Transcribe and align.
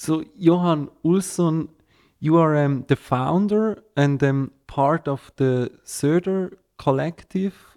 So 0.00 0.24
Johan 0.34 0.88
Olzon, 1.04 1.68
you 2.20 2.38
are 2.38 2.56
um, 2.56 2.86
the 2.88 2.96
founder 2.96 3.84
and 3.98 4.24
um, 4.24 4.50
part 4.66 5.06
of 5.06 5.30
the 5.36 5.72
Soeder 5.84 6.56
collective 6.78 7.76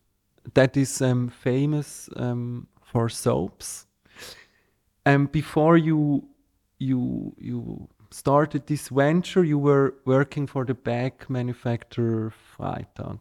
that 0.54 0.78
is 0.78 1.01
um, 1.01 1.28
famous 1.28 2.09
um, 2.15 2.67
for 2.81 3.09
soaps. 3.09 3.88
And 5.05 5.33
before 5.33 5.75
you 5.75 6.29
you 6.79 7.36
you 7.38 7.89
started 8.09 8.67
this 8.67 8.87
venture, 8.87 9.43
you 9.43 9.59
were 9.59 9.95
working 10.05 10.47
for 10.47 10.63
the 10.63 10.75
bag 10.75 11.25
manufacturer 11.27 12.31
Freitag. 12.31 13.19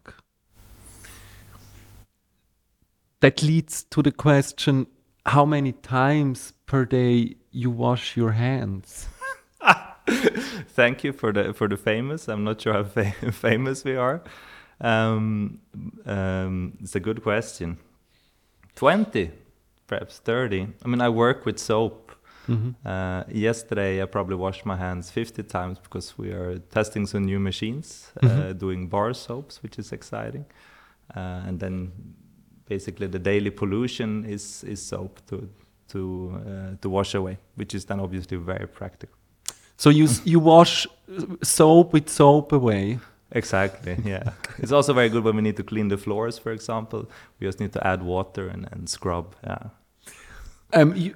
That 3.19 3.43
leads 3.43 3.83
to 3.83 4.01
the 4.01 4.13
question: 4.13 4.87
How 5.27 5.45
many 5.45 5.73
times 5.73 6.53
per 6.67 6.85
day 6.85 7.42
you 7.53 7.71
wash 7.71 8.17
your 8.17 8.33
hands? 8.33 9.09
Thank 10.69 11.05
you 11.05 11.13
for 11.13 11.33
the 11.33 11.53
for 11.53 11.69
the 11.69 11.77
famous. 11.77 12.29
I'm 12.29 12.45
not 12.45 12.61
sure 12.61 12.73
how 12.73 12.85
fa 12.85 13.13
famous 13.33 13.85
we 13.85 13.97
are. 13.97 14.23
Um, 14.81 15.61
um, 16.07 16.73
it's 16.81 16.97
a 16.97 17.01
good 17.01 17.23
question. 17.23 17.79
Twenty, 18.75 19.31
perhaps 19.87 20.19
thirty. 20.19 20.67
I 20.85 20.89
mean, 20.89 21.01
I 21.01 21.09
work 21.09 21.47
with 21.47 21.59
soap. 21.59 22.11
Mm 22.49 22.57
-hmm. 22.57 22.75
uh, 22.85 23.43
yesterday, 23.43 24.03
I 24.03 24.07
probably 24.07 24.37
washed 24.37 24.65
my 24.67 24.77
hands 24.77 25.11
50 25.11 25.43
times 25.43 25.81
because 25.81 26.15
we 26.19 26.35
are 26.35 26.61
testing 26.69 27.09
some 27.09 27.25
new 27.25 27.41
machines, 27.41 28.13
mm 28.15 28.29
-hmm. 28.29 28.39
uh, 28.39 28.39
mm-hmm. 28.39 28.59
doing 28.59 28.89
bar 28.89 29.15
soaps, 29.15 29.61
which 29.63 29.79
is 29.79 29.93
exciting. 29.93 30.45
Uh, 31.17 31.49
and 31.49 31.61
then, 31.61 31.93
basically, 32.69 33.09
the 33.09 33.19
daily 33.19 33.51
pollution 33.51 34.25
is 34.25 34.65
is 34.65 34.89
soap 34.89 35.21
to 35.27 35.37
to 35.93 36.01
uh, 36.35 36.77
to 36.83 36.89
wash 36.89 37.15
away, 37.15 37.39
which 37.55 37.75
is 37.75 37.85
then 37.85 38.01
obviously 38.01 38.37
very 38.37 38.67
practical. 38.67 39.17
So 39.77 39.91
you 39.91 40.09
you 40.25 40.41
wash 40.41 40.87
soap 41.43 41.93
with 41.93 42.09
soap 42.09 42.53
away. 42.53 42.99
Exactly. 43.35 43.97
Yeah. 44.05 44.33
it's 44.59 44.73
also 44.73 44.93
very 44.93 45.09
good 45.09 45.25
when 45.25 45.37
we 45.37 45.43
need 45.43 45.57
to 45.57 45.63
clean 45.63 45.89
the 45.89 45.97
floors, 45.97 46.39
for 46.39 46.53
example. 46.53 47.09
We 47.41 47.47
just 47.47 47.61
need 47.61 47.73
to 47.73 47.87
add 47.87 48.03
water 48.03 48.49
and, 48.49 48.69
and 48.73 48.89
scrub. 48.89 49.35
Yeah. 49.43 49.71
Um, 50.75 50.95
you, 50.95 51.15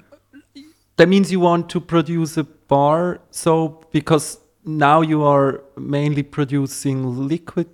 that 0.97 1.09
means 1.09 1.31
you 1.31 1.41
want 1.41 1.69
to 1.71 1.81
produce 1.81 2.37
a 2.37 2.45
bar 2.45 3.21
soap 3.31 3.93
because 3.93 4.39
now 4.65 5.03
you 5.03 5.23
are 5.23 5.63
mainly 5.77 6.23
producing 6.23 7.29
liquid 7.29 7.69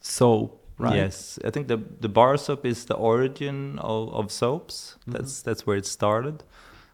soap, 0.00 0.64
right? 0.78 0.96
Yes, 0.96 1.38
I 1.44 1.50
think 1.50 1.68
the 1.68 1.78
the 2.00 2.08
bar 2.08 2.36
soap 2.36 2.64
is 2.64 2.84
the 2.84 2.94
origin 2.94 3.78
of, 3.78 4.14
of 4.14 4.30
soaps. 4.30 4.96
Mm 4.96 5.12
-hmm. 5.12 5.16
That's 5.16 5.42
that's 5.42 5.64
where 5.66 5.78
it 5.78 5.86
started. 5.86 6.44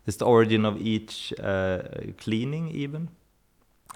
It's 0.06 0.16
the 0.16 0.26
origin 0.26 0.64
of 0.64 0.76
each 0.76 1.32
uh, 1.38 1.78
cleaning, 2.16 2.74
even, 2.84 3.08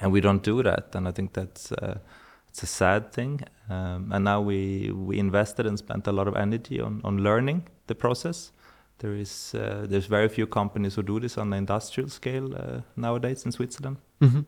and 0.00 0.12
we 0.12 0.20
don't 0.20 0.44
do 0.44 0.62
that. 0.62 0.94
And 0.94 1.08
I 1.08 1.12
think 1.12 1.32
that's 1.32 1.72
uh, 1.72 1.98
it's 2.48 2.62
a 2.62 2.66
sad 2.66 3.12
thing. 3.12 3.40
Um, 3.68 4.12
and 4.12 4.24
now 4.24 4.40
we 4.40 4.90
we 5.06 5.18
invested 5.18 5.66
and 5.66 5.78
spent 5.78 6.06
a 6.06 6.12
lot 6.12 6.28
of 6.28 6.34
energy 6.34 6.80
on 6.80 7.00
on 7.04 7.18
learning 7.18 7.62
the 7.86 7.94
process. 7.94 8.52
There 8.98 9.14
is 9.14 9.54
uh, 9.54 9.86
there's 9.88 10.06
very 10.06 10.28
few 10.28 10.46
companies 10.46 10.96
who 10.96 11.02
do 11.02 11.20
this 11.20 11.38
on 11.38 11.50
the 11.50 11.56
industrial 11.56 12.08
scale 12.10 12.54
uh, 12.54 12.80
nowadays 12.96 13.44
in 13.44 13.52
Switzerland, 13.52 13.98
mm-hmm. 14.20 14.40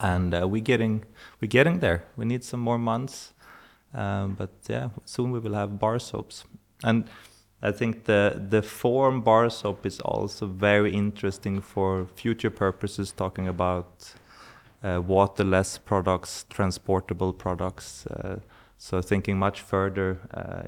and 0.00 0.34
uh, 0.34 0.48
we're 0.48 0.64
getting 0.64 1.04
we're 1.40 1.48
getting 1.50 1.80
there. 1.80 2.04
We 2.16 2.24
need 2.24 2.42
some 2.42 2.60
more 2.60 2.78
months, 2.78 3.32
um, 3.94 4.34
but 4.34 4.50
yeah, 4.68 4.88
soon 5.04 5.32
we 5.32 5.38
will 5.38 5.54
have 5.54 5.78
bar 5.78 5.98
soaps. 5.98 6.44
And 6.84 7.04
I 7.62 7.72
think 7.72 8.04
the 8.04 8.42
the 8.50 8.62
form 8.62 9.20
bar 9.20 9.50
soap 9.50 9.86
is 9.86 10.00
also 10.00 10.46
very 10.46 10.92
interesting 10.92 11.60
for 11.60 12.06
future 12.16 12.50
purposes, 12.50 13.12
talking 13.12 13.48
about 13.48 14.14
uh, 14.82 15.00
waterless 15.06 15.78
products, 15.78 16.44
transportable 16.50 17.32
products. 17.32 18.06
Uh, 18.06 18.40
so 18.78 19.00
thinking 19.00 19.38
much 19.38 19.60
further, 19.60 20.18
uh, 20.34 20.62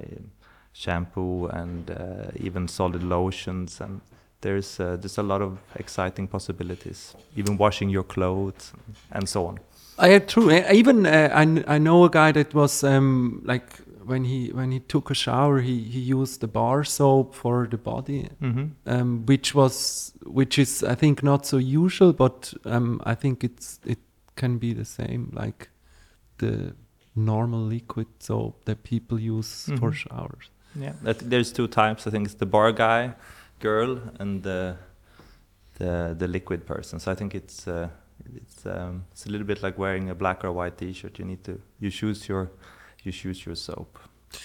shampoo 0.72 1.46
and 1.46 1.90
even 2.36 2.68
solid 2.68 3.02
lotions 3.02 3.80
and 3.80 4.00
there's 4.44 4.78
uh, 4.78 4.96
there's 5.00 5.18
a 5.18 5.22
lot 5.22 5.42
of 5.42 5.58
exciting 5.76 6.28
possibilities. 6.28 7.16
Even 7.34 7.56
washing 7.56 7.88
your 7.88 8.04
clothes 8.04 8.72
and 9.10 9.28
so 9.28 9.46
on. 9.46 9.58
I 9.98 10.18
true. 10.18 10.50
Even 10.50 11.06
uh, 11.06 11.30
I 11.32 11.74
I 11.74 11.78
know 11.78 12.04
a 12.04 12.10
guy 12.10 12.32
that 12.32 12.54
was 12.54 12.84
um, 12.84 13.42
like 13.44 13.80
when 14.04 14.24
he 14.24 14.50
when 14.52 14.72
he 14.72 14.80
took 14.80 15.10
a 15.10 15.14
shower, 15.14 15.60
he 15.60 15.82
he 15.82 16.00
used 16.00 16.40
the 16.40 16.48
bar 16.48 16.84
soap 16.84 17.34
for 17.34 17.66
the 17.66 17.76
body, 17.76 18.28
mm 18.40 18.54
-hmm. 18.54 19.00
um, 19.00 19.26
which 19.26 19.54
was 19.54 20.12
which 20.26 20.58
is 20.58 20.82
I 20.82 20.94
think 20.94 21.22
not 21.22 21.46
so 21.46 21.56
usual, 21.56 22.12
but 22.12 22.54
um, 22.64 23.00
I 23.06 23.14
think 23.14 23.44
it's 23.44 23.78
it 23.84 23.98
can 24.34 24.58
be 24.58 24.74
the 24.74 24.84
same 24.84 25.26
like 25.44 25.70
the 26.38 26.74
normal 27.14 27.68
liquid 27.68 28.06
soap 28.18 28.64
that 28.64 28.82
people 28.82 29.18
use 29.30 29.70
mm 29.70 29.74
-hmm. 29.74 29.78
for 29.78 29.92
showers. 29.92 30.50
Yeah, 30.80 30.94
there's 31.30 31.52
two 31.52 31.68
types. 31.68 32.06
I 32.06 32.10
think 32.10 32.26
it's 32.26 32.38
the 32.38 32.46
bar 32.46 32.72
guy, 32.72 33.14
girl, 33.60 33.98
and 34.18 34.42
the 34.42 34.76
the 35.78 36.14
the 36.18 36.26
liquid 36.26 36.64
person. 36.66 37.00
So 37.00 37.12
I 37.12 37.14
think 37.14 37.34
it's 37.34 37.66
uh, 37.66 37.88
it's 38.36 38.66
um, 38.66 39.04
it's 39.12 39.26
a 39.26 39.30
little 39.30 39.46
bit 39.46 39.62
like 39.62 39.78
wearing 39.78 40.10
a 40.10 40.14
black 40.14 40.44
or 40.44 40.52
white 40.52 40.78
T-shirt. 40.78 41.18
You 41.18 41.24
need 41.24 41.44
to 41.44 41.60
you 41.80 41.90
choose 41.90 42.28
your 42.28 42.50
you 43.02 43.12
choose 43.12 43.44
your 43.44 43.54
soap. 43.54 43.98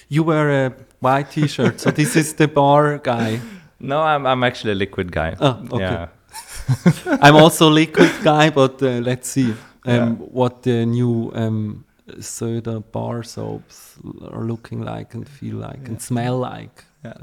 You 0.07 0.23
wear 0.23 0.65
a 0.65 0.73
white 0.99 1.31
T-shirt, 1.31 1.79
so 1.79 1.91
this 1.91 2.15
is 2.15 2.33
the 2.33 2.47
bar 2.47 2.97
guy. 2.97 3.39
No, 3.81 4.01
I'm 4.01 4.25
I'm 4.25 4.43
actually 4.43 4.73
a 4.73 4.75
liquid 4.75 5.09
guy. 5.09 5.37
Oh, 5.39 5.65
okay. 5.71 5.79
Yeah. 5.79 6.07
I'm 7.21 7.37
also 7.37 7.69
liquid 7.69 8.11
guy, 8.23 8.49
but 8.49 8.83
uh, 8.83 8.99
let's 8.99 9.29
see 9.29 9.51
um, 9.51 9.55
yeah. 9.85 10.09
what 10.15 10.63
the 10.63 10.85
new 10.85 11.31
um, 11.33 11.85
Soeder 12.19 12.81
bar 12.81 13.23
soaps 13.23 13.95
are 14.31 14.43
looking 14.43 14.81
like 14.81 15.13
and 15.13 15.27
feel 15.27 15.55
like 15.55 15.79
yeah. 15.83 15.87
and 15.87 16.01
smell 16.01 16.39
like. 16.39 16.83
Yeah. 17.05 17.13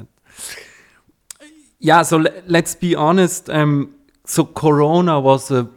Yeah. 1.78 2.02
So 2.02 2.24
let's 2.46 2.74
be 2.74 2.94
honest. 2.94 3.50
Um, 3.50 3.94
so 4.24 4.44
Corona 4.44 5.20
was 5.20 5.50
a, 5.50 5.68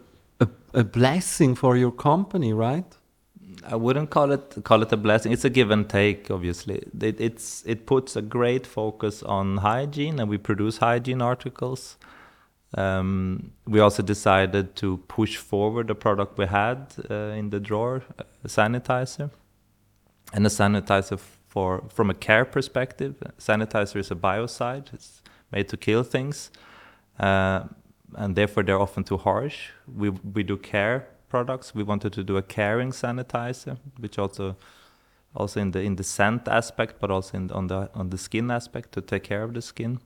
a, 0.74 0.84
blessing 0.84 1.56
for 1.56 1.78
your 1.78 1.92
company, 1.92 2.54
right? 2.54 2.86
I 3.66 3.76
wouldn't 3.76 4.10
call 4.10 4.32
it 4.32 4.56
call 4.64 4.82
it 4.82 4.92
a 4.92 4.98
blessing. 4.98 5.32
It's 5.32 5.46
a 5.46 5.50
give 5.50 5.72
and 5.72 5.90
take. 5.90 6.32
Obviously, 6.32 6.76
it, 7.02 7.20
it's 7.20 7.64
it 7.66 7.86
puts 7.86 8.16
a 8.16 8.22
great 8.22 8.66
focus 8.66 9.24
on 9.24 9.58
hygiene, 9.58 10.20
and 10.20 10.30
we 10.30 10.38
produce 10.38 10.78
hygiene 10.78 11.22
articles. 11.22 11.98
Um, 12.78 13.52
we 13.66 13.80
also 13.80 14.04
decided 14.04 14.76
to 14.76 14.98
push 15.08 15.38
forward 15.38 15.88
the 15.88 15.96
product 15.96 16.38
we 16.38 16.46
had 16.46 16.94
uh, 17.10 17.34
in 17.40 17.50
the 17.50 17.60
drawer, 17.60 18.04
a 18.44 18.48
sanitizer, 18.48 19.32
and 20.34 20.46
a 20.46 20.50
sanitizer 20.50 21.20
for 21.48 21.84
from 21.90 22.10
a 22.10 22.14
care 22.14 22.46
perspective. 22.46 23.16
Sanitizer 23.40 23.98
is 23.98 24.12
a 24.12 24.16
biocide; 24.16 24.94
it's 24.94 25.22
made 25.52 25.68
to 25.70 25.78
kill 25.78 26.04
things, 26.04 26.52
uh, 27.20 27.64
and 28.16 28.36
therefore 28.36 28.64
they're 28.64 28.82
often 28.82 29.04
too 29.04 29.18
harsh. 29.18 29.70
We 29.88 30.10
we 30.10 30.44
do 30.44 30.58
care 30.58 31.08
products. 31.30 31.76
We 31.76 31.84
wanted 31.84 32.14
to 32.14 32.24
do 32.24 32.38
a 32.38 32.42
caring 32.42 32.92
sanitizer, 32.92 33.78
which 34.00 34.20
also 34.20 34.56
also 35.36 35.60
in 35.60 35.72
the 35.72 35.82
in 35.82 35.96
the 35.96 36.04
scent 36.04 36.48
aspect, 36.48 37.00
but 37.00 37.12
also 37.12 37.38
in 37.38 37.52
on 37.52 37.68
the 37.68 37.90
on 37.94 38.10
the 38.10 38.18
skin 38.18 38.52
aspect 38.52 38.92
to 38.94 39.02
take 39.02 39.24
care 39.24 39.44
of 39.44 39.54
the 39.54 39.62
skin 39.62 40.00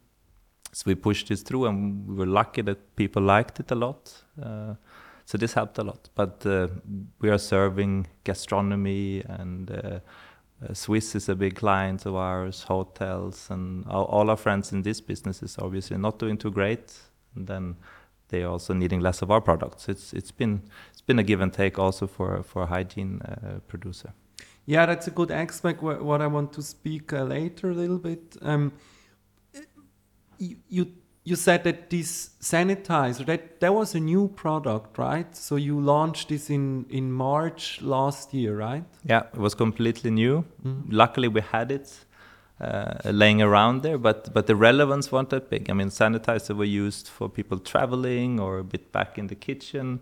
so 0.73 0.83
we 0.87 0.95
pushed 0.95 1.29
this 1.29 1.43
through, 1.43 1.67
and 1.67 2.07
we 2.07 2.15
were 2.15 2.25
lucky 2.25 2.63
that 2.63 2.95
people 2.95 3.21
liked 3.21 3.59
it 3.59 3.69
a 3.71 3.75
lot. 3.75 4.11
Uh, 4.41 4.73
so 5.25 5.37
this 5.37 5.53
helped 5.53 5.77
a 5.77 5.83
lot. 5.83 6.09
But 6.15 6.45
uh, 6.45 6.67
we 7.19 7.29
are 7.29 7.37
serving 7.37 8.07
gastronomy, 8.23 9.23
and 9.27 9.71
uh, 9.71 9.99
uh 10.63 10.73
Swiss 10.73 11.15
is 11.15 11.29
a 11.29 11.35
big 11.35 11.55
client 11.55 12.05
of 12.05 12.15
ours, 12.15 12.63
hotels, 12.63 13.49
and 13.51 13.85
all, 13.87 14.05
all, 14.05 14.29
our 14.29 14.37
friends 14.37 14.71
in 14.71 14.81
this 14.81 14.99
business 14.99 15.43
is 15.43 15.57
obviously 15.59 15.97
not 15.97 16.17
doing 16.17 16.37
too 16.37 16.51
great. 16.51 16.91
And 17.35 17.47
then 17.47 17.75
they 18.29 18.43
are 18.43 18.51
also 18.51 18.73
needing 18.73 18.99
less 18.99 19.21
of 19.21 19.31
our 19.31 19.41
products. 19.41 19.89
It's 19.89 20.13
it's 20.13 20.31
been 20.31 20.61
it's 20.91 21.01
been 21.01 21.19
a 21.19 21.23
give 21.23 21.41
and 21.41 21.53
take 21.53 21.79
also 21.79 22.07
for 22.07 22.43
for 22.43 22.63
a 22.63 22.65
hygiene 22.65 23.21
uh, 23.21 23.59
producer. 23.67 24.13
Yeah, 24.65 24.85
that's 24.85 25.07
a 25.07 25.11
good 25.11 25.31
aspect. 25.31 25.81
What 25.81 26.21
I 26.21 26.27
want 26.27 26.53
to 26.53 26.61
speak 26.61 27.13
uh, 27.13 27.23
later 27.23 27.71
a 27.71 27.73
little 27.73 27.99
bit. 27.99 28.37
Um, 28.41 28.71
you, 30.37 30.87
you 31.23 31.35
said 31.35 31.63
that 31.63 31.89
this 31.89 32.31
sanitizer 32.41 33.25
that 33.25 33.59
that 33.59 33.73
was 33.73 33.95
a 33.95 33.99
new 33.99 34.27
product 34.27 34.97
right 34.97 35.35
so 35.35 35.55
you 35.55 35.79
launched 35.79 36.29
this 36.29 36.49
in 36.49 36.85
in 36.89 37.11
march 37.11 37.81
last 37.81 38.33
year 38.33 38.57
right 38.57 38.83
yeah 39.05 39.23
it 39.33 39.39
was 39.39 39.55
completely 39.55 40.11
new 40.11 40.43
mm. 40.65 40.83
luckily 40.89 41.27
we 41.27 41.41
had 41.41 41.71
it 41.71 42.05
uh, 42.63 43.11
laying 43.11 43.41
around 43.41 43.83
there 43.83 43.97
but 43.97 44.33
but 44.33 44.47
the 44.47 44.55
relevance 44.55 45.11
wasn't 45.11 45.29
that 45.29 45.49
big. 45.49 45.69
I 45.69 45.73
mean 45.73 45.89
sanitizer 45.89 46.55
were 46.55 46.71
used 46.85 47.07
for 47.07 47.29
people 47.29 47.59
traveling 47.59 48.39
or 48.39 48.59
a 48.59 48.63
bit 48.63 48.91
back 48.91 49.17
in 49.17 49.27
the 49.27 49.35
kitchen 49.35 50.01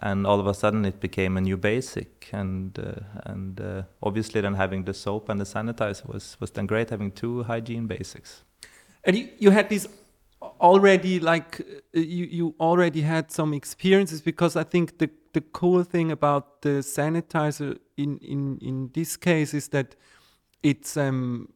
and 0.00 0.26
all 0.26 0.38
of 0.40 0.46
a 0.46 0.54
sudden 0.54 0.84
it 0.84 1.00
became 1.00 1.36
a 1.36 1.40
new 1.40 1.56
basic. 1.56 2.28
And 2.32 2.78
uh, 2.78 3.00
and 3.24 3.60
uh, 3.60 3.82
obviously 4.02 4.40
then 4.40 4.54
having 4.54 4.84
the 4.84 4.94
soap 4.94 5.28
and 5.28 5.40
the 5.40 5.44
sanitizer 5.44 6.06
was 6.06 6.36
was 6.40 6.50
then 6.50 6.66
great 6.66 6.90
having 6.90 7.12
two 7.12 7.42
hygiene 7.44 7.86
basics. 7.86 8.44
And 9.04 9.16
you, 9.16 9.28
you 9.38 9.50
had 9.50 9.68
these 9.68 9.88
already 10.60 11.20
like 11.20 11.60
uh, 11.60 12.00
you 12.00 12.26
you 12.26 12.54
already 12.60 13.02
had 13.02 13.30
some 13.32 13.54
experiences 13.54 14.20
because 14.20 14.56
I 14.56 14.64
think 14.64 14.98
the 14.98 15.10
the 15.32 15.40
cool 15.40 15.82
thing 15.82 16.12
about 16.12 16.62
the 16.62 16.82
sanitizer 16.82 17.78
in 17.96 18.18
in 18.18 18.58
in 18.60 18.90
this 18.92 19.16
case 19.16 19.54
is 19.54 19.68
that 19.68 19.96
it's 20.62 20.96
um 20.96 21.48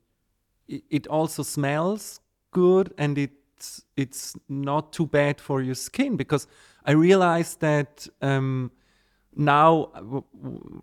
it, 0.91 1.07
also 1.07 1.43
smells 1.43 2.21
good 2.51 2.93
and 2.99 3.19
it's 3.19 3.85
it's 3.97 4.37
not 4.49 4.93
too 4.93 5.07
bad 5.07 5.41
for 5.41 5.63
your 5.63 5.75
skin 5.75 6.17
because 6.17 6.47
I 6.85 6.93
realized 6.93 7.61
that 7.61 8.09
um 8.21 8.73
now 9.35 9.91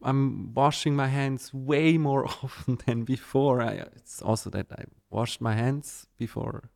I'm 0.02 0.54
washing 0.54 0.96
my 0.96 1.08
hands 1.08 1.54
way 1.54 1.98
more 1.98 2.26
often 2.44 2.80
than 2.86 3.04
before. 3.04 3.62
I, 3.62 3.74
it's 3.96 4.22
also 4.22 4.50
that 4.50 4.68
I 4.72 4.86
washed 5.10 5.42
my 5.42 5.54
hands 5.54 6.08
before 6.18 6.72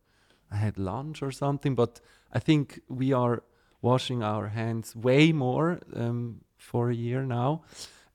I 0.50 0.56
had 0.56 0.78
lunch 0.78 1.22
or 1.22 1.32
something, 1.32 1.74
but 1.74 2.00
I 2.32 2.38
think 2.38 2.80
we 2.88 3.12
are 3.12 3.42
washing 3.82 4.22
our 4.22 4.48
hands 4.48 4.94
way 4.94 5.32
more 5.32 5.80
um, 5.94 6.40
for 6.56 6.90
a 6.90 6.94
year 6.94 7.22
now, 7.26 7.62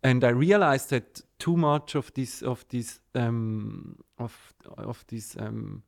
and 0.03 0.23
I 0.23 0.29
realized 0.29 0.89
that 0.91 1.21
too 1.39 1.57
much 1.57 1.95
of 1.95 2.13
this 2.13 2.41
of 2.41 2.65
this 2.69 2.99
um, 3.15 3.97
of 4.17 4.53
of 4.77 5.03
these 5.07 5.35
um, 5.39 5.83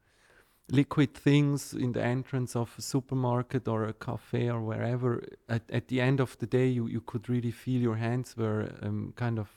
liquid 0.70 1.14
things 1.14 1.74
in 1.74 1.92
the 1.92 2.04
entrance 2.04 2.56
of 2.56 2.74
a 2.78 2.82
supermarket 2.82 3.68
or 3.68 3.86
a 3.86 3.94
cafe 3.94 4.50
or 4.50 4.62
wherever 4.62 5.24
at, 5.50 5.64
at 5.70 5.88
the 5.90 6.00
end 6.00 6.20
of 6.20 6.38
the 6.38 6.46
day 6.46 6.68
you, 6.68 6.88
you 6.88 7.02
could 7.02 7.30
really 7.30 7.52
feel 7.52 7.82
your 7.82 7.98
hands 7.98 8.36
were 8.38 8.72
um, 8.82 9.14
kind 9.16 9.38
of 9.38 9.50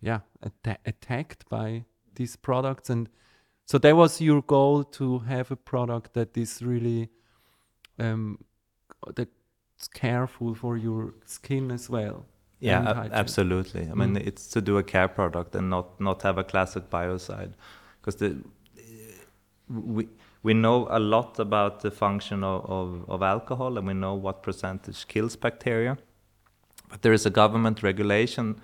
yeah 0.00 0.20
atta- 0.42 0.78
attacked 0.84 1.48
by 1.48 1.84
these 2.14 2.36
products. 2.36 2.90
And 2.90 3.08
so 3.64 3.78
that 3.78 3.96
was 3.96 4.20
your 4.20 4.42
goal 4.42 4.84
to 4.84 5.20
have 5.20 5.50
a 5.50 5.56
product 5.56 6.14
that 6.14 6.36
is 6.36 6.62
really 6.62 7.08
um, 7.98 8.38
that's 9.14 9.88
careful 9.94 10.54
for 10.54 10.76
your 10.76 11.14
skin 11.24 11.70
as 11.70 11.88
well 11.88 12.26
Yeah, 12.60 12.90
ab- 12.90 13.12
absolutely. 13.12 13.82
I 13.90 13.94
mean, 13.94 14.14
Mm. 14.14 14.26
it's 14.26 14.46
to 14.48 14.60
do 14.60 14.76
a 14.78 14.82
care 14.82 15.08
product 15.08 15.54
and 15.54 15.68
not 15.70 16.00
not 16.00 16.22
have 16.22 16.38
a 16.40 16.44
classic 16.44 16.90
biocide, 16.90 17.52
because 18.00 18.16
the 18.16 18.36
we 19.68 20.08
we 20.42 20.54
know 20.54 20.86
a 20.90 20.98
lot 20.98 21.38
about 21.38 21.80
the 21.80 21.90
function 21.90 22.42
of, 22.44 22.64
of, 22.70 23.04
of 23.10 23.22
alcohol 23.22 23.76
and 23.78 23.86
we 23.86 23.92
know 23.94 24.14
what 24.14 24.42
percentage 24.42 25.06
kills 25.06 25.36
bacteria, 25.36 25.96
but 26.88 27.02
there 27.02 27.12
is 27.14 27.26
a 27.26 27.30
government 27.30 27.82
regulation 27.82 28.56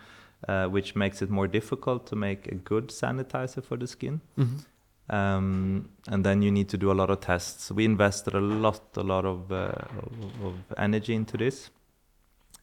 uh, 0.48 0.66
which 0.66 0.94
makes 0.96 1.20
it 1.22 1.28
more 1.30 1.46
difficult 1.46 2.06
to 2.06 2.16
make 2.16 2.46
a 2.52 2.54
good 2.54 2.88
sanitizer 2.88 3.62
for 3.62 3.76
the 3.76 3.86
skin. 3.86 4.20
Mhm. 4.38 4.64
Um, 5.08 5.88
and 6.08 6.24
then 6.24 6.42
you 6.42 6.50
need 6.50 6.68
to 6.70 6.78
do 6.78 6.90
a 6.90 6.94
lot 6.94 7.10
of 7.10 7.20
tests. 7.20 7.70
We 7.70 7.84
invested 7.84 8.34
a 8.34 8.40
lot, 8.40 8.80
a 8.96 9.02
lot 9.02 9.24
of, 9.24 9.52
uh, 9.52 9.70
of, 10.02 10.44
of 10.44 10.54
energy 10.78 11.14
into 11.14 11.36
this 11.36 11.70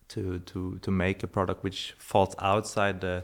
to, 0.10 0.40
to, 0.40 0.80
to 0.82 0.92
make 0.92 1.24
a 1.24 1.28
product 1.28 1.64
which 1.64 1.94
falls 1.98 2.36
outside 2.40 3.02
the, 3.02 3.24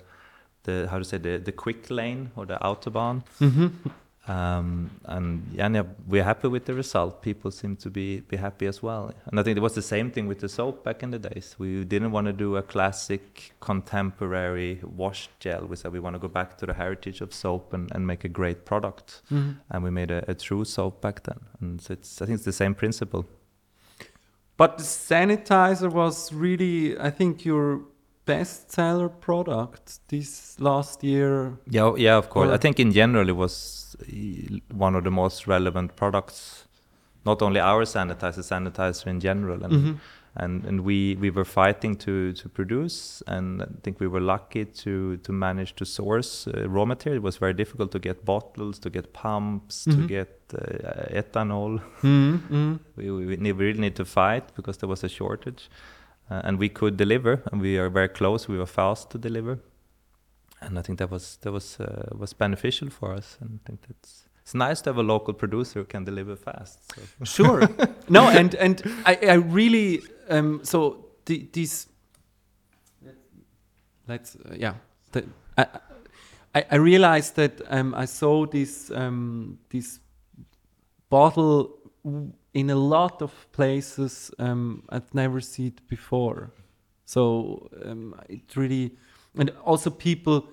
the 0.63 0.87
how 0.89 0.97
to 0.99 1.05
say 1.05 1.17
the, 1.17 1.37
the 1.37 1.51
quick 1.51 1.89
lane 1.89 2.31
or 2.35 2.45
the 2.45 2.57
autobahn. 2.61 3.23
Mhm. 3.39 3.71
Um, 4.27 4.91
and 5.05 5.47
yeah, 5.53 5.67
yeah, 5.69 5.83
we're 6.07 6.23
happy 6.23 6.49
with 6.49 6.65
the 6.65 6.75
result. 6.75 7.23
People 7.23 7.49
seem 7.49 7.75
to 7.77 7.89
be, 7.89 8.19
be 8.19 8.37
happy 8.37 8.67
as 8.67 8.83
well. 8.83 9.11
And 9.25 9.39
I 9.39 9.43
think 9.43 9.57
it 9.57 9.61
was 9.61 9.73
the 9.73 9.81
same 9.81 10.11
thing 10.11 10.27
with 10.27 10.39
the 10.39 10.47
soap 10.49 10.83
back 10.83 11.01
in 11.01 11.09
the 11.09 11.17
days. 11.17 11.55
We 11.57 11.83
didn't 11.83 12.11
want 12.11 12.27
to 12.27 12.33
do 12.33 12.55
a 12.55 12.61
classic 12.61 13.53
contemporary 13.59 14.81
wash 14.83 15.29
gel. 15.39 15.65
We 15.65 15.75
said 15.77 15.91
we 15.93 15.99
want 15.99 16.13
to 16.15 16.19
go 16.19 16.27
back 16.27 16.59
to 16.59 16.67
the 16.67 16.75
heritage 16.75 17.21
of 17.21 17.33
soap 17.33 17.73
and, 17.73 17.89
and 17.95 18.05
make 18.05 18.23
a 18.23 18.29
great 18.29 18.65
product. 18.65 19.21
Mhm. 19.31 19.55
And 19.71 19.83
we 19.83 19.89
made 19.89 20.11
a, 20.11 20.23
a 20.29 20.35
true 20.35 20.63
soap 20.63 21.01
back 21.01 21.23
then. 21.23 21.39
And 21.59 21.81
so 21.81 21.93
it's 21.93 22.21
I 22.21 22.25
think 22.27 22.35
it's 22.35 22.45
the 22.45 22.51
same 22.51 22.75
principle. 22.75 23.25
But 24.59 24.77
the 24.77 24.83
sanitizer 24.83 25.89
was 25.89 26.33
really, 26.33 26.99
I 26.99 27.09
think, 27.11 27.45
your 27.45 27.81
best 28.25 28.71
seller 28.71 29.09
product 29.09 29.99
this 30.09 30.59
last 30.59 31.03
year. 31.03 31.53
Yeah, 31.77 31.95
yeah, 31.97 32.17
of 32.17 32.29
course. 32.29 32.49
Or- 32.49 32.53
I 32.53 32.57
think 32.57 32.79
in 32.79 32.91
general 32.91 33.29
it 33.29 33.35
was 33.37 33.95
uh, 34.01 34.57
one 34.85 34.95
of 34.97 35.03
the 35.03 35.11
most 35.11 35.47
relevant 35.47 35.95
products. 35.95 36.65
Not 37.25 37.41
only 37.41 37.59
our 37.59 37.85
sanitizer, 37.85 38.43
sanitizer 38.43 39.07
in 39.07 39.19
general, 39.19 39.63
and 39.63 39.73
Mhm. 39.73 39.95
And, 40.35 40.63
and 40.65 40.81
we, 40.81 41.15
we 41.19 41.29
were 41.31 41.45
fighting 41.45 41.95
to, 41.97 42.33
to 42.33 42.49
produce, 42.49 43.23
and 43.27 43.61
I 43.63 43.65
think 43.83 43.99
we 43.99 44.07
were 44.07 44.21
lucky 44.21 44.65
to 44.65 45.17
to 45.17 45.31
manage 45.33 45.73
to 45.75 45.85
source 45.85 46.47
uh, 46.47 46.69
raw 46.69 46.85
material. 46.85 47.17
It 47.17 47.23
was 47.23 47.37
very 47.37 47.53
difficult 47.53 47.91
to 47.91 47.99
get 47.99 48.25
bottles, 48.25 48.79
to 48.79 48.89
get 48.89 49.11
pumps, 49.13 49.83
to 49.85 49.91
Mhm. 49.91 50.07
get 50.07 50.29
uh, 50.53 51.19
ethanol. 51.21 51.81
Mhm, 52.01 52.39
mhm. 52.49 52.79
We, 52.95 53.11
we, 53.11 53.25
we 53.25 53.35
need- 53.37 53.57
we 53.57 53.65
really 53.65 53.79
need 53.81 53.95
to 53.95 54.05
fight 54.05 54.43
because 54.55 54.77
there 54.79 54.89
was 54.89 55.03
a 55.03 55.09
shortage, 55.09 55.69
uh, 56.31 56.41
and 56.43 56.59
we 56.59 56.69
could 56.69 56.95
deliver, 56.97 57.41
and 57.51 57.61
we 57.61 57.79
are 57.79 57.89
very 57.89 58.09
close. 58.09 58.47
We 58.51 58.57
were 58.57 58.67
fast 58.67 59.09
to 59.11 59.17
deliver, 59.17 59.57
and 60.61 60.77
I 60.79 60.81
think 60.81 60.99
that 60.99 61.09
was 61.11 61.37
that 61.41 61.51
was 61.51 61.79
uh, 61.79 62.17
was 62.17 62.33
beneficial 62.33 62.89
for 62.89 63.13
us. 63.17 63.37
And 63.41 63.59
I 63.63 63.67
think 63.67 63.79
that's 63.87 64.25
it's 64.43 64.53
nice 64.55 64.81
to 64.81 64.89
have 64.89 64.97
a 64.99 65.03
local 65.03 65.33
producer 65.33 65.79
who 65.79 65.85
can 65.85 66.05
deliver 66.05 66.35
fast. 66.35 66.79
So. 66.95 67.01
Sure. 67.25 67.67
no, 68.09 68.27
and 68.29 68.55
and 68.55 68.81
I, 69.05 69.17
I 69.21 69.33
really 69.35 70.01
um 70.29 70.59
so 70.63 71.05
the, 71.25 71.47
these 71.51 71.87
let's 74.07 74.35
uh, 74.35 74.55
yeah 74.57 74.73
the, 75.11 75.25
I, 75.57 75.65
I 76.55 76.65
I 76.71 76.75
realized 76.75 77.35
that 77.35 77.61
um 77.69 77.93
I 77.93 78.05
saw 78.05 78.45
this 78.45 78.91
um 78.91 79.59
this 79.69 79.99
bottle 81.09 81.69
in 82.53 82.69
a 82.69 82.75
lot 82.75 83.21
of 83.21 83.31
places 83.51 84.31
um 84.39 84.83
I've 84.89 85.13
never 85.13 85.41
seen 85.41 85.67
it 85.67 85.87
before. 85.87 86.51
So 87.05 87.69
um, 87.85 88.15
it 88.29 88.55
really 88.55 88.97
and 89.37 89.51
also 89.65 89.89
people 89.89 90.47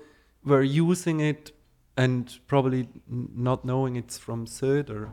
were 0.44 0.62
using 0.62 1.20
it 1.20 1.52
and 1.96 2.38
probably 2.46 2.80
n- 3.10 3.28
not 3.34 3.64
knowing 3.64 3.96
it's 3.96 4.18
from 4.18 4.46
Soeder. 4.46 5.10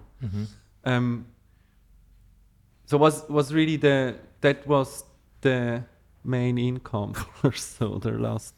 Um, 0.86 1.26
so 2.86 2.98
was 2.98 3.24
was 3.30 3.54
really 3.54 3.78
the 3.78 4.16
that 4.42 4.68
was 4.68 5.04
the 5.42 5.84
main 6.24 6.58
income 6.58 7.14
for 7.42 7.52
Soeder 7.52 8.20
last 8.20 8.56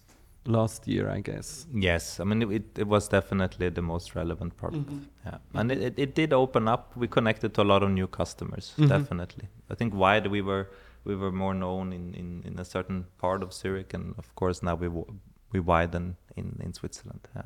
last 0.48 0.88
year, 0.88 1.10
I 1.10 1.22
guess. 1.22 1.66
Yes, 1.74 2.19
I 2.19 2.24
mean 2.24 2.42
it, 2.51 2.77
it 2.77 2.88
was 2.88 3.07
definitely 3.07 3.69
the 3.69 3.81
most 3.81 4.16
relevant 4.16 4.56
product. 4.57 4.89
Yeah, 5.25 5.38
and 5.54 5.72
it, 5.72 5.81
it, 5.81 5.94
it 6.00 6.16
did 6.16 6.33
open 6.33 6.68
up. 6.68 6.95
We 6.95 7.07
connected 7.07 7.54
to 7.56 7.62
a 7.62 7.68
lot 7.74 7.83
of 7.83 7.89
new 7.89 8.07
customers. 8.07 8.74
Mhm. 8.77 8.89
Definitely, 8.89 9.48
I 9.69 9.75
think 9.75 9.94
wide 9.94 10.27
we 10.27 10.42
were 10.42 10.68
we 11.04 11.16
were 11.16 11.31
more 11.31 11.54
known 11.54 11.94
in, 11.94 12.13
in, 12.16 12.44
in 12.45 12.60
a 12.60 12.66
certain 12.66 13.06
part 13.18 13.44
of 13.44 13.54
Zurich, 13.54 13.94
and 13.94 14.13
of 14.17 14.34
course 14.36 14.62
now 14.63 14.75
we 14.75 14.88
w- 14.88 15.13
we 15.51 15.60
widen 15.60 16.15
in, 16.36 16.60
in 16.63 16.74
Switzerland. 16.74 17.27
Yeah. 17.36 17.44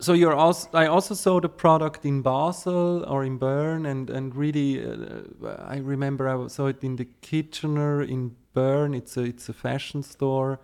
So 0.00 0.12
you're 0.12 0.34
also 0.34 0.68
I 0.74 0.86
also 0.86 1.14
saw 1.14 1.40
the 1.40 1.48
product 1.48 2.04
in 2.04 2.22
Basel 2.22 3.04
or 3.06 3.24
in 3.24 3.38
Bern 3.38 3.86
and 3.86 4.10
and 4.10 4.34
really 4.34 4.84
uh, 4.84 5.56
I 5.64 5.78
remember 5.78 6.28
I 6.28 6.48
saw 6.48 6.66
it 6.66 6.82
in 6.82 6.96
the 6.96 7.06
Kitchener 7.20 8.02
in 8.02 8.36
Bern. 8.54 8.94
It's 8.94 9.16
a 9.16 9.22
it's 9.22 9.48
a 9.48 9.52
fashion 9.52 10.02
store. 10.02 10.60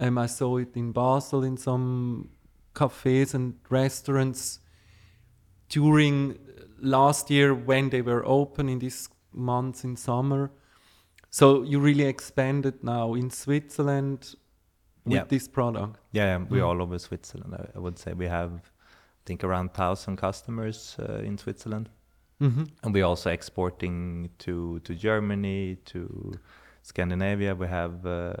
Um, 0.00 0.18
I 0.18 0.26
saw 0.26 0.56
it 0.58 0.76
in 0.76 0.92
Basel 0.92 1.44
in 1.44 1.56
some 1.56 2.30
cafes 2.74 3.34
and 3.34 3.54
restaurants 3.70 4.60
during 5.68 6.38
last 6.80 7.30
year 7.30 7.54
when 7.54 7.90
they 7.90 8.02
were 8.02 8.26
open 8.26 8.68
in 8.68 8.78
these 8.78 9.08
months 9.32 9.84
in 9.84 9.96
summer. 9.96 10.50
So 11.30 11.62
you 11.62 11.80
really 11.80 12.04
expanded 12.04 12.82
now 12.82 13.14
in 13.14 13.30
Switzerland 13.30 14.34
with 15.04 15.14
Yeah. 15.14 15.24
this 15.28 15.48
product. 15.48 15.98
Yeah, 16.12 16.26
yeah, 16.38 16.46
we're 16.50 16.62
Mm. 16.62 16.68
all 16.68 16.82
over 16.82 16.98
Switzerland. 16.98 17.54
I, 17.54 17.76
I 17.76 17.80
would 17.80 17.98
say 17.98 18.12
we 18.14 18.28
have, 18.28 18.50
I 18.52 19.22
think, 19.24 19.44
around 19.44 19.72
thousand 19.74 20.16
customers 20.16 20.96
uh, 20.98 21.24
in 21.26 21.38
Switzerland, 21.38 21.88
Mm-hmm. 22.40 22.64
and 22.82 22.94
we're 22.94 23.06
also 23.06 23.30
exporting 23.30 24.30
to 24.38 24.80
to 24.80 24.94
Germany, 24.94 25.76
to 25.84 26.32
Scandinavia. 26.82 27.54
We 27.54 27.66
have 27.68 28.04
uh, 28.06 28.32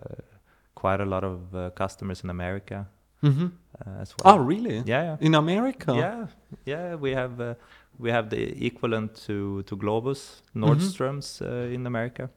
quite 0.74 1.00
a 1.00 1.04
lot 1.06 1.24
of 1.24 1.54
uh, 1.54 1.70
customers 1.70 2.24
in 2.24 2.30
America 2.30 2.86
Mm-hmm. 3.22 3.46
uh, 3.86 4.00
as 4.02 4.14
well. 4.18 4.34
Oh, 4.34 4.38
really? 4.38 4.82
yeah, 4.86 5.02
yeah. 5.04 5.16
In 5.20 5.34
America? 5.34 5.92
Yeah, 5.94 6.26
yeah, 6.66 6.96
we 6.96 7.14
have 7.14 7.40
uh, 7.40 7.54
we 7.98 8.10
have 8.10 8.28
the 8.30 8.66
equivalent 8.66 9.14
to 9.26 9.62
to 9.62 9.76
Globus 9.76 10.42
Mm-hmm. 10.54 10.64
Nordstrom's 10.64 11.40
uh, 11.42 11.72
in 11.74 11.86
America. 11.86 12.28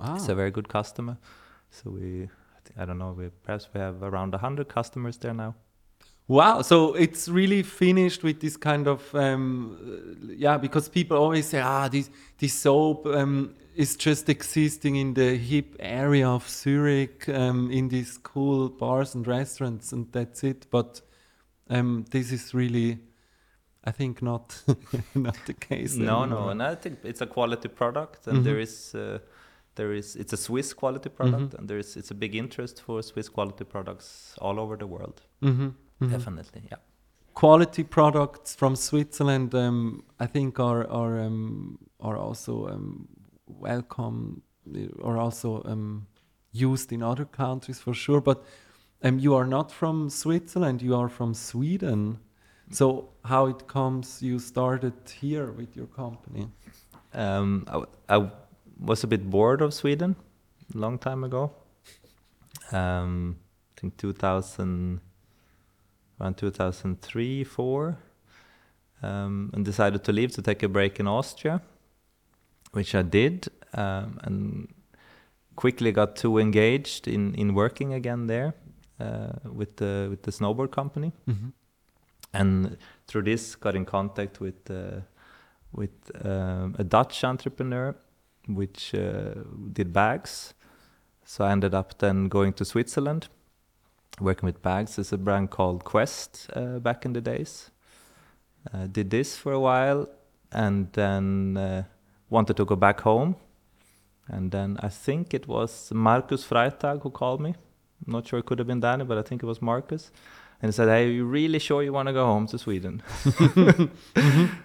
Ah. 0.00 0.14
It's 0.14 0.28
a 0.30 0.34
very 0.34 0.50
good 0.50 0.68
customer. 0.68 1.16
So 1.70 1.90
we, 1.90 2.28
I, 2.76 2.84
don't 2.84 2.98
know, 2.98 3.12
we 3.12 3.28
perhaps 3.42 3.68
we 3.74 3.80
have 3.80 4.02
around 4.02 4.34
hundred 4.34 4.68
customers 4.68 5.16
there 5.18 5.34
now. 5.34 5.54
Wow. 6.28 6.62
So 6.62 6.94
it's 6.94 7.28
really 7.28 7.62
finished 7.62 8.24
with 8.24 8.40
this 8.40 8.56
kind 8.56 8.88
of 8.88 9.14
um, 9.14 9.76
yeah, 10.36 10.58
because 10.58 10.88
people 10.88 11.16
always 11.16 11.46
say, 11.48 11.60
ah, 11.60 11.88
this 11.88 12.10
this 12.38 12.52
soap 12.52 13.06
um, 13.06 13.54
is 13.76 13.96
just 13.96 14.28
existing 14.28 14.96
in 14.96 15.14
the 15.14 15.36
hip 15.36 15.76
area 15.78 16.28
of 16.28 16.48
Zurich, 16.48 17.28
um, 17.28 17.70
in 17.70 17.88
these 17.88 18.18
cool 18.18 18.68
bars 18.68 19.14
and 19.14 19.26
restaurants, 19.26 19.92
and 19.92 20.10
that's 20.12 20.42
it. 20.44 20.66
But 20.70 21.00
um, 21.70 22.04
this 22.10 22.32
is 22.32 22.54
really, 22.54 22.98
I 23.84 23.92
think 23.92 24.20
not 24.20 24.62
not 25.14 25.36
the 25.46 25.54
case. 25.54 25.94
No, 25.96 26.22
anymore. 26.22 26.40
no, 26.40 26.48
and 26.50 26.62
I 26.62 26.74
think 26.74 26.98
it's 27.04 27.20
a 27.20 27.26
quality 27.26 27.68
product, 27.68 28.26
and 28.26 28.38
Mhm. 28.38 28.44
there 28.44 28.58
is 28.60 28.94
uh, 28.94 29.18
there 29.76 29.92
is 29.96 30.16
it's 30.16 30.32
a 30.32 30.36
Swiss 30.36 30.74
quality 30.74 31.08
product, 31.08 31.52
Mhm. 31.52 31.58
and 31.58 31.68
there 31.68 31.78
is 31.78 31.96
it's 31.96 32.10
a 32.10 32.14
big 32.14 32.34
interest 32.34 32.82
for 32.82 33.02
Swiss 33.02 33.28
quality 33.30 33.64
products 33.64 34.34
all 34.40 34.58
over 34.58 34.76
the 34.76 34.86
world. 34.86 35.22
Mhm, 35.42 35.74
mhm. 36.00 36.10
Definitely, 36.10 36.62
yeah. 36.70 36.78
quality 37.34 37.84
products 37.84 38.54
from 38.56 38.76
Switzerland, 38.76 39.54
um, 39.54 40.02
I 40.18 40.26
think, 40.26 40.58
are 40.58 40.86
are 40.90 41.26
um, 41.26 41.78
are 42.00 42.16
also 42.16 42.66
um, 42.68 43.08
welcome 43.46 44.42
uh, 44.74 45.02
or 45.06 45.16
also 45.18 45.62
um, 45.64 46.06
used 46.52 46.92
in 46.92 47.02
other 47.02 47.26
countries 47.26 47.78
for 47.80 47.94
sure. 47.94 48.20
But 48.20 48.38
um, 49.04 49.18
you 49.18 49.34
are 49.34 49.46
not 49.46 49.70
from 49.72 50.10
Switzerland; 50.10 50.82
you 50.82 50.96
are 50.96 51.08
from 51.08 51.34
Sweden. 51.34 52.18
So 52.70 53.08
how 53.24 53.46
it 53.48 53.66
comes? 53.68 54.22
You 54.22 54.38
started 54.38 54.94
here 55.22 55.52
with 55.52 55.76
your 55.76 55.86
company. 55.86 56.48
Um, 57.14 57.64
I, 57.68 57.72
w- 57.72 57.92
I 58.08 58.14
w- 58.14 58.32
was 58.78 59.04
a 59.04 59.06
bit 59.06 59.28
bored 59.30 59.62
of 59.62 59.72
Sweden 59.74 60.16
a 60.74 60.78
long 60.78 60.98
time 60.98 61.24
ago. 61.24 61.52
Um, 62.72 63.36
I 63.76 63.80
think 63.80 63.96
2000, 63.96 65.00
around 66.20 66.36
2003, 66.36 67.44
four, 67.44 67.98
um, 69.02 69.50
and 69.54 69.64
decided 69.64 70.04
to 70.04 70.12
leave 70.12 70.32
to 70.32 70.42
take 70.42 70.62
a 70.62 70.68
break 70.68 70.98
in 70.98 71.06
Austria, 71.06 71.60
which 72.72 72.94
I 72.94 73.02
did, 73.02 73.48
um, 73.74 74.18
and 74.22 74.74
quickly 75.54 75.92
got 75.92 76.16
too 76.16 76.38
engaged 76.38 77.08
in, 77.08 77.34
in 77.34 77.54
working 77.54 77.94
again 77.94 78.26
there 78.26 78.54
uh, 79.00 79.32
with 79.44 79.76
the 79.76 80.06
with 80.10 80.22
the 80.22 80.30
snowboard 80.30 80.70
company 80.70 81.12
and 82.32 82.76
through 83.06 83.22
this 83.22 83.54
got 83.56 83.74
in 83.74 83.84
contact 83.84 84.40
with 84.40 84.70
uh, 84.70 85.00
with 85.72 85.90
um, 86.24 86.74
a 86.78 86.84
Dutch 86.84 87.24
entrepreneur 87.24 87.94
which 88.46 88.94
uh, 88.94 89.34
did 89.72 89.92
bags. 89.92 90.54
So 91.24 91.44
I 91.44 91.52
ended 91.52 91.74
up 91.74 91.98
then 91.98 92.28
going 92.28 92.52
to 92.54 92.64
Switzerland. 92.64 93.28
Working 94.20 94.46
with 94.46 94.62
bags 94.62 94.96
there's 94.96 95.12
a 95.12 95.18
brand 95.18 95.50
called 95.50 95.84
Quest 95.84 96.48
uh, 96.54 96.78
back 96.78 97.04
in 97.04 97.12
the 97.12 97.20
days. 97.20 97.70
Uh, 98.72 98.86
did 98.86 99.10
this 99.10 99.36
for 99.36 99.52
a 99.52 99.60
while 99.60 100.08
and 100.52 100.90
then 100.92 101.84
wanted 102.30 102.56
to 102.56 102.64
go 102.64 102.76
back 102.76 103.00
home. 103.00 103.36
And 104.28 104.50
then 104.50 104.78
I 104.80 104.88
think 104.88 105.34
it 105.34 105.46
was 105.46 105.92
Markus 105.92 106.44
Freitag 106.44 107.02
who 107.02 107.10
called 107.10 107.40
me. 107.40 107.54
I'm 108.06 108.12
not 108.12 108.26
sure 108.26 108.38
it 108.38 108.46
could 108.46 108.58
have 108.58 108.66
been 108.66 108.80
Danny 108.80 109.04
but 109.04 109.18
I 109.18 109.22
think 109.22 109.42
it 109.42 109.46
was 109.46 109.60
Markus 109.60 110.10
and 110.62 110.68
he 110.70 110.72
said, 110.72 110.88
"Hey, 110.88 111.10
you 111.10 111.24
really 111.24 111.58
sure 111.58 111.82
you 111.82 111.92
want 111.92 112.08
to 112.08 112.12
go 112.12 112.24
home 112.24 112.46
to 112.48 112.58
Sweden?" 112.58 113.02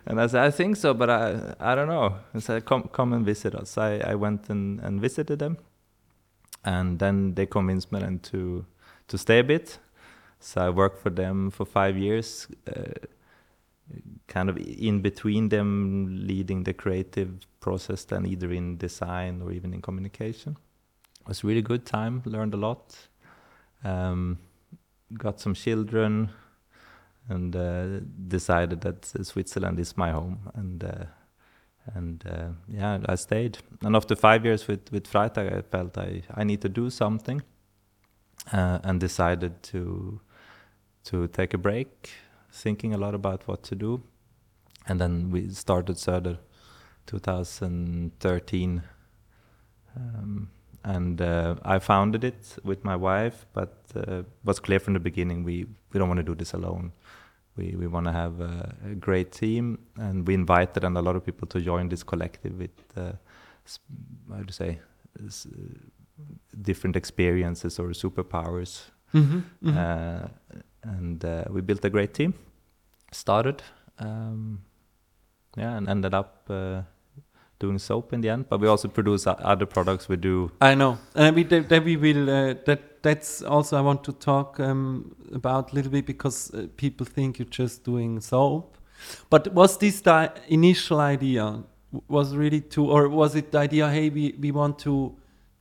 And 0.05 0.19
I 0.19 0.27
said, 0.27 0.43
"I 0.43 0.51
think 0.51 0.77
so, 0.77 0.93
but 0.93 1.09
I 1.09 1.55
I 1.59 1.75
don't 1.75 1.87
know." 1.87 2.15
He 2.33 2.39
said, 2.39 2.65
"Come 2.65 2.89
come 2.91 3.13
and 3.13 3.25
visit 3.25 3.55
us." 3.55 3.77
I 3.77 3.99
I 4.11 4.15
went 4.15 4.49
and, 4.49 4.79
and 4.79 5.01
visited 5.01 5.39
them, 5.39 5.57
and 6.63 6.99
then 6.99 7.35
they 7.35 7.45
convinced 7.45 7.91
me 7.91 7.99
then 7.99 8.19
to 8.19 8.65
to 9.07 9.17
stay 9.17 9.39
a 9.39 9.43
bit. 9.43 9.79
So 10.39 10.61
I 10.61 10.69
worked 10.69 10.99
for 11.03 11.11
them 11.11 11.51
for 11.51 11.65
five 11.65 11.97
years, 11.97 12.47
uh, 12.67 12.93
kind 14.27 14.49
of 14.49 14.57
in 14.57 15.01
between 15.01 15.49
them, 15.49 16.07
leading 16.27 16.63
the 16.63 16.73
creative 16.73 17.29
process, 17.59 18.05
then 18.05 18.25
either 18.25 18.51
in 18.51 18.77
design 18.77 19.41
or 19.41 19.51
even 19.51 19.73
in 19.73 19.81
communication. 19.81 20.57
It 21.21 21.27
was 21.27 21.43
a 21.43 21.47
really 21.47 21.61
good 21.61 21.85
time. 21.85 22.23
Learned 22.25 22.53
a 22.55 22.57
lot. 22.57 23.07
Um, 23.83 24.39
got 25.17 25.39
some 25.39 25.53
children 25.53 26.29
and 27.29 27.55
uh, 27.55 27.99
decided 28.27 28.81
that 28.81 29.11
uh, 29.17 29.23
Switzerland 29.23 29.79
is 29.79 29.97
my 29.97 30.11
home 30.11 30.39
and 30.53 30.83
uh, 30.83 31.05
and 31.95 32.23
uh, 32.27 32.49
yeah 32.67 32.99
I 33.05 33.15
stayed. 33.15 33.57
And 33.83 33.95
after 33.95 34.15
five 34.15 34.45
years 34.45 34.67
with 34.67 34.91
with 34.91 35.11
Freitag 35.11 35.57
I 35.57 35.61
felt 35.61 35.97
I 35.97 36.23
I 36.33 36.43
need 36.43 36.61
to 36.61 36.69
do 36.69 36.89
something 36.89 37.41
uh, 38.53 38.79
and 38.83 38.99
decided 38.99 39.63
to 39.63 40.21
to 41.05 41.27
take 41.27 41.53
a 41.53 41.57
break 41.57 42.09
thinking 42.51 42.93
a 42.93 42.97
lot 42.97 43.15
about 43.15 43.47
what 43.47 43.63
to 43.63 43.75
do. 43.75 44.01
And 44.87 44.99
then 44.99 45.31
we 45.31 45.49
started 45.49 45.97
Soeder 45.97 46.39
2013 47.05 48.83
um, 49.95 50.49
and 50.83 51.21
uh, 51.21 51.55
I 51.63 51.79
founded 51.79 52.23
it 52.23 52.57
with 52.63 52.83
my 52.83 52.95
wife, 52.95 53.45
but 53.53 53.73
uh, 53.95 54.23
was 54.43 54.59
clear 54.59 54.79
from 54.79 54.93
the 54.93 54.99
beginning 54.99 55.43
we, 55.43 55.65
we 55.91 55.99
don't 55.99 56.07
want 56.07 56.17
to 56.19 56.23
do 56.23 56.35
this 56.35 56.53
alone. 56.53 56.91
We 57.57 57.75
we 57.77 57.87
want 57.87 58.05
to 58.05 58.11
have 58.13 58.39
a, 58.41 58.75
a 58.91 58.95
great 58.95 59.31
team, 59.31 59.77
and 59.97 60.27
we 60.27 60.33
invited 60.33 60.83
and 60.83 60.97
a 60.97 61.01
lot 61.01 61.15
of 61.15 61.23
people 61.25 61.47
to 61.49 61.59
join 61.59 61.89
this 61.89 62.03
collective 62.03 62.57
with 62.57 62.97
uh, 62.97 63.11
how 64.29 64.43
to 64.43 64.53
say 64.53 64.79
s- 65.25 65.47
different 66.61 66.95
experiences 66.95 67.79
or 67.79 67.89
superpowers, 67.93 68.91
Mhm, 69.13 69.43
mhm. 69.61 69.75
uh, 69.77 70.27
and 70.83 71.25
uh, 71.25 71.43
we 71.49 71.61
built 71.61 71.85
a 71.85 71.89
great 71.89 72.13
team. 72.13 72.33
Started, 73.11 73.61
um, 73.99 74.61
yeah, 75.57 75.77
and 75.77 75.89
ended 75.89 76.13
up. 76.13 76.49
Doing 77.61 77.79
soap 77.79 78.11
in 78.13 78.21
the 78.21 78.29
end 78.29 78.45
but 78.49 78.59
we 78.59 78.67
also 78.67 78.87
produce 78.87 79.27
other 79.27 79.67
products 79.67 80.09
we 80.09 80.15
do 80.15 80.51
I 80.59 80.73
know, 80.75 80.97
and 81.15 81.35
we 81.35 81.43
that, 81.43 81.69
that 81.69 81.83
we 81.83 81.95
will. 81.95 82.29
Uh, 82.29 82.55
that 82.65 83.03
that's 83.03 83.41
also 83.41 83.77
I 83.77 83.81
want 83.81 84.03
to 84.05 84.13
talk 84.13 84.59
um, 84.59 85.15
about 85.33 85.71
a 85.71 85.75
little 85.75 85.91
bit 85.91 86.05
because 86.05 86.53
uh, 86.53 86.67
people 86.77 87.05
think 87.05 87.39
you're 87.39 87.47
just 87.47 87.83
doing 87.83 88.19
soap. 88.19 88.77
But 89.29 89.53
was 89.53 89.77
this 89.77 90.01
the 90.01 90.33
initial 90.47 90.99
idea? 90.99 91.63
Was 92.07 92.35
really 92.35 92.61
to, 92.61 92.89
or 92.89 93.09
was 93.09 93.35
it 93.35 93.51
the 93.51 93.57
idea? 93.59 93.89
Hey, 93.89 94.09
we, 94.09 94.33
we 94.39 94.51
want 94.51 94.79
to 94.79 95.15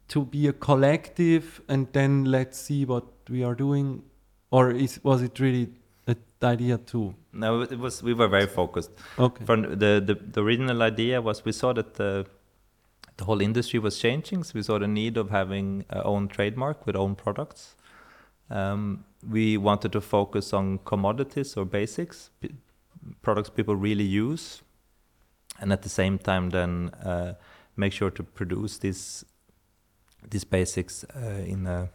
to 0.08 0.24
be 0.24 0.46
a 0.48 0.52
collective, 0.52 1.60
and 1.68 1.88
then 1.92 2.24
let's 2.24 2.58
see 2.58 2.84
what 2.84 3.04
we 3.28 3.42
are 3.42 3.54
doing, 3.54 4.02
or 4.50 4.70
is 4.70 5.00
was 5.02 5.22
it 5.22 5.40
really 5.40 5.70
the 6.40 6.46
idea 6.48 6.78
too? 6.78 7.14
No, 7.32 7.60
it 7.62 7.78
was. 7.78 8.02
We 8.02 8.14
were 8.14 8.28
very 8.28 8.46
focused. 8.46 8.90
Okay. 9.18 9.44
From 9.44 9.62
the, 9.62 10.02
the 10.04 10.14
the 10.32 10.42
original 10.42 10.82
idea 10.82 11.20
was 11.22 11.44
we 11.44 11.52
saw 11.52 11.72
that 11.74 11.94
the 11.94 12.26
the 13.16 13.24
whole 13.24 13.40
industry 13.42 13.78
was 13.78 13.98
changing, 13.98 14.44
so 14.44 14.52
we 14.54 14.62
saw 14.62 14.78
the 14.78 14.88
need 14.88 15.16
of 15.16 15.30
having 15.30 15.84
our 15.90 16.04
own 16.06 16.28
trademark 16.28 16.86
with 16.86 16.96
own 16.96 17.14
products. 17.14 17.76
Um, 18.50 19.04
we 19.30 19.58
wanted 19.58 19.92
to 19.92 20.00
focus 20.00 20.52
on 20.52 20.78
commodities 20.84 21.56
or 21.56 21.64
basics, 21.66 22.30
p- 22.40 22.54
products 23.22 23.50
people 23.50 23.76
really 23.76 24.04
use, 24.04 24.62
and 25.60 25.72
at 25.72 25.82
the 25.82 25.88
same 25.88 26.18
time 26.18 26.50
then 26.50 26.88
uh, 27.04 27.34
make 27.76 27.92
sure 27.92 28.10
to 28.10 28.22
produce 28.22 28.78
these 28.78 29.24
these 30.30 30.44
basics 30.44 31.04
uh, 31.14 31.44
in 31.46 31.66
a 31.66 31.90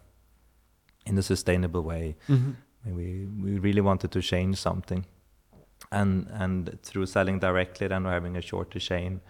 in 1.05 1.17
a 1.17 1.21
sustainable 1.21 1.81
way. 1.81 2.15
Mhm. 2.29 2.35
And 2.35 2.55
we 2.86 3.27
we 3.44 3.60
really 3.60 3.82
wanted 3.82 4.12
to 4.12 4.22
change 4.22 4.56
something 4.58 5.06
and 5.92 6.27
and 6.32 6.80
through 6.84 7.06
selling 7.06 7.39
directly 7.39 7.88
then 7.88 8.06
having 8.06 8.38
a 8.38 8.42
shorter 8.42 8.80
chain 8.80 9.22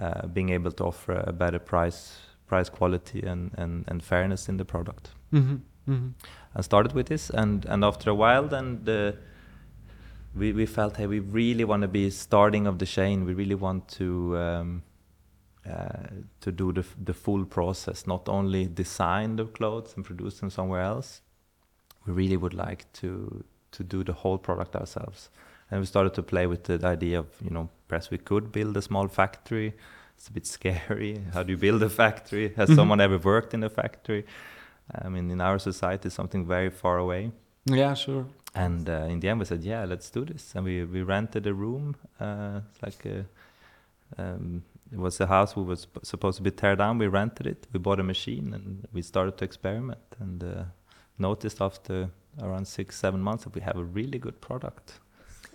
uh, 0.00 0.26
being 0.26 0.50
able 0.50 0.70
to 0.72 0.84
offer 0.84 1.24
a 1.26 1.32
better 1.32 1.58
price 1.58 2.18
price 2.46 2.70
quality 2.70 3.22
and, 3.22 3.50
and, 3.58 3.84
and 3.88 4.02
fairness 4.02 4.48
in 4.48 4.56
the 4.56 4.64
product 4.64 5.10
Mhm. 5.32 5.60
Mhm. 5.86 6.12
I 6.54 6.62
started 6.62 6.92
with 6.92 7.06
this 7.08 7.30
and 7.30 7.66
and 7.66 7.84
after 7.84 8.10
a 8.10 8.14
while 8.14 8.48
then 8.48 8.84
the 8.84 9.16
we, 10.34 10.52
we 10.52 10.66
felt 10.66 10.96
hey 10.96 11.06
we 11.06 11.20
really 11.20 11.64
want 11.64 11.82
to 11.82 11.88
be 11.88 12.10
starting 12.10 12.66
of 12.66 12.78
the 12.78 12.86
chain 12.86 13.24
we 13.24 13.34
really 13.34 13.54
want 13.54 13.88
to 13.88 14.36
um, 14.36 14.82
uh, 15.68 16.06
to 16.40 16.52
do 16.52 16.72
the, 16.72 16.84
the 17.04 17.12
full 17.14 17.44
process 17.44 18.06
not 18.06 18.28
only 18.28 18.66
design 18.66 19.36
the 19.36 19.44
clothes 19.44 19.94
and 19.96 20.04
produce 20.04 20.40
them 20.40 20.50
somewhere 20.50 20.82
else 20.82 21.22
we 22.06 22.12
really 22.12 22.36
would 22.36 22.54
like 22.54 22.84
to 23.00 23.44
to 23.70 23.84
do 23.84 24.02
the 24.04 24.12
whole 24.12 24.38
product 24.38 24.74
ourselves. 24.76 25.30
And 25.70 25.80
we 25.80 25.86
started 25.86 26.14
to 26.14 26.22
play 26.22 26.46
with 26.46 26.64
the 26.64 26.74
idea 26.86 27.18
of 27.18 27.26
you 27.42 27.50
know 27.50 27.68
perhaps 27.88 28.10
we 28.10 28.18
could 28.18 28.50
build 28.52 28.76
a 28.76 28.82
small 28.82 29.08
factory. 29.08 29.72
It's 30.16 30.28
a 30.28 30.32
bit 30.32 30.46
scary. 30.46 31.20
How 31.34 31.42
do 31.42 31.52
you 31.52 31.58
build 31.58 31.82
a 31.82 31.88
factory? 31.88 32.52
Has 32.56 32.68
Mhm. 32.70 32.76
someone 32.76 33.00
ever 33.00 33.18
worked 33.18 33.54
in 33.54 33.62
a 33.64 33.68
factory? 33.70 34.24
I 35.04 35.08
mean 35.08 35.30
in 35.30 35.40
our 35.40 35.58
society 35.58 36.08
something 36.10 36.46
very 36.46 36.70
far 36.70 36.98
away. 36.98 37.30
Yeah, 37.66 37.94
sure. 37.94 38.24
and 38.54 38.88
uh, 38.88 39.12
in 39.12 39.20
the 39.20 39.28
end 39.28 39.38
we 39.40 39.44
said 39.44 39.62
yeah 39.64 39.84
let's 39.88 40.10
do 40.10 40.24
this. 40.24 40.54
And 40.54 40.64
we, 40.64 40.84
we 40.84 41.02
rented 41.02 41.46
a 41.46 41.52
room 41.52 41.94
uh, 42.20 42.60
like 42.82 43.04
a, 43.06 43.26
um, 44.16 44.62
it 44.92 44.98
was 44.98 45.20
a 45.20 45.26
house 45.26 45.54
we 45.54 45.62
was 45.62 45.86
supposed 46.02 46.38
to 46.38 46.42
be 46.42 46.50
tear 46.50 46.74
down. 46.76 46.98
We 46.98 47.08
rented 47.08 47.46
it. 47.46 47.66
We 47.72 47.78
bought 47.78 48.00
a 48.00 48.02
machine 48.02 48.54
and 48.54 48.86
we 48.92 49.02
started 49.02 49.36
to 49.38 49.44
experiment. 49.44 50.00
And 50.18 50.42
uh, 50.42 50.64
noticed 51.18 51.60
after 51.60 52.10
around 52.42 52.66
six 52.66 52.96
seven 52.96 53.20
months 53.20 53.44
that 53.44 53.54
we 53.54 53.60
have 53.60 53.76
a 53.76 53.84
really 53.84 54.18
good 54.18 54.40
product 54.40 55.00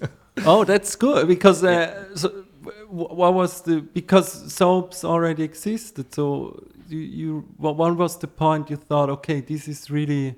oh, 0.46 0.64
that's 0.64 0.96
good 0.96 1.28
because 1.28 1.64
uh, 1.64 2.16
so, 2.16 2.46
what 2.90 3.34
was 3.34 3.62
the 3.62 3.82
because 3.82 4.54
soaps 4.54 5.04
already 5.04 5.44
existed. 5.44 6.14
So 6.14 6.64
you, 6.88 7.00
you 7.00 7.46
what, 7.58 7.76
what 7.78 7.96
was 7.96 8.18
the 8.18 8.28
point 8.28 8.70
you 8.70 8.78
thought? 8.78 9.10
Okay, 9.10 9.42
this 9.42 9.68
is 9.68 9.90
really 9.90 10.36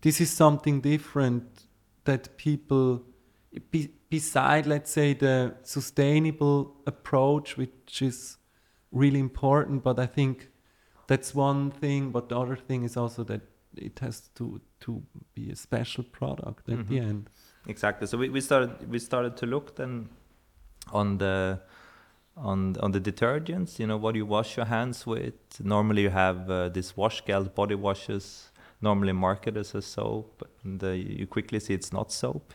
this 0.00 0.20
is 0.20 0.30
something 0.30 0.80
different 0.80 1.66
that 2.04 2.36
people 2.36 3.02
be, 3.70 3.90
beside, 4.10 4.66
let's 4.66 4.90
say, 4.90 5.14
the 5.14 5.54
sustainable 5.62 6.76
approach, 6.86 7.56
which 7.56 8.02
is 8.02 8.36
really 8.92 9.18
important, 9.18 9.82
but 9.82 9.98
I 9.98 10.06
think 10.06 10.50
that's 11.06 11.34
one 11.34 11.70
thing. 11.70 12.10
But 12.10 12.28
the 12.28 12.38
other 12.38 12.56
thing 12.56 12.84
is 12.84 12.96
also 12.96 13.24
that 13.24 13.40
it 13.76 13.98
has 14.00 14.28
to 14.34 14.60
to 14.80 15.02
be 15.34 15.50
a 15.50 15.56
special 15.56 16.04
product 16.04 16.68
at 16.68 16.88
the 16.88 16.96
Mhm. 17.00 17.08
end. 17.08 17.30
Exactly. 17.66 18.06
So 18.06 18.18
we, 18.18 18.28
we 18.28 18.40
started 18.40 18.90
we 18.90 18.98
started 18.98 19.36
to 19.38 19.46
look 19.46 19.74
then 19.76 20.08
on 20.92 21.18
the 21.18 21.60
on 22.36 22.76
on 22.80 22.92
the 22.92 23.00
detergents. 23.00 23.78
You 23.78 23.86
know 23.86 23.96
what 23.96 24.14
you 24.14 24.26
wash 24.26 24.56
your 24.56 24.66
hands 24.66 25.06
with. 25.06 25.34
Normally 25.60 26.02
you 26.02 26.10
have 26.10 26.50
uh, 26.50 26.68
this 26.68 26.96
wash 26.96 27.24
gel 27.26 27.44
body 27.44 27.74
washes, 27.74 28.50
normally 28.80 29.12
marketed 29.12 29.56
as 29.60 29.74
a 29.74 29.80
soap, 29.82 30.42
and 30.64 30.82
uh, 30.82 30.88
you 30.90 31.26
quickly 31.26 31.60
see 31.60 31.74
it's 31.74 31.92
not 31.92 32.12
soap. 32.12 32.54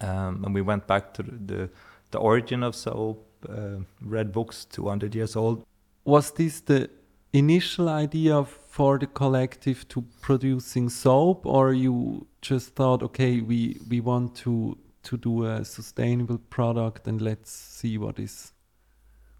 Um, 0.00 0.44
and 0.44 0.54
we 0.54 0.62
went 0.62 0.86
back 0.86 1.14
to 1.14 1.22
the 1.22 1.32
the, 1.46 1.70
the 2.10 2.18
origin 2.18 2.62
of 2.62 2.74
soap. 2.74 3.28
Uh, 3.48 3.80
read 4.00 4.32
books 4.32 4.64
200 4.64 5.14
years 5.14 5.36
old. 5.36 5.64
Was 6.04 6.30
this 6.32 6.60
the 6.60 6.88
initial 7.32 7.88
idea 7.88 8.44
for 8.44 8.98
the 8.98 9.06
collective 9.06 9.88
to 9.88 10.02
producing 10.20 10.88
soap, 10.88 11.46
or 11.46 11.72
you 11.72 12.26
just 12.40 12.74
thought, 12.74 13.02
okay, 13.02 13.40
we 13.40 13.78
we 13.90 14.00
want 14.00 14.34
to 14.34 14.76
to 15.02 15.16
do 15.16 15.44
a 15.44 15.64
sustainable 15.64 16.38
product 16.38 17.06
and 17.08 17.20
let's 17.20 17.50
see 17.50 17.98
what 17.98 18.18
is 18.18 18.52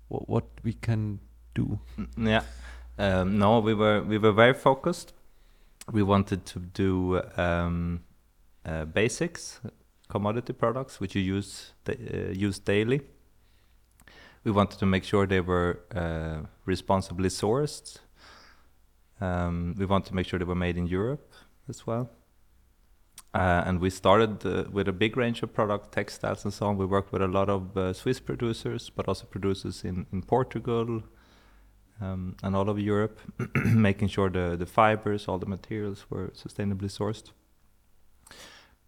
what, 0.09 0.29
what 0.29 0.45
we 0.65 0.73
can 0.73 1.21
do. 1.55 1.79
Mm, 1.99 2.09
Yeah. 2.29 2.43
Um, 2.99 3.39
no, 3.39 3.61
we 3.61 3.75
were 3.75 4.03
we 4.03 4.19
were 4.19 4.33
very 4.33 4.55
focused. 4.55 5.15
We 5.93 6.03
wanted 6.03 6.45
to 6.47 6.61
do 6.61 7.23
um, 7.37 8.01
uh, 8.67 8.85
basics, 8.85 9.61
commodity 10.09 10.53
products 10.53 11.01
which 11.01 11.17
you 11.17 11.23
use 11.23 11.75
uh, 11.89 11.95
use 12.33 12.59
daily. 12.59 13.01
We 14.45 14.51
wanted 14.51 14.79
to 14.79 14.87
make 14.87 15.05
sure 15.05 15.27
they 15.27 15.41
were 15.41 15.81
uh, 15.95 16.47
responsibly 16.65 17.29
sourced. 17.29 17.99
Um, 19.21 19.75
we 19.79 19.87
wanted 19.87 20.09
to 20.09 20.15
make 20.15 20.27
sure 20.27 20.39
they 20.39 20.45
were 20.45 20.55
made 20.55 20.77
in 20.77 20.87
Europe 20.87 21.33
as 21.69 21.87
well. 21.87 22.11
Uh, 23.35 23.63
and 23.65 23.81
we 23.81 23.89
started 23.89 24.45
uh, 24.45 24.65
with 24.71 24.89
a 24.89 24.93
big 24.93 25.17
range 25.17 25.43
of 25.43 25.55
product, 25.55 25.93
textiles 25.93 26.45
and 26.45 26.53
so 26.53 26.67
on. 26.67 26.77
We 26.77 26.85
worked 26.85 27.13
with 27.13 27.23
a 27.23 27.29
lot 27.29 27.49
of 27.49 27.77
uh, 27.77 27.93
Swiss 27.93 28.21
producers, 28.21 28.91
but 28.91 29.09
also 29.09 29.25
producers 29.27 29.85
in, 29.85 30.07
in 30.13 30.23
Portugal, 30.23 31.03
um, 32.01 32.37
and 32.43 32.55
all 32.55 32.69
of 32.69 32.79
Europe, 32.79 33.21
making 33.65 34.09
sure 34.09 34.29
the, 34.29 34.57
the 34.57 34.67
fibers, 34.67 35.29
all 35.29 35.39
the 35.39 35.47
materials 35.47 36.05
were 36.11 36.29
sustainably 36.29 36.91
sourced. 36.91 37.31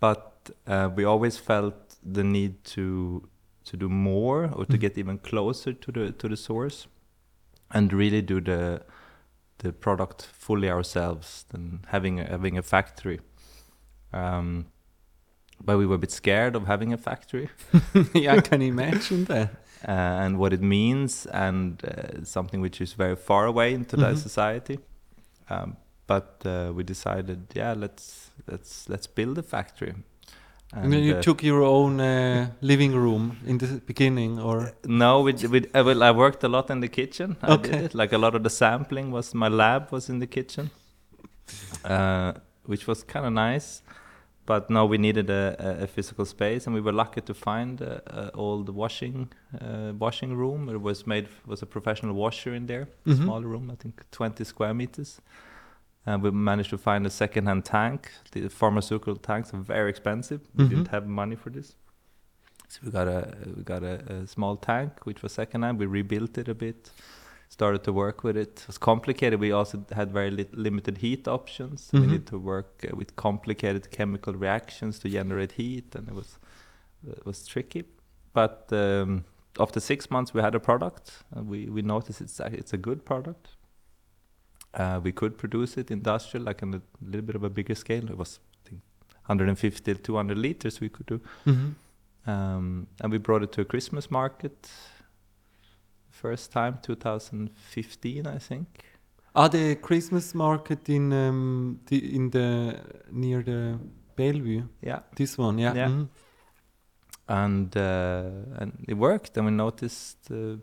But 0.01 0.51
uh, 0.67 0.91
we 0.95 1.05
always 1.05 1.39
felt 1.39 1.97
the 2.03 2.25
need 2.25 2.65
to 2.65 3.27
to 3.65 3.77
do 3.77 3.89
more 3.89 4.51
or 4.53 4.65
to 4.67 4.77
Mm. 4.77 4.81
get 4.81 4.99
even 4.99 5.19
closer 5.19 5.73
to 5.75 5.93
the 5.93 6.13
to 6.13 6.29
the 6.29 6.37
source, 6.37 6.89
and 7.71 7.93
really 7.93 8.23
do 8.23 8.41
the 8.41 8.81
the 9.59 9.73
product 9.73 10.23
fully 10.33 10.69
ourselves 10.71 11.45
than 11.49 11.81
having 11.89 12.21
a, 12.21 12.25
having 12.25 12.59
a 12.59 12.63
factory. 12.63 13.21
Um, 14.13 14.67
but 15.65 15.79
we 15.79 15.87
were 15.87 15.95
a 15.97 15.99
bit 15.99 16.11
scared 16.13 16.57
of 16.57 16.67
having 16.67 16.93
a 16.93 16.97
factory 16.97 17.49
yeah, 18.15 18.35
I 18.37 18.41
can 18.41 18.63
imagine 18.73 19.25
that. 19.27 19.49
uh, 19.89 20.25
and 20.25 20.37
what 20.39 20.53
it 20.53 20.61
means, 20.63 21.27
and 21.27 21.83
uh, 21.85 22.25
something 22.25 22.61
which 22.63 22.81
is 22.81 22.95
very 22.95 23.17
far 23.17 23.47
away 23.47 23.75
into 23.75 23.97
the 23.97 24.07
Mhm. 24.13 24.17
society. 24.17 24.79
Um, 25.51 25.77
but 26.07 26.43
uh, 26.47 26.73
we 26.77 26.83
decided, 26.85 27.39
yeah, 27.55 27.75
let's 27.77 28.31
let's 28.47 28.89
let's 28.89 29.07
build 29.15 29.39
a 29.39 29.43
factory. 29.43 29.95
And 30.77 30.93
then 30.93 31.03
you 31.05 31.17
uh, 31.17 31.23
took 31.23 31.43
your 31.43 31.63
own 31.63 32.01
uh, 32.01 32.49
living 32.61 32.95
room 32.95 33.37
in 33.47 33.59
the 33.59 33.81
beginning, 33.87 34.41
or 34.41 34.73
no, 34.85 35.21
we, 35.21 35.33
d- 35.33 35.47
we 35.47 35.59
uh, 35.75 35.85
well, 35.85 36.03
I 36.03 36.11
worked 36.11 36.43
a 36.45 36.49
lot 36.49 36.71
in 36.71 36.81
the 36.81 36.89
kitchen. 36.89 37.37
I 37.43 37.57
did 37.57 37.73
Okay. 37.75 37.89
Like 37.93 38.13
a 38.13 38.19
lot 38.19 38.35
of 38.35 38.43
the 38.43 38.51
sampling 38.51 39.13
was 39.13 39.35
my 39.35 39.49
lab 39.49 39.93
was 39.93 40.09
in 40.09 40.19
the 40.19 40.27
kitchen, 40.27 40.71
uh, 41.85 42.33
which 42.67 42.87
was 42.87 43.05
kind 43.05 43.27
of 43.27 43.33
nice. 43.33 43.83
But 44.47 44.69
no, 44.69 44.85
we 44.85 44.99
needed 44.99 45.31
a, 45.31 45.79
a, 45.85 45.87
physical 45.87 46.27
space, 46.27 46.67
and 46.67 46.75
we 46.75 46.83
were 46.83 46.93
lucky 46.93 47.23
to 47.23 47.33
find 47.35 47.81
a, 47.81 48.03
a 48.07 48.31
old 48.37 48.69
washing 48.69 49.33
uh, 49.59 49.93
washing 49.99 50.37
room. 50.37 50.69
It 50.69 50.83
was 50.83 51.07
made 51.07 51.29
was 51.47 51.63
a 51.63 51.67
professional 51.67 52.15
washer 52.15 52.55
in 52.55 52.67
there, 52.67 52.87
Mhm. 53.07 53.23
small 53.23 53.41
room, 53.43 53.71
I 53.71 53.77
think 53.77 54.03
20 54.11 54.45
square 54.45 54.75
meters. 54.75 55.21
And 56.07 56.23
we 56.23 56.31
managed 56.31 56.71
to 56.71 56.79
find 56.79 57.07
a 57.07 57.11
second-hand 57.11 57.65
tank. 57.65 58.11
The 58.33 58.49
pharmaceutical 58.49 59.17
tanks 59.17 59.55
are 59.55 59.63
very 59.63 59.89
expensive. 59.91 60.41
We 60.55 60.65
Mhm. 60.65 60.69
didn't 60.71 60.89
have 60.89 61.07
money 61.07 61.37
for 61.37 61.51
this, 61.51 61.77
so 62.69 62.81
we 62.85 62.91
got 62.91 63.09
a 63.09 63.21
we 63.57 63.63
got 63.63 63.83
a, 63.83 63.95
a 64.13 64.27
small 64.27 64.57
tank 64.57 64.91
which 65.07 65.23
was 65.23 65.33
second-hand. 65.33 65.79
We 65.79 65.87
rebuilt 65.87 66.37
it 66.39 66.49
a 66.49 66.55
bit, 66.55 66.93
started 67.49 67.83
to 67.85 67.93
work 67.93 68.23
with 68.25 68.37
it. 68.37 68.61
It 68.61 68.67
was 68.67 68.79
complicated. 68.79 69.41
We 69.41 69.53
also 69.53 69.85
had 69.93 70.13
very 70.13 70.31
lit- 70.31 70.55
limited 70.57 70.99
heat 70.99 71.27
options. 71.29 71.91
Mhm. 71.91 72.01
We 72.01 72.07
need 72.07 72.27
to 72.27 72.39
work 72.39 72.85
uh, 72.85 72.97
with 72.97 73.17
complicated 73.17 73.91
chemical 73.91 74.35
reactions 74.35 74.99
to 74.99 75.09
generate 75.09 75.53
heat, 75.53 75.95
and 75.97 76.09
it 76.09 76.15
was 76.15 76.39
it 77.07 77.25
was 77.27 77.47
tricky. 77.47 77.85
But 78.33 78.73
um, 78.73 79.25
after 79.59 79.81
six 79.81 80.11
months, 80.11 80.35
we 80.35 80.43
had 80.43 80.55
a 80.55 80.61
product. 80.61 81.25
And 81.35 81.49
we 81.49 81.71
we 81.71 81.83
noticed 81.83 82.21
it's 82.21 82.41
a, 82.41 82.47
it's 82.53 82.73
a 82.75 82.79
good 82.79 83.05
product. 83.05 83.54
Uh, 84.77 85.01
we 85.05 85.13
could 85.13 85.37
produce 85.39 85.77
it 85.81 85.91
industrial, 85.91 86.45
like 86.47 86.63
on 86.63 86.75
a 86.75 86.81
little 87.01 87.23
bit 87.23 87.37
of 87.37 87.45
a 87.45 87.51
bigger 87.51 87.75
scale. 87.75 88.11
It 88.11 88.17
was 88.19 88.41
I 88.65 88.69
think 88.69 88.81
150 89.27 89.95
to 89.95 90.01
200 90.01 90.39
liters 90.39 90.81
we 90.81 90.89
could 90.89 91.07
do. 91.07 91.21
Mhm. 91.47 91.75
Um, 92.27 92.87
and 93.01 93.13
we 93.13 93.19
brought 93.19 93.43
it 93.43 93.53
to 93.53 93.61
a 93.61 93.65
Christmas 93.65 94.11
market. 94.11 94.71
First 96.11 96.53
time, 96.53 96.79
2015, 96.83 98.27
I 98.27 98.39
think. 98.39 98.67
Ah, 99.35 99.49
the 99.49 99.75
Christmas 99.77 100.35
market 100.35 100.89
in 100.89 101.13
um, 101.13 101.81
the, 101.87 102.15
in 102.17 102.31
the 102.31 102.81
near 103.11 103.43
the 103.43 103.79
Bellevue. 104.17 104.63
Yeah, 104.81 105.01
This 105.17 105.37
one, 105.39 105.59
yeah. 105.59 105.75
Yeah. 105.75 105.89
mhm. 105.89 106.09
and 107.29 107.77
uh, 107.77 108.61
and 108.61 108.73
it 108.89 108.95
worked. 108.95 109.37
And 109.37 109.47
we 109.47 109.53
noticed 109.53 110.31
uh, 110.31 110.57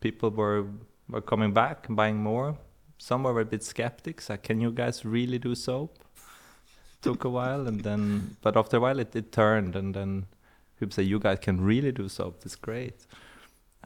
people 0.00 0.30
were 0.30 0.64
were 1.08 1.20
coming 1.22 1.52
back 1.52 1.88
and 1.88 1.96
buying 1.96 2.16
more. 2.16 2.56
Some 2.98 3.22
were 3.22 3.40
a 3.40 3.44
bit 3.44 3.62
skeptics. 3.64 4.28
Like, 4.28 4.42
can 4.42 4.60
you 4.60 4.70
guys 4.72 5.04
really 5.04 5.38
do 5.38 5.54
soap? 5.54 5.98
Took 7.00 7.24
a 7.24 7.28
while, 7.30 7.68
and 7.68 7.82
then, 7.82 8.36
but 8.42 8.56
after 8.56 8.78
a 8.78 8.80
while, 8.80 8.98
it, 8.98 9.14
it 9.14 9.30
turned, 9.30 9.76
and 9.76 9.94
then 9.94 10.26
people 10.80 10.92
say, 10.92 11.04
"You 11.04 11.20
guys 11.20 11.38
can 11.40 11.60
really 11.60 11.92
do 11.92 12.08
soap. 12.08 12.42
It's 12.44 12.56
great." 12.56 13.06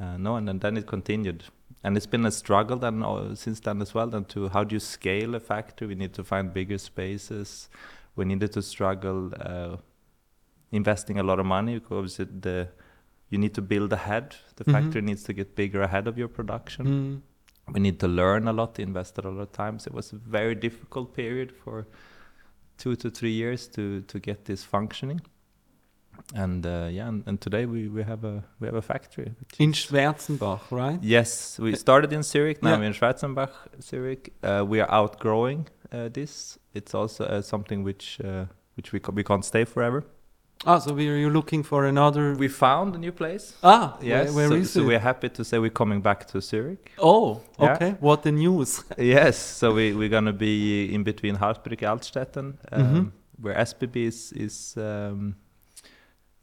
Uh, 0.01 0.17
no, 0.17 0.37
and 0.37 0.49
then, 0.49 0.59
then 0.61 0.79
it 0.79 0.87
continued, 0.87 1.45
and 1.85 1.95
it's 1.99 2.07
been 2.07 2.25
a 2.25 2.31
struggle 2.31 2.79
then 2.79 3.03
uh, 3.03 3.35
since 3.35 3.61
then 3.61 3.83
as 3.83 3.93
well. 3.93 4.07
Then 4.07 4.25
to 4.27 4.49
how 4.49 4.65
do 4.65 4.75
you 4.75 4.81
scale 4.81 5.35
a 5.35 5.41
factory? 5.41 5.89
We 5.89 5.95
need 5.95 6.15
to 6.15 6.25
find 6.25 6.55
bigger 6.55 6.79
spaces. 6.79 7.69
We 8.17 8.25
needed 8.25 8.53
to 8.55 8.63
struggle 8.63 9.31
uh, 9.39 9.77
investing 10.71 11.19
a 11.19 11.23
lot 11.23 11.39
of 11.39 11.45
money 11.45 11.79
because 11.79 12.19
it, 12.19 12.41
the 12.41 12.69
you 13.29 13.37
need 13.39 13.55
to 13.55 13.63
build 13.63 13.93
ahead. 13.93 14.37
The 14.57 14.65
Mhm. 14.65 14.73
factory 14.73 15.03
needs 15.03 15.23
to 15.25 15.35
get 15.35 15.55
bigger 15.55 15.83
ahead 15.83 16.07
of 16.07 16.17
your 16.17 16.29
production. 16.29 16.87
Mm. 16.87 17.21
We 17.69 17.81
need 17.81 17.99
to 18.01 18.09
learn 18.09 18.49
a 18.49 18.53
lot, 18.53 18.79
invest 18.79 19.19
a 19.19 19.23
lot 19.29 19.41
of 19.41 19.53
times. 19.53 19.85
So 19.85 19.89
it 19.89 19.95
was 19.95 20.13
a 20.13 20.17
very 20.17 20.55
difficult 20.55 21.15
period 21.15 21.53
for 21.53 21.87
two 22.77 22.97
to 22.97 23.11
three 23.11 23.33
years 23.33 23.69
to 23.69 24.01
to 24.03 24.19
get 24.19 24.45
this 24.45 24.65
functioning. 24.65 25.21
And 26.35 26.67
uh, 26.67 26.89
yeah, 26.91 27.09
and, 27.09 27.23
and 27.27 27.41
today 27.41 27.67
we, 27.67 27.89
we 27.89 28.03
have 28.03 28.25
a 28.25 28.43
we 28.61 28.67
have 28.67 28.75
a 28.77 28.83
factory. 28.83 29.33
In 29.59 29.73
Schwerzenbach, 29.73 30.61
right? 30.71 30.99
Yes, 31.03 31.59
we 31.59 31.75
started 31.77 32.13
in 32.13 32.23
Zurich. 32.23 32.63
Now 32.63 32.71
Yeah. 32.71 32.79
we're 32.79 32.87
in 32.87 32.93
Schwerzenbach, 32.95 33.51
Zurich. 33.81 34.33
Uh, 34.43 34.65
we 34.69 34.81
are 34.81 34.91
outgrowing 34.91 35.69
uh, 35.93 36.09
this. 36.13 36.59
It's 36.75 36.95
also 36.95 37.25
uh, 37.25 37.43
something 37.43 37.85
which 37.85 38.21
uh, 38.25 38.47
which 38.77 38.93
we 38.93 39.01
we 39.15 39.23
can't 39.25 39.45
stay 39.45 39.65
forever. 39.65 40.05
Ah, 40.65 40.79
so 40.79 40.95
we 40.95 41.09
are 41.09 41.29
looking 41.31 41.65
for 41.65 41.87
another. 41.87 42.35
We 42.37 42.47
found 42.49 42.95
a 42.95 42.99
new 42.99 43.11
place. 43.13 43.55
ah, 43.65 43.97
Yes, 44.01 44.33
where, 44.33 44.49
where 44.49 44.49
so, 44.49 44.55
is 44.63 44.71
so 44.73 44.85
we're 44.85 45.01
happy 45.01 45.29
to 45.29 45.45
say 45.45 45.59
we're 45.59 45.71
coming 45.71 46.01
back 46.01 46.27
to 46.29 46.41
Zurich. 46.41 46.93
oh, 46.99 47.41
Yeah. 47.59 47.75
okay. 47.75 47.97
What 48.01 48.23
the 48.23 48.31
news? 48.33 48.85
yes, 48.99 49.37
so 49.39 49.73
we 49.75 49.93
we're 49.93 50.09
gonna 50.09 50.33
be 50.33 50.95
in 50.95 51.03
between 51.03 51.37
Hardbrücke 51.37 51.87
Altstetten, 51.87 52.55
um, 52.71 52.83
Mhm. 52.83 53.13
where 53.41 53.55
SBB 53.59 53.97
is 54.07 54.33
is 54.33 54.77
um, 54.77 55.35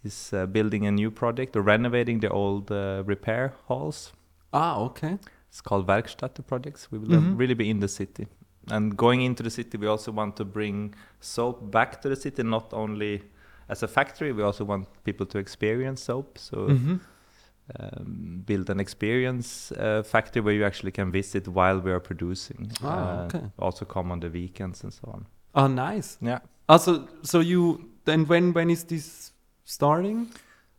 is 0.03 0.33
uh, 0.33 0.45
building 0.47 0.85
a 0.87 0.91
new 0.91 1.11
project 1.11 1.55
or 1.55 1.61
renovating 1.61 2.19
the 2.21 2.29
old 2.29 2.71
uh, 2.71 3.03
repair 3.07 3.53
halls. 3.67 4.11
ah, 4.53 4.79
okay. 4.81 5.17
It's 5.49 5.61
called 5.61 5.87
Werkstadt 5.87 6.45
projects. 6.45 6.91
We 6.91 6.99
will 6.99 7.13
uh, 7.15 7.21
Mhm. 7.21 7.39
really 7.39 7.55
be 7.55 7.69
in 7.69 7.79
the 7.79 7.87
city. 7.87 8.27
And 8.71 8.95
going 8.97 9.21
into 9.21 9.43
the 9.43 9.49
city, 9.49 9.77
we 9.77 9.87
also 9.87 10.11
want 10.11 10.35
to 10.35 10.45
bring 10.45 10.93
soap 11.19 11.71
back 11.71 12.01
to 12.01 12.09
the 12.09 12.15
city, 12.15 12.43
not 12.43 12.73
only 12.73 13.21
as 13.69 13.83
a 13.83 13.87
factory, 13.87 14.31
we 14.33 14.43
also 14.43 14.65
want 14.65 14.87
people 15.03 15.25
to 15.27 15.37
experience 15.37 16.01
soap. 16.03 16.37
So 16.37 16.57
Mhm. 16.57 16.99
um, 17.79 18.43
build 18.45 18.69
an 18.69 18.79
experience 18.79 19.71
uh, 19.73 20.01
factory 20.03 20.41
where 20.41 20.55
you 20.55 20.65
actually 20.65 20.91
can 20.91 21.11
visit 21.11 21.47
while 21.47 21.79
we 21.79 21.91
are 21.91 21.99
producing. 21.99 22.71
Ah, 22.83 22.87
Uh, 22.87 23.25
okay. 23.25 23.51
Also 23.59 23.85
come 23.85 24.11
on 24.11 24.19
the 24.19 24.29
weekends 24.29 24.83
and 24.83 24.93
so 24.93 25.07
on. 25.13 25.25
Ah, 25.53 25.67
nice. 25.67 26.17
Yeah. 26.21 26.39
Also, 26.67 27.07
so 27.23 27.39
you 27.39 27.79
then 28.05 28.25
when 28.27 28.53
when 28.53 28.69
is 28.69 28.83
this 28.85 29.33
starting? 29.65 30.27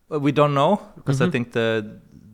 Well, 0.09 0.20
we 0.20 0.33
don't 0.33 0.53
know 0.55 0.81
because 0.96 1.20
I 1.20 1.26
Mhm. 1.26 1.33
think 1.33 1.53
the 1.53 1.85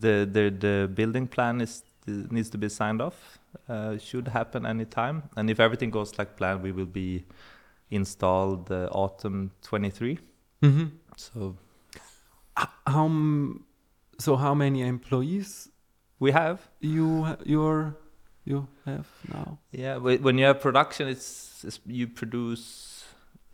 the 0.01 0.27
the 0.33 0.51
the 0.51 0.89
building 0.95 1.29
plan 1.29 1.61
is 1.61 1.83
needs 2.07 2.51
to 2.51 2.59
be 2.59 2.69
signed 2.69 3.03
off. 3.03 3.39
Uh, 3.69 3.99
should 3.99 4.29
happen 4.29 4.65
anytime, 4.67 5.23
and 5.37 5.51
if 5.51 5.61
everything 5.61 5.91
goes 5.93 6.19
like 6.19 6.31
planned, 6.37 6.63
we 6.63 6.73
will 6.73 6.87
be 6.93 7.25
installed 7.91 8.71
uh, 8.71 8.89
autumn 8.93 9.51
23. 9.63 10.19
Mhm. 10.63 10.91
So 11.17 11.57
How 12.87 13.09
so? 14.19 14.37
How 14.37 14.55
many 14.55 14.83
employees 14.83 15.69
we 16.19 16.33
have 16.33 16.59
you 16.81 17.37
you're 17.45 17.95
you 18.45 18.67
have 18.85 19.07
now? 19.29 19.59
Yeah, 19.73 19.97
when 19.99 20.39
you 20.39 20.47
have 20.47 20.61
production, 20.61 21.09
it's, 21.09 21.65
it's 21.65 21.81
you 21.87 22.07
produce 22.09 23.05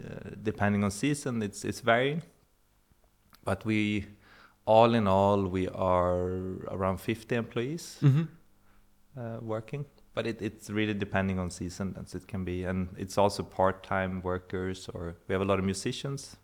uh, 0.04 0.30
depending 0.42 0.84
on 0.84 0.90
season. 0.90 1.42
It's 1.42 1.64
it's 1.64 1.80
varying, 1.80 2.22
but 3.44 3.64
we, 3.64 4.06
all 4.64 4.94
in 4.94 5.06
all, 5.08 5.42
we 5.46 5.66
are 5.68 6.30
around 6.70 7.00
fifty 7.00 7.34
employees 7.34 7.98
Mm-hmm. 8.02 8.22
uh, 9.18 9.38
working. 9.40 9.84
But 10.14 10.26
it, 10.26 10.42
it's 10.42 10.68
really 10.70 10.94
depending 10.94 11.38
on 11.38 11.50
season, 11.50 11.96
as 11.98 12.14
it 12.14 12.26
can 12.28 12.44
be, 12.44 12.64
and 12.64 12.88
it's 12.98 13.16
also 13.18 13.42
part-time 13.42 14.20
workers. 14.22 14.88
Or 14.94 15.16
we 15.26 15.32
have 15.32 15.40
a 15.40 15.46
lot 15.46 15.58
of 15.58 15.64
musicians. 15.64 16.36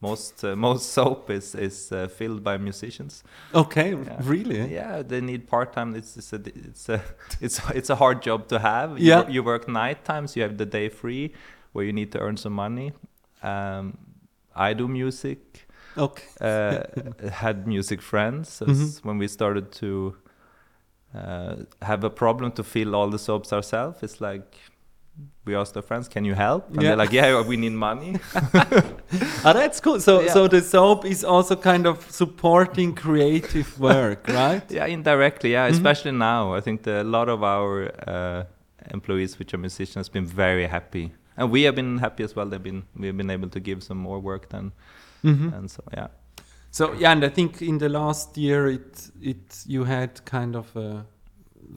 Most 0.00 0.44
uh, 0.44 0.56
most 0.68 0.92
soap 0.92 1.30
is 1.30 1.54
is 1.54 1.92
uh, 1.92 2.08
filled 2.08 2.42
by 2.42 2.56
musicians. 2.58 3.22
Okay, 3.54 3.90
Yeah. 3.90 4.20
really? 4.22 4.74
Yeah, 4.74 5.02
they 5.02 5.20
need 5.20 5.46
part 5.46 5.72
time. 5.72 5.94
It's 5.98 6.16
it's 6.16 6.32
a 6.32 6.40
it's 6.68 6.88
a 6.88 7.00
it's 7.40 7.60
it's 7.74 7.90
a 7.90 7.96
hard 7.96 8.22
job 8.26 8.46
to 8.48 8.58
have. 8.58 8.98
You, 8.98 9.08
Yeah. 9.08 9.28
you 9.28 9.42
work 9.44 9.68
night 9.68 10.04
times. 10.04 10.36
You 10.36 10.42
have 10.42 10.56
the 10.56 10.66
day 10.66 10.88
free, 10.88 11.32
where 11.72 11.84
you 11.86 11.92
need 11.92 12.10
to 12.12 12.18
earn 12.18 12.36
some 12.36 12.54
money. 12.54 12.92
Um, 13.42 13.96
I 14.56 14.74
do 14.74 14.88
music. 14.88 15.66
Okay. 15.96 16.24
Uh, 16.40 16.82
had 17.30 17.66
music 17.66 18.00
friends 18.02 18.62
as 18.62 18.68
Mhm. 18.68 19.04
when 19.04 19.18
we 19.18 19.28
started 19.28 19.70
to 19.80 20.14
uh, 21.14 21.56
have 21.82 22.04
a 22.06 22.10
problem 22.10 22.52
to 22.52 22.62
fill 22.62 22.94
all 22.94 23.10
the 23.10 23.18
soaps 23.18 23.52
ourselves. 23.52 24.02
It's 24.02 24.20
like 24.20 24.56
we 25.44 25.54
asked 25.56 25.76
our 25.76 25.82
friends, 25.82 26.08
"Can 26.08 26.24
you 26.24 26.34
help?" 26.34 26.68
And 26.70 26.76
Yeah. 26.82 26.88
they're 26.90 26.96
like, 27.04 27.12
"Yeah, 27.12 27.42
we 27.48 27.56
need 27.56 27.72
money." 27.72 28.16
Ah, 29.44 29.52
that's 29.52 29.80
cool. 29.80 30.00
So, 30.00 30.20
Yeah. 30.20 30.32
so 30.32 30.48
the 30.48 30.60
soap 30.60 31.04
is 31.04 31.24
also 31.24 31.56
kind 31.56 31.86
of 31.86 32.10
supporting 32.10 32.94
creative 32.94 33.78
work, 33.80 34.28
right? 34.42 34.62
Yeah, 34.70 34.86
indirectly. 34.86 35.52
Yeah, 35.52 35.68
Mhm. 35.68 35.72
especially 35.72 36.12
now. 36.12 36.54
I 36.54 36.60
think 36.60 36.86
a 36.86 37.02
lot 37.02 37.28
of 37.28 37.42
our 37.42 37.90
uh, 38.06 38.44
employees, 38.92 39.38
which 39.38 39.54
are 39.54 39.58
musicians, 39.60 40.06
have 40.06 40.12
been 40.12 40.26
very 40.26 40.66
happy, 40.66 41.12
and 41.36 41.50
we 41.50 41.62
have 41.66 41.74
been 41.74 41.98
happy 41.98 42.24
as 42.24 42.36
well. 42.36 42.46
They've 42.48 42.62
been 42.62 42.82
we've 42.96 43.16
been 43.16 43.30
able 43.30 43.48
to 43.48 43.60
give 43.60 43.82
some 43.82 43.98
more 43.98 44.20
work 44.20 44.48
then, 44.48 44.72
Mhm. 45.24 45.52
and 45.56 45.70
so 45.70 45.82
yeah. 45.92 46.08
So 46.70 46.92
yeah, 46.98 47.12
and 47.12 47.24
I 47.24 47.28
think 47.30 47.60
in 47.62 47.78
the 47.78 47.88
last 47.88 48.36
year, 48.38 48.68
it 48.68 49.10
it 49.20 49.64
you 49.66 49.84
had 49.84 50.10
kind 50.24 50.54
of 50.56 50.76
a. 50.76 51.04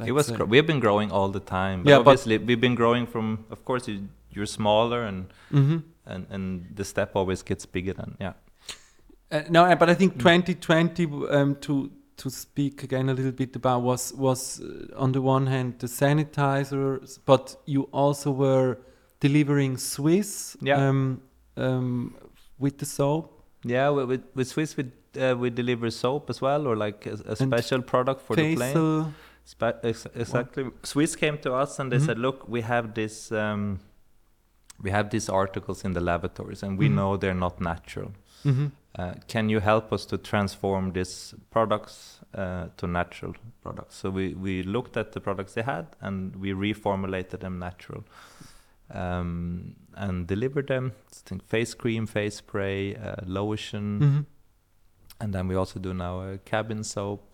it 0.06 0.12
was 0.12 0.28
let's 0.28 0.38
gro- 0.38 0.46
say- 0.46 0.50
we've 0.52 0.67
been 0.67 0.80
growing 0.80 1.12
all 1.12 1.30
the 1.30 1.39
time. 1.39 1.84
But 1.84 1.89
Yeah, 1.89 1.98
but- 2.04 2.12
obviously 2.12 2.38
we've 2.38 2.62
been 2.62 2.76
growing 2.76 3.06
from. 3.08 3.46
Of 3.50 3.63
course, 3.65 3.88
you, 3.91 4.08
you're 4.32 4.46
smaller, 4.48 5.04
and 5.04 5.26
Mhm. 5.52 5.84
and 6.06 6.26
and 6.30 6.65
the 6.76 6.84
step 6.84 7.15
always 7.15 7.43
gets 7.43 7.65
bigger. 7.65 7.93
Than 7.93 8.15
yeah. 8.19 8.34
Uh, 9.32 9.41
no, 9.50 9.65
uh, 9.65 9.76
but 9.76 9.89
I 9.89 9.96
think 9.96 10.13
Mm. 10.13 10.19
2020 10.19 11.06
um, 11.30 11.56
to 11.62 11.89
to 12.17 12.30
speak 12.30 12.84
again 12.84 13.10
a 13.10 13.13
little 13.13 13.32
bit 13.32 13.56
about 13.56 13.82
was 13.84 14.13
was 14.13 14.62
uh, 14.62 15.02
on 15.04 15.12
the 15.12 15.22
one 15.22 15.48
hand 15.48 15.74
the 15.80 15.88
sanitizers, 15.88 17.19
but 17.26 17.56
you 17.65 17.84
also 17.91 18.32
were 18.32 18.78
delivering 19.19 19.78
Swiss 19.78 20.58
Yeah. 20.62 20.89
um, 20.89 21.22
um, 21.58 22.15
with 22.60 22.78
the 22.78 22.86
soap. 22.86 23.43
Yeah, 23.65 23.89
with 23.89 24.22
with, 24.36 24.48
Swiss 24.48 24.76
we 24.78 24.84
uh, 25.22 25.36
we 25.39 25.50
deliver 25.50 25.89
soap 25.91 26.30
as 26.30 26.41
well, 26.41 26.67
or 26.67 26.76
like 26.76 27.06
a, 27.06 27.13
a 27.32 27.36
special 27.36 27.82
product 27.82 28.22
for 28.22 28.36
the 28.36 28.56
plane. 28.56 28.74
Ex- 29.84 30.08
exactly. 30.15 30.65
Swiss 30.84 31.15
came 31.15 31.38
to 31.39 31.53
us 31.53 31.79
and 31.79 31.91
they 31.91 31.97
Mhm. 31.97 32.06
said, 32.06 32.17
"Look, 32.17 32.47
we 32.47 32.62
have 32.62 32.93
this, 32.93 33.32
um, 33.32 33.79
we 34.82 34.89
have 34.91 35.10
these 35.10 35.29
articles 35.29 35.84
in 35.86 35.93
the 35.93 36.01
laboratories, 36.01 36.63
and 36.63 36.77
we 36.79 36.88
Mhm. 36.88 36.95
know 36.95 37.17
they're 37.17 37.39
not 37.39 37.60
natural. 37.60 38.12
Mhm. 38.43 38.71
Uh, 38.95 39.13
can 39.27 39.49
you 39.49 39.60
help 39.60 39.91
us 39.93 40.06
to 40.06 40.17
transform 40.17 40.91
these 40.93 41.36
products 41.51 42.21
uh, 42.34 42.67
to 42.77 42.88
natural 42.88 43.34
products?" 43.62 43.95
So 43.95 44.10
we 44.10 44.34
we 44.34 44.63
looked 44.63 44.97
at 44.97 45.12
the 45.12 45.19
products 45.19 45.53
they 45.53 45.63
had 45.63 45.86
and 46.01 46.36
we 46.36 46.53
reformulated 46.53 47.39
them 47.39 47.60
natural. 47.60 48.03
Um, 48.89 49.75
and 49.95 50.27
delivered 50.27 50.67
them. 50.67 50.91
Face 51.47 51.73
cream, 51.73 52.06
face 52.06 52.36
spray, 52.38 52.95
uh, 52.95 53.15
lotion, 53.25 53.99
Mhm. 53.99 54.25
and 55.19 55.34
then 55.34 55.47
we 55.47 55.56
also 55.56 55.79
do 55.79 55.93
now 55.93 56.21
a 56.21 56.38
cabin 56.38 56.84
soap 56.84 57.33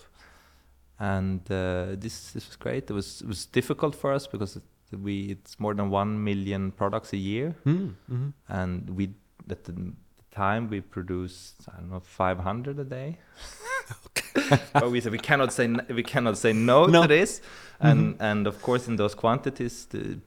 and 0.99 1.39
uh, 1.51 1.95
this 1.97 2.31
this 2.33 2.47
was 2.47 2.55
great. 2.57 2.89
It 2.89 2.93
was 2.93 3.21
it 3.21 3.27
was 3.27 3.45
difficult 3.45 3.95
for 3.95 4.13
us 4.13 4.27
because 4.27 4.57
it, 4.57 4.63
we 5.01 5.13
it's 5.31 5.59
more 5.59 5.73
than 5.73 5.89
1 5.89 6.23
million 6.23 6.71
products 6.71 7.13
a 7.13 7.17
year. 7.17 7.55
Mm, 7.65 7.95
mhm. 8.11 8.33
and 8.47 8.89
we 8.89 9.09
at 9.49 9.63
the 9.63 9.73
time 10.31 10.69
we 10.69 10.79
produced 10.79 11.55
i 11.73 11.79
don't 11.79 11.89
know 11.89 11.99
500 11.99 12.79
a 12.79 12.83
day. 12.83 13.17
But 14.73 14.91
we 14.91 15.01
said 15.01 15.11
we 15.11 15.17
cannot 15.17 15.51
say 15.53 15.63
n- 15.63 15.85
we 15.89 16.03
cannot 16.03 16.37
say 16.37 16.53
no, 16.53 16.85
No. 16.85 17.01
to 17.01 17.07
this 17.07 17.41
and 17.79 18.15
and 18.19 18.47
of 18.47 18.61
course 18.61 18.87
in 18.87 18.95
those 18.97 19.15
quantities 19.15 19.85
the, 19.85 20.19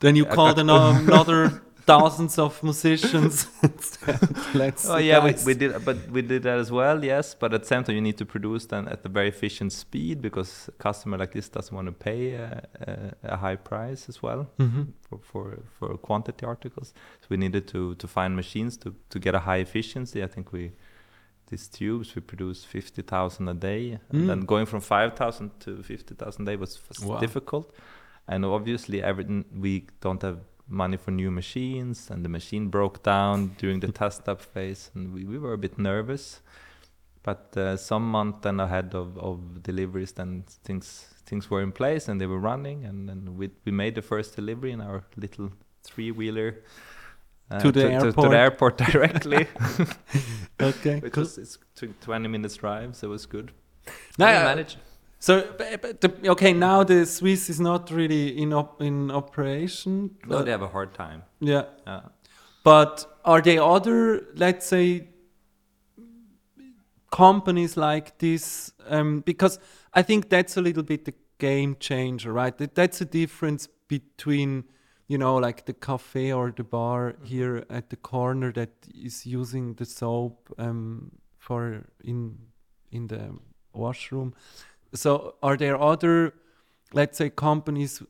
Then 0.00 0.16
you 0.16 0.26
I- 0.26 0.34
called 0.34 0.58
another 0.58 1.62
thousands 1.86 2.38
of 2.38 2.62
musicians. 2.62 3.46
Let's 4.54 4.88
Oh 4.88 4.96
yeah, 4.96 5.22
we, 5.24 5.34
we 5.44 5.54
did, 5.54 5.84
but 5.84 5.96
we 6.10 6.22
did 6.22 6.42
that 6.44 6.58
as 6.58 6.70
well. 6.70 7.04
Yes, 7.04 7.34
but 7.34 7.52
at 7.54 7.62
the 7.62 7.66
same 7.66 7.84
time, 7.84 7.94
you 7.96 8.00
need 8.02 8.16
to 8.18 8.26
produce 8.26 8.66
them 8.66 8.88
at 8.88 9.04
a 9.04 9.08
very 9.08 9.28
efficient 9.28 9.72
speed 9.72 10.20
because 10.22 10.68
a 10.68 10.72
customer 10.72 11.18
like 11.18 11.32
this 11.32 11.48
doesn't 11.48 11.74
want 11.74 11.86
to 11.88 11.92
pay 11.92 12.34
a, 12.34 12.62
a, 12.80 13.32
a 13.34 13.36
high 13.36 13.56
price 13.56 14.08
as 14.08 14.22
well 14.22 14.46
Mhm. 14.58 14.88
for, 15.08 15.18
for 15.22 15.58
for 15.78 15.96
quantity 15.98 16.46
articles. 16.46 16.92
So 17.20 17.26
we 17.30 17.36
needed 17.36 17.66
to 17.68 17.94
to 17.96 18.06
find 18.08 18.34
machines 18.36 18.76
to 18.78 18.94
to 19.10 19.18
get 19.18 19.34
a 19.34 19.40
high 19.40 19.58
efficiency. 19.58 20.22
I 20.22 20.26
think 20.28 20.52
we 20.52 20.72
these 21.50 21.68
tubes 21.68 22.14
we 22.16 22.22
produce 22.22 22.64
fifty 22.64 23.02
thousand 23.02 23.48
a 23.48 23.54
day, 23.54 23.98
and 24.10 24.22
Mm. 24.22 24.26
then 24.28 24.40
going 24.46 24.66
from 24.66 24.80
five 24.80 25.10
thousand 25.16 25.50
to 25.60 25.82
fifty 25.82 26.14
thousand 26.14 26.48
a 26.48 26.52
day 26.52 26.56
was, 26.56 26.80
was 26.88 27.04
Wow. 27.04 27.18
difficult. 27.20 27.66
And 28.26 28.44
obviously, 28.44 29.02
everything 29.02 29.44
we 29.60 29.86
don't 30.00 30.22
have 30.22 30.38
money 30.68 30.96
for 30.96 31.10
new 31.10 31.30
machines, 31.30 32.10
and 32.10 32.24
the 32.24 32.28
machine 32.28 32.68
broke 32.68 33.02
down 33.02 33.54
during 33.58 33.80
the 33.80 33.92
test 33.92 34.28
up 34.28 34.40
phase, 34.40 34.90
and 34.94 35.12
we, 35.12 35.24
we 35.24 35.38
were 35.38 35.52
a 35.52 35.58
bit 35.58 35.78
nervous. 35.78 36.40
But 37.22 37.56
uh, 37.56 37.76
some 37.76 38.10
month 38.10 38.42
then 38.42 38.60
ahead 38.60 38.94
of, 38.94 39.16
of 39.18 39.62
deliveries, 39.62 40.12
then 40.12 40.44
things 40.64 41.06
things 41.26 41.48
were 41.50 41.62
in 41.62 41.72
place 41.72 42.06
and 42.08 42.20
they 42.20 42.26
were 42.26 42.38
running, 42.38 42.84
and 42.84 43.08
then 43.08 43.36
we 43.38 43.50
we 43.64 43.72
made 43.72 43.94
the 43.94 44.02
first 44.02 44.36
delivery 44.36 44.72
in 44.72 44.80
our 44.82 45.04
little 45.16 45.50
three 45.82 46.10
wheeler. 46.10 46.62
Uh, 47.50 47.60
To 47.60 47.72
the 47.72 47.82
to, 47.82 47.88
to 47.88 47.92
airport. 48.06 48.30
the 48.30 48.38
airport 48.38 48.76
directly, 48.92 49.46
Okay, 50.60 51.00
cool. 51.12 51.22
was 51.22 51.38
it's 51.38 51.58
20 52.00 52.28
minutes 52.28 52.56
drive, 52.56 52.94
so 52.96 53.06
it 53.08 53.10
was 53.10 53.26
good. 53.26 53.52
Now, 54.18 54.30
we 54.30 54.36
uh, 54.36 54.44
managed. 54.44 54.76
So, 55.24 55.40
b- 55.58 55.76
b- 55.80 55.92
the, 56.00 56.28
okay, 56.32 56.52
now 56.52 56.84
the 56.84 57.06
Swiss 57.06 57.48
is 57.48 57.58
not 57.58 57.90
really 57.90 58.36
in 58.36 58.52
op- 58.52 58.82
in 58.82 59.10
operation. 59.10 60.10
No, 60.26 60.42
they 60.42 60.50
have 60.50 60.60
a 60.60 60.68
hard 60.68 60.92
time. 60.92 61.22
yeah, 61.40 61.64
Uh, 61.86 62.00
but 62.62 63.06
are 63.24 63.40
there 63.40 63.62
other, 63.62 64.26
let's 64.36 64.66
say, 64.66 65.08
companies 67.10 67.76
like 67.76 68.18
this? 68.18 68.72
Um, 68.86 69.20
because 69.20 69.58
I 69.94 70.02
think 70.02 70.28
that's 70.28 70.58
a 70.58 70.60
little 70.60 70.82
bit 70.82 71.06
the 71.06 71.14
game 71.38 71.76
changer, 71.80 72.30
right? 72.30 72.58
That, 72.58 72.74
that's 72.74 72.98
the 72.98 73.06
difference 73.06 73.66
between, 73.88 74.64
you 75.08 75.16
know, 75.16 75.36
like 75.36 75.64
the 75.64 75.72
cafe 75.72 76.32
or 76.34 76.52
the 76.54 76.64
bar 76.64 77.14
here 77.22 77.64
at 77.70 77.88
the 77.88 77.96
corner 77.96 78.52
that 78.52 78.72
is 78.94 79.24
using 79.24 79.74
the 79.76 79.86
soap 79.86 80.52
um, 80.58 81.12
for 81.38 81.86
in 82.04 82.36
in 82.92 83.06
the 83.06 83.38
washroom. 83.72 84.34
So, 84.94 85.34
are 85.42 85.56
there 85.56 85.80
other, 85.80 86.34
let's 86.92 87.18
say, 87.18 87.30
companies 87.30 88.02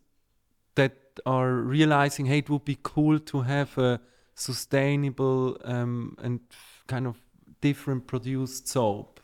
that 0.74 0.92
are 1.24 1.52
realizing, 1.52 2.26
hey, 2.26 2.38
it 2.38 2.50
would 2.50 2.64
be 2.64 2.78
cool 2.82 3.18
to 3.20 3.40
have 3.40 3.76
a 3.78 4.00
sustainable 4.34 5.56
um, 5.64 6.16
and 6.22 6.40
kind 6.86 7.06
of 7.06 7.20
different 7.60 8.06
produced 8.06 8.68
soap? 8.68 9.20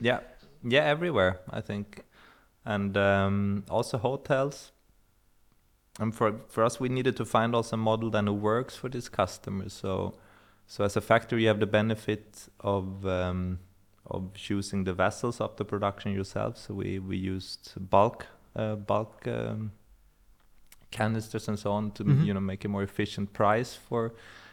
Yeah, 0.00 0.20
yeah, 0.64 0.84
everywhere 0.84 1.40
I 1.50 1.60
think, 1.60 2.04
and 2.64 2.96
um, 2.96 3.64
also 3.70 3.98
hotels. 3.98 4.72
And 6.00 6.12
for 6.12 6.40
for 6.48 6.64
us, 6.64 6.80
we 6.80 6.88
needed 6.88 7.16
to 7.16 7.24
find 7.24 7.54
also 7.54 7.76
a 7.76 7.78
model 7.78 8.10
that 8.10 8.24
works 8.24 8.74
for 8.76 8.88
these 8.88 9.08
customers. 9.08 9.72
So, 9.72 10.18
so 10.66 10.82
as 10.84 10.96
a 10.96 11.00
factory, 11.00 11.42
you 11.42 11.48
have 11.48 11.60
the 11.60 11.66
benefit 11.66 12.48
of 12.58 13.06
um, 13.06 13.60
of 14.06 14.32
choosing 14.34 14.84
the 14.84 14.92
vessels 14.94 15.40
of 15.40 15.56
the 15.56 15.64
production 15.64 16.12
yourself. 16.12 16.56
So 16.58 16.74
we 16.74 16.98
we 16.98 17.16
used 17.16 17.72
bulk 17.90 18.26
uh, 18.56 18.76
bulk 18.76 19.26
um, 19.26 19.70
canisters 20.90 21.48
and 21.48 21.58
so 21.58 21.72
on 21.72 21.90
to 21.92 22.04
Mhm. 22.04 22.24
you 22.24 22.32
know 22.34 22.40
make 22.40 22.64
a 22.64 22.68
more 22.68 22.82
efficient 22.84 23.32
price 23.32 23.74
for 23.88 24.12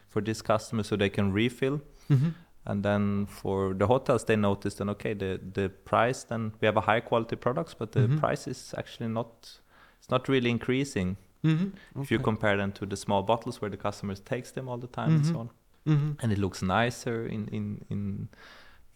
for 0.10 0.22
this 0.22 0.42
customer, 0.42 0.84
so 0.84 0.96
they 0.98 1.10
can 1.10 1.32
refill. 1.34 1.80
Mm-hmm. 2.10 2.30
And 2.66 2.84
then 2.84 3.26
for 3.28 3.74
the 3.74 3.88
hotels, 3.88 4.26
they 4.26 4.36
noticed 4.36 4.78
then 4.78 4.90
okay, 4.90 5.14
the 5.14 5.40
the 5.54 5.70
price 5.70 6.24
then 6.28 6.52
we 6.62 6.66
have 6.68 6.78
a 6.78 6.82
high 6.82 7.02
quality 7.02 7.36
products, 7.36 7.74
but 7.74 7.92
the 7.92 8.08
Mhm. 8.08 8.20
price 8.20 8.48
is 8.50 8.74
actually 8.78 9.10
not 9.14 9.62
it's 10.00 10.10
not 10.10 10.28
really 10.30 10.50
increasing 10.50 11.18
Mhm. 11.44 11.72
if 12.02 12.12
you 12.12 12.20
compare 12.20 12.58
them 12.58 12.72
to 12.72 12.86
the 12.86 12.96
small 12.96 13.24
bottles 13.24 13.62
where 13.62 13.70
the 13.72 13.78
customers 13.78 14.20
takes 14.20 14.52
them 14.52 14.68
all 14.70 14.78
the 14.80 14.88
time 14.88 15.10
and 15.16 15.24
Mhm. 15.26 15.32
so 15.32 15.40
on. 15.40 15.50
Mhm. 15.86 16.16
And 16.24 16.32
it 16.32 16.38
looks 16.40 16.62
nicer 16.62 17.26
in 17.26 17.48
in 17.52 17.86
in 17.90 18.28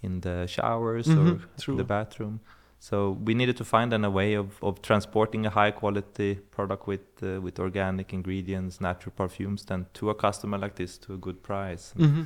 in 0.02 0.22
the 0.22 0.46
showers 0.48 1.08
Mhm, 1.08 1.18
or 1.36 1.40
true. 1.58 1.78
the 1.78 1.84
bathroom. 1.84 2.40
So 2.80 3.18
we 3.26 3.34
needed 3.34 3.58
to 3.58 3.64
find 3.66 3.92
then 3.92 4.06
a 4.06 4.10
way 4.12 4.36
of, 4.38 4.48
of 4.62 4.82
transporting 4.82 5.46
a 5.46 5.50
high 5.50 5.72
quality 5.72 6.36
product 6.52 6.88
with 6.88 7.02
uh, 7.24 7.42
with 7.42 7.60
organic 7.60 8.14
ingredients, 8.14 8.80
natural 8.80 9.14
perfumes, 9.16 9.66
then 9.66 9.86
to 9.94 10.10
a 10.10 10.14
customer 10.16 10.58
like 10.58 10.76
this 10.76 10.98
to 11.00 11.14
a 11.14 11.18
good 11.18 11.42
price. 11.42 11.94
Mhm. 11.98 12.26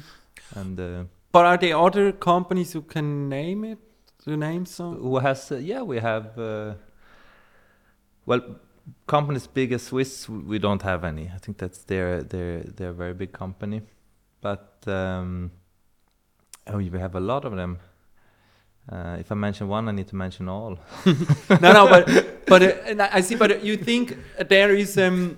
And 0.56 0.80
uh, 0.80 1.04
But 1.32 1.46
are 1.46 1.58
there 1.58 1.78
other 1.78 2.12
companies 2.12 2.74
who 2.74 2.82
can 2.82 3.30
name 3.30 3.64
it? 3.72 3.78
To 4.26 4.36
name 4.36 4.66
some? 4.66 4.96
who 4.98 5.20
has? 5.20 5.52
Uh, 5.52 5.56
yeah, 5.58 5.82
we 5.82 6.00
have. 6.02 6.38
Uh, 6.38 6.74
well, 8.26 8.42
companies 9.08 9.48
big 9.48 9.72
as 9.72 9.84
Swiss, 9.84 10.28
we 10.28 10.60
don't 10.60 10.82
have 10.82 11.04
any. 11.08 11.30
I 11.36 11.38
think 11.40 11.58
that's 11.58 11.84
their 11.86 12.24
their 12.24 12.64
their 12.64 12.92
very 12.94 13.14
big 13.14 13.32
company, 13.32 13.82
but 14.42 14.84
um, 14.88 15.52
oh, 16.70 16.78
we 16.78 17.00
have 17.00 17.16
a 17.16 17.20
lot 17.20 17.46
of 17.46 17.56
them. 17.56 17.78
Uh, 18.92 19.18
if 19.20 19.32
I 19.32 19.36
mention 19.36 19.68
one, 19.68 19.88
I 19.88 19.92
need 19.92 20.08
to 20.08 20.16
mention 20.16 20.50
all. 20.50 20.78
no, 21.62 21.74
no, 21.74 21.88
but 21.88 22.46
but 22.48 22.62
uh, 22.64 23.08
I 23.12 23.22
see. 23.22 23.36
But 23.36 23.64
you 23.64 23.78
think 23.78 24.18
there 24.50 24.74
is 24.74 24.98
um 24.98 25.38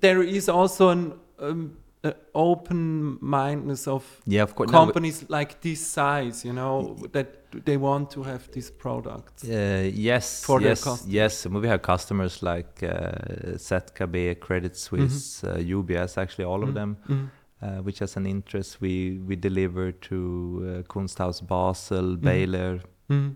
there 0.00 0.22
is 0.22 0.48
also 0.48 0.88
an 0.88 1.12
um, 1.38 1.76
uh, 2.04 2.12
open 2.34 3.18
mindedness 3.20 3.86
of 3.86 4.04
Yeah, 4.26 4.42
of 4.44 4.54
course. 4.54 4.70
no, 4.72 4.78
companies 4.78 5.24
like 5.28 5.60
this 5.60 5.86
size, 5.86 6.44
you 6.44 6.52
know, 6.54 6.96
that 7.12 7.26
they 7.66 7.76
want 7.76 8.10
to 8.12 8.22
have 8.22 8.50
these 8.52 8.70
products. 8.70 9.44
Uh, 9.44 9.90
yes, 9.92 10.42
For 10.44 10.58
their 10.60 10.70
yes, 10.70 10.84
customers. 10.84 11.12
yes. 11.14 11.46
We 11.46 11.68
have 11.68 11.82
customers 11.82 12.42
like 12.42 12.82
uh, 12.82 13.56
ZKB, 13.58 14.40
Credit 14.40 14.74
Suisse, 14.76 15.44
uh, 15.44 15.56
UBS, 15.58 16.16
actually 16.16 16.44
all 16.46 16.62
of 16.62 16.70
Mhm. 16.70 16.74
them, 16.74 16.96
Mhm. 17.08 17.28
Uh, 17.62 17.82
which 17.82 17.98
has 17.98 18.16
an 18.16 18.24
interest. 18.26 18.80
We 18.80 19.20
we 19.28 19.36
deliver 19.36 19.92
to 19.92 20.14
uh, 20.62 20.82
Kunsthaus 20.88 21.42
Basel, 21.46 22.16
Mm-hmm. 22.16 22.26
Beyeler. 22.28 22.80
Mhm. 23.10 23.34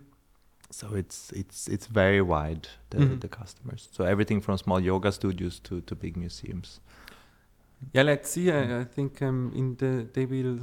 So 0.71 0.95
it's 0.95 1.31
it's 1.31 1.67
it's 1.67 1.85
very 1.87 2.21
wide 2.21 2.67
the, 2.89 2.97
Mhm. 2.97 3.19
the 3.21 3.27
customers. 3.27 3.87
So 3.91 4.03
everything 4.03 4.41
from 4.41 4.57
small 4.57 4.79
yoga 4.81 5.11
studios 5.11 5.59
to, 5.59 5.81
to 5.81 5.95
big 5.95 6.17
museums. 6.17 6.79
Yeah, 7.93 8.01
let's 8.05 8.29
see. 8.31 8.49
I, 8.51 8.79
I 8.81 8.83
think 8.85 9.21
um, 9.21 9.51
in 9.55 9.75
the 9.77 10.07
they 10.13 10.25
will 10.25 10.59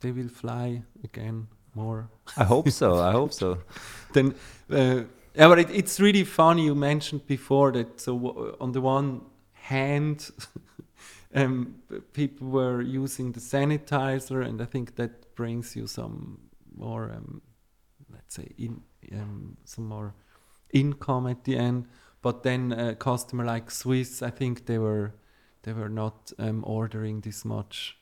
they 0.00 0.12
will 0.12 0.28
fly 0.28 0.82
again 1.04 1.48
more. 1.74 2.08
I 2.36 2.44
hope 2.44 2.70
so. 2.70 3.00
I 3.00 3.12
hope 3.12 3.32
so. 3.32 3.58
then 4.12 4.34
uh, 4.70 5.02
yeah, 5.34 5.48
but 5.48 5.58
it, 5.58 5.70
it's 5.70 5.98
really 5.98 6.24
funny. 6.24 6.66
You 6.66 6.74
mentioned 6.76 7.26
before 7.26 7.72
that. 7.72 8.00
So 8.00 8.56
on 8.60 8.72
the 8.72 8.80
one 8.80 9.20
hand, 9.54 10.30
um, 11.34 11.76
people 12.12 12.48
were 12.48 12.82
using 12.82 13.32
the 13.32 13.40
sanitizer, 13.40 14.46
and 14.46 14.60
I 14.60 14.66
think 14.66 14.96
that 14.96 15.34
brings 15.34 15.74
you 15.76 15.86
some 15.86 16.38
more, 16.76 17.10
um, 17.10 17.42
let's 18.12 18.34
say, 18.34 18.48
in 18.58 18.82
um, 19.12 19.56
some 19.64 19.86
more 19.86 20.14
income 20.72 21.26
at 21.26 21.44
the 21.44 21.56
end. 21.56 21.86
But 22.20 22.42
then 22.42 22.72
a 22.72 22.94
customer 22.94 23.44
like 23.44 23.70
Swiss, 23.70 24.22
I 24.22 24.30
think 24.30 24.66
they 24.66 24.78
were 24.78 25.14
they 25.62 25.72
were 25.72 25.88
not 25.88 26.32
um, 26.38 26.64
ordering 26.66 27.20
this 27.20 27.44
much 27.44 27.96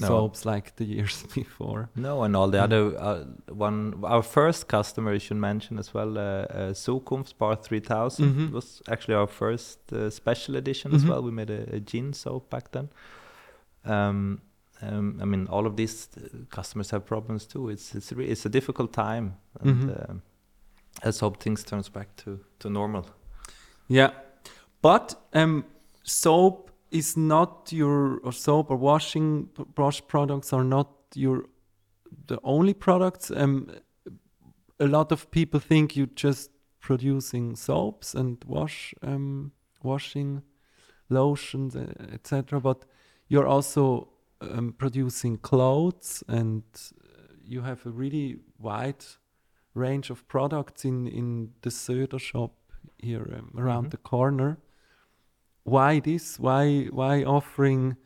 No. 0.00 0.06
soaps 0.08 0.44
like 0.44 0.72
the 0.76 0.84
years 0.84 1.22
before. 1.34 1.88
No, 1.94 2.22
and 2.24 2.34
all 2.36 2.50
the 2.50 2.58
Mm. 2.58 2.64
other 2.64 2.98
uh, 2.98 3.24
one. 3.56 3.94
Our 4.04 4.22
first 4.22 4.66
customer, 4.68 5.12
you 5.12 5.20
should 5.20 5.36
mention 5.40 5.78
as 5.78 5.94
well, 5.94 6.16
uh, 6.18 6.20
uh, 6.22 6.72
Zukunft 6.74 7.38
Bar 7.38 7.56
3000 7.56 8.24
Mhm. 8.24 8.52
was 8.52 8.82
actually 8.88 9.14
our 9.16 9.26
first 9.28 9.92
uh, 9.92 10.10
special 10.10 10.56
edition 10.56 10.94
as 10.94 11.02
Mhm. 11.04 11.08
well. 11.10 11.22
We 11.22 11.30
made 11.30 11.50
a, 11.50 11.76
a 11.76 11.80
gin 11.80 12.12
soap 12.12 12.50
back 12.50 12.70
then. 12.72 12.88
Um, 13.84 14.40
um, 14.82 15.18
I 15.22 15.24
mean, 15.24 15.46
all 15.50 15.66
of 15.66 15.76
these 15.76 16.08
uh, 16.16 16.20
customers 16.50 16.90
have 16.90 17.04
problems 17.04 17.46
too. 17.46 17.68
It's 17.70 17.94
it's 17.94 18.12
it's 18.12 18.46
a 18.46 18.50
difficult 18.50 18.92
time, 18.92 19.32
and 19.60 19.82
Mhm. 19.90 20.10
um, 20.10 20.22
let's 21.04 21.20
hope 21.20 21.36
things 21.38 21.64
turns 21.64 21.90
back 21.90 22.08
to 22.24 22.38
to 22.58 22.68
normal. 22.70 23.04
Yeah, 23.88 24.10
but 24.82 25.14
um, 25.34 25.64
soap 26.02 26.69
is 26.90 27.16
not 27.16 27.72
your 27.72 28.20
or 28.24 28.32
soap 28.32 28.70
or 28.70 28.76
washing 28.76 29.48
brush 29.74 30.02
products 30.06 30.52
are 30.52 30.64
not 30.64 30.88
your 31.14 31.44
the 32.26 32.38
only 32.42 32.74
products. 32.74 33.30
Um, 33.30 33.70
a 34.78 34.86
lot 34.86 35.12
of 35.12 35.30
people 35.30 35.60
think 35.60 35.96
you're 35.96 36.14
just 36.14 36.50
producing 36.80 37.56
soaps 37.56 38.14
and 38.14 38.44
wash 38.46 38.94
um, 39.02 39.52
washing 39.82 40.42
lotions 41.08 41.76
etc. 41.76 42.60
But 42.60 42.84
you're 43.28 43.46
also 43.46 44.08
um, 44.40 44.72
producing 44.78 45.38
clothes 45.38 46.24
and 46.28 46.62
uh, 47.04 47.34
you 47.44 47.62
have 47.62 47.84
a 47.86 47.90
really 47.90 48.38
wide 48.58 49.04
range 49.74 50.10
of 50.10 50.26
products 50.26 50.84
in 50.84 51.06
in 51.06 51.52
the 51.62 51.70
Soeder 51.70 52.18
shop 52.18 52.52
here 52.98 53.26
um, 53.38 53.52
around 53.56 53.86
Mhm. 53.86 53.90
the 53.90 53.96
corner. 53.98 54.56
Why 55.70 56.00
this? 56.00 56.38
Why 56.38 56.88
why 56.92 57.24
offering 57.24 57.96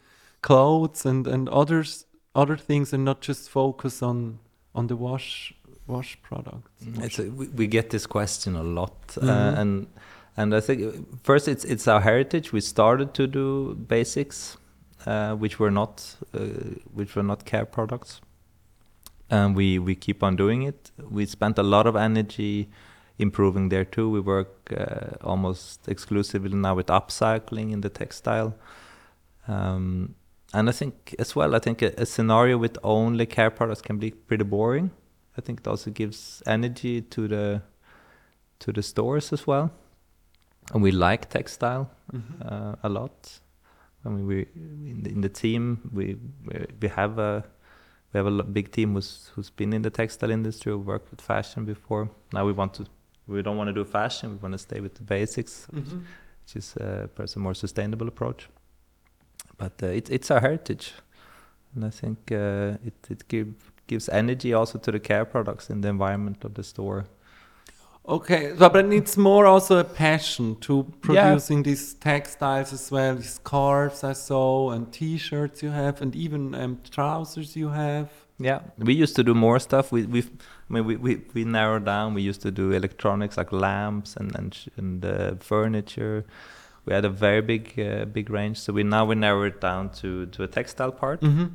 clothes 0.40 1.07
and 1.07 1.27
and 1.27 1.48
others 1.48 2.07
other 2.35 2.57
things 2.57 2.92
and 2.92 3.05
not 3.05 3.20
just 3.29 3.50
focus 3.50 4.03
on 4.03 4.38
on 4.74 4.87
the 4.88 4.96
wash 4.96 5.55
wash 5.87 6.18
products? 6.22 6.70
It's 7.05 7.18
a, 7.18 7.22
we, 7.38 7.46
we 7.48 7.66
get 7.66 7.88
this 7.90 8.07
question 8.07 8.57
a 8.57 8.62
lot, 8.62 9.16
Mhm. 9.16 9.29
uh, 9.29 9.61
and 9.61 9.87
and 10.37 10.55
I 10.55 10.61
think 10.61 10.81
first 11.22 11.48
it's 11.48 11.64
it's 11.64 11.88
our 11.88 12.00
heritage. 12.00 12.53
We 12.53 12.61
started 12.61 13.09
to 13.14 13.27
do 13.27 13.74
basics, 13.88 14.57
uh, 15.07 15.35
which 15.42 15.59
were 15.61 15.70
not 15.70 16.16
uh, 16.35 16.40
which 16.96 17.14
were 17.16 17.27
not 17.27 17.44
care 17.44 17.66
products, 17.66 18.20
and 19.31 19.57
we 19.57 19.79
we 19.79 19.94
keep 19.94 20.22
on 20.22 20.37
doing 20.37 20.62
it. 20.68 20.92
We 21.11 21.27
spent 21.27 21.59
a 21.59 21.62
lot 21.62 21.87
of 21.87 21.96
energy 21.96 22.68
improving 23.18 23.68
there 23.68 23.85
too. 23.85 24.11
We 24.11 24.20
work 24.20 24.72
uh, 24.77 25.16
almost 25.22 25.88
exclusively 25.88 26.57
now 26.57 26.74
with 26.74 26.87
upcycling 26.87 27.72
in 27.72 27.81
the 27.81 27.88
textile. 27.90 28.55
Um, 29.48 30.14
and 30.53 30.68
I 30.68 30.72
think 30.72 31.14
as 31.18 31.37
well, 31.37 31.55
I 31.55 31.59
think 31.59 31.83
a, 31.83 31.92
a 31.98 32.07
scenario 32.07 32.59
with 32.59 32.79
only 32.83 33.27
care 33.27 33.50
products 33.50 33.83
can 33.83 33.98
be 33.98 34.11
pretty 34.11 34.44
boring. 34.44 34.90
I 35.37 35.40
think 35.40 35.61
it 35.61 35.66
also 35.68 35.90
gives 35.90 36.42
energy 36.46 37.03
to 37.03 37.29
the 37.29 37.62
to 38.61 38.72
the 38.72 38.83
stores 38.83 39.33
as 39.33 39.46
well. 39.46 39.70
And 40.72 40.83
we 40.83 40.92
like 40.92 41.29
textile 41.29 41.90
Mhm. 42.12 42.22
uh, 42.40 42.77
a 42.83 42.88
lot. 42.88 43.40
I 44.05 44.09
mean, 44.09 44.27
we 44.27 44.46
in 44.55 45.03
the, 45.03 45.11
in 45.11 45.20
the 45.20 45.29
team 45.29 45.90
we 45.92 46.16
we, 46.81 46.88
have 46.88 47.18
a 47.18 47.44
we 48.12 48.18
have 48.18 48.27
a 48.27 48.42
big 48.42 48.70
team 48.70 48.94
who's 48.94 49.31
who's 49.35 49.50
been 49.50 49.72
in 49.72 49.83
the 49.83 49.90
textile 49.90 50.31
industry, 50.33 50.72
who 50.72 50.79
worked 50.79 51.11
with 51.11 51.20
fashion 51.20 51.64
before. 51.64 52.09
Now 52.33 52.46
we 52.46 52.53
want 52.53 52.74
to 52.74 52.85
we 53.26 53.42
don't 53.42 53.56
want 53.56 53.68
to 53.68 53.72
do 53.72 53.84
fashion. 53.84 54.30
We 54.30 54.37
want 54.37 54.52
to 54.52 54.58
stay 54.58 54.80
with 54.80 54.94
the 54.94 55.02
basics, 55.02 55.66
Mhm. 55.72 56.02
which 56.42 56.56
is 56.56 56.76
uh, 56.76 57.06
perhaps 57.14 57.37
a 57.37 57.38
more 57.38 57.54
sustainable 57.54 58.08
approach. 58.08 58.48
But 59.58 59.82
uh, 59.82 59.87
it's 59.98 60.10
it's 60.10 60.30
our 60.30 60.40
heritage, 60.40 60.92
and 61.74 61.84
I 61.84 61.90
think 61.90 62.18
uh, 62.32 62.87
it 62.87 62.94
it 63.10 63.28
give, 63.28 63.46
gives 63.87 64.08
energy 64.08 64.52
also 64.54 64.78
to 64.78 64.90
the 64.92 65.00
care 65.00 65.24
products 65.24 65.70
in 65.70 65.80
the 65.80 65.88
environment 65.88 66.44
of 66.44 66.52
the 66.54 66.62
store. 66.62 67.04
Okay, 68.06 68.54
so 68.58 68.68
but 68.68 68.92
it's 68.92 69.16
more 69.16 69.46
also 69.46 69.78
a 69.78 69.84
passion 69.84 70.56
to 70.60 70.84
producing 71.00 71.62
these 71.64 71.94
textiles 71.94 72.72
as 72.72 72.90
well, 72.90 73.14
these 73.16 73.34
scarves 73.34 74.04
I 74.04 74.12
saw 74.14 74.72
and 74.72 74.92
T-shirts 74.92 75.62
you 75.62 75.70
have, 75.70 76.02
and 76.02 76.14
even 76.14 76.54
um, 76.54 76.78
trousers 76.90 77.56
you 77.56 77.70
have. 77.70 78.08
Yeah, 78.38 78.61
we 78.79 78.94
used 78.94 79.14
to 79.16 79.23
do 79.23 79.35
more 79.35 79.61
stuff. 79.61 79.92
We 79.92 80.07
we, 80.07 80.20
I 80.20 80.73
mean, 80.73 80.85
we, 80.87 80.97
we, 80.97 81.23
we 81.35 81.44
narrowed 81.44 81.85
down. 81.85 82.14
We 82.14 82.23
used 82.23 82.42
to 82.42 82.51
do 82.51 82.73
electronics 82.73 83.37
like 83.37 83.53
lamps 83.53 84.16
and 84.16 84.35
and, 84.37 84.57
and 84.77 85.05
uh, 85.05 85.35
furniture. 85.38 86.25
We 86.87 86.92
had 86.94 87.05
a 87.05 87.11
very 87.11 87.42
big 87.42 87.79
uh, 87.79 88.05
big 88.07 88.31
range. 88.31 88.57
So 88.59 88.73
we 88.73 88.83
now 88.83 89.05
we 89.07 89.14
narrow 89.14 89.44
it 89.44 89.61
down 89.61 89.90
to 90.01 90.27
to 90.27 90.42
a 90.42 90.49
textile 90.49 90.92
part, 90.92 91.20
Mm-hmm. 91.20 91.47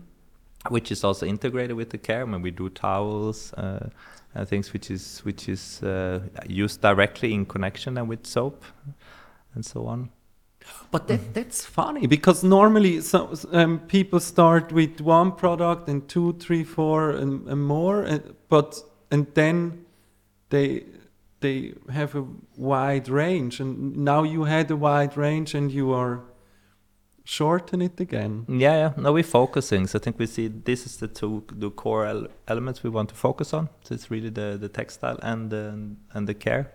which 0.69 0.91
is 0.91 1.03
also 1.03 1.25
integrated 1.25 1.75
with 1.75 1.89
the 1.89 1.97
care. 1.97 2.21
I 2.21 2.25
mean, 2.25 2.41
we 2.41 2.51
do 2.51 2.69
towels 2.69 3.53
uh, 3.53 3.89
and 4.33 4.47
things 4.47 4.73
which 4.73 4.89
is 4.89 5.19
which 5.25 5.49
is 5.49 5.83
uh, 5.83 6.19
used 6.47 6.81
directly 6.81 7.33
in 7.33 7.45
connection 7.45 7.97
and 7.97 8.07
with 8.09 8.25
soap 8.25 8.63
and 9.55 9.65
so 9.65 9.85
on. 9.87 10.09
But 10.91 11.07
that, 11.07 11.33
that's 11.33 11.65
funny 11.65 12.07
because 12.07 12.43
normally 12.43 13.01
so, 13.01 13.33
um, 13.51 13.79
people 13.87 14.19
start 14.19 14.71
with 14.71 15.01
one 15.01 15.31
product 15.31 15.87
and 15.87 16.07
two, 16.07 16.33
three, 16.33 16.63
four, 16.63 17.11
and, 17.11 17.47
and 17.47 17.63
more, 17.63 18.01
and, 18.03 18.35
but 18.49 18.81
and 19.11 19.27
then 19.35 19.85
they 20.49 20.85
they 21.41 21.73
have 21.89 22.15
a 22.15 22.25
wide 22.57 23.07
range, 23.07 23.59
and 23.59 23.97
now 23.97 24.23
you 24.23 24.43
had 24.43 24.71
a 24.71 24.75
wide 24.75 25.15
range, 25.15 25.53
and 25.53 25.71
you 25.71 25.93
are 25.93 26.23
shorten 27.29 27.81
it 27.81 27.99
again? 27.99 28.45
Yeah, 28.47 28.75
yeah. 28.75 28.91
No, 28.97 29.13
we're 29.13 29.23
focusing. 29.23 29.87
So 29.87 29.99
I 29.99 30.01
think 30.01 30.17
we 30.17 30.25
see 30.25 30.47
this 30.47 30.85
is 30.85 30.97
the 30.97 31.07
two 31.07 31.43
the 31.51 31.69
core 31.69 32.05
el- 32.07 32.27
elements 32.47 32.83
we 32.83 32.89
want 32.89 33.09
to 33.09 33.15
focus 33.15 33.53
on. 33.53 33.69
So 33.83 33.93
it's 33.93 34.09
really 34.09 34.29
the, 34.29 34.57
the 34.59 34.69
textile 34.69 35.19
and 35.21 35.49
the 35.49 35.95
and 36.13 36.27
the 36.27 36.33
care, 36.33 36.71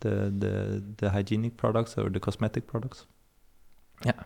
the 0.00 0.32
the 0.38 0.82
the 0.96 1.10
hygienic 1.10 1.56
products 1.56 1.96
or 1.98 2.10
the 2.10 2.20
cosmetic 2.20 2.66
products. 2.66 3.06
Yeah. 4.04 4.22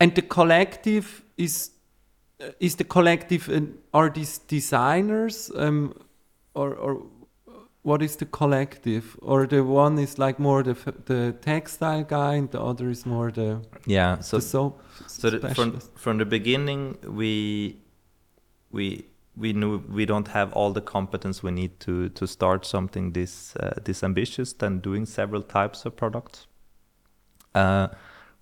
And 0.00 0.14
the 0.14 0.22
collective 0.22 1.22
is 1.36 1.70
uh, 2.40 2.50
is 2.60 2.76
the 2.76 2.84
collective 2.84 3.48
uh, 3.48 3.60
are 3.94 4.10
these 4.10 4.38
designers 4.38 5.50
um, 5.56 5.94
or 6.54 6.74
or 6.74 7.06
what 7.82 8.02
is 8.02 8.16
the 8.16 8.26
collective 8.26 9.16
or 9.22 9.46
the 9.46 9.62
one 9.62 9.98
is 9.98 10.18
like 10.18 10.38
more 10.38 10.62
the 10.62 10.74
the 11.06 11.34
textile 11.40 12.02
guy 12.02 12.34
and 12.34 12.50
the 12.50 12.60
other 12.60 12.90
is 12.90 13.06
more 13.06 13.30
the 13.30 13.62
Yeah. 13.86 14.20
So 14.20 14.36
the 14.36 14.42
soap 14.42 14.82
so 15.06 15.30
the, 15.30 15.54
from 15.54 15.80
from 15.94 16.18
the 16.18 16.26
beginning 16.26 16.98
we 17.06 17.76
we 18.70 19.06
we 19.36 19.52
knew 19.52 19.78
we 19.88 20.06
don't 20.06 20.28
have 20.28 20.52
all 20.54 20.72
the 20.72 20.80
competence 20.80 21.42
we 21.42 21.50
need 21.50 21.78
to 21.80 22.08
to 22.10 22.26
start 22.26 22.64
something 22.64 23.12
this 23.12 23.54
uh, 23.56 23.74
this 23.84 24.02
ambitious 24.02 24.52
than 24.52 24.80
doing 24.80 25.06
several 25.06 25.42
types 25.42 25.84
of 25.84 25.96
products. 25.96 26.46
Uh, 27.54 27.88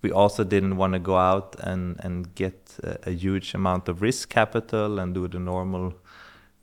we 0.01 0.11
also 0.11 0.43
didn't 0.43 0.77
want 0.77 0.93
to 0.93 0.99
go 0.99 1.17
out 1.17 1.55
and 1.59 1.99
and 1.99 2.33
get 2.35 2.77
a, 2.83 3.09
a 3.09 3.11
huge 3.11 3.53
amount 3.53 3.89
of 3.89 4.01
risk 4.01 4.29
capital 4.29 4.99
and 4.99 5.13
do 5.13 5.27
the 5.27 5.39
normal 5.39 5.93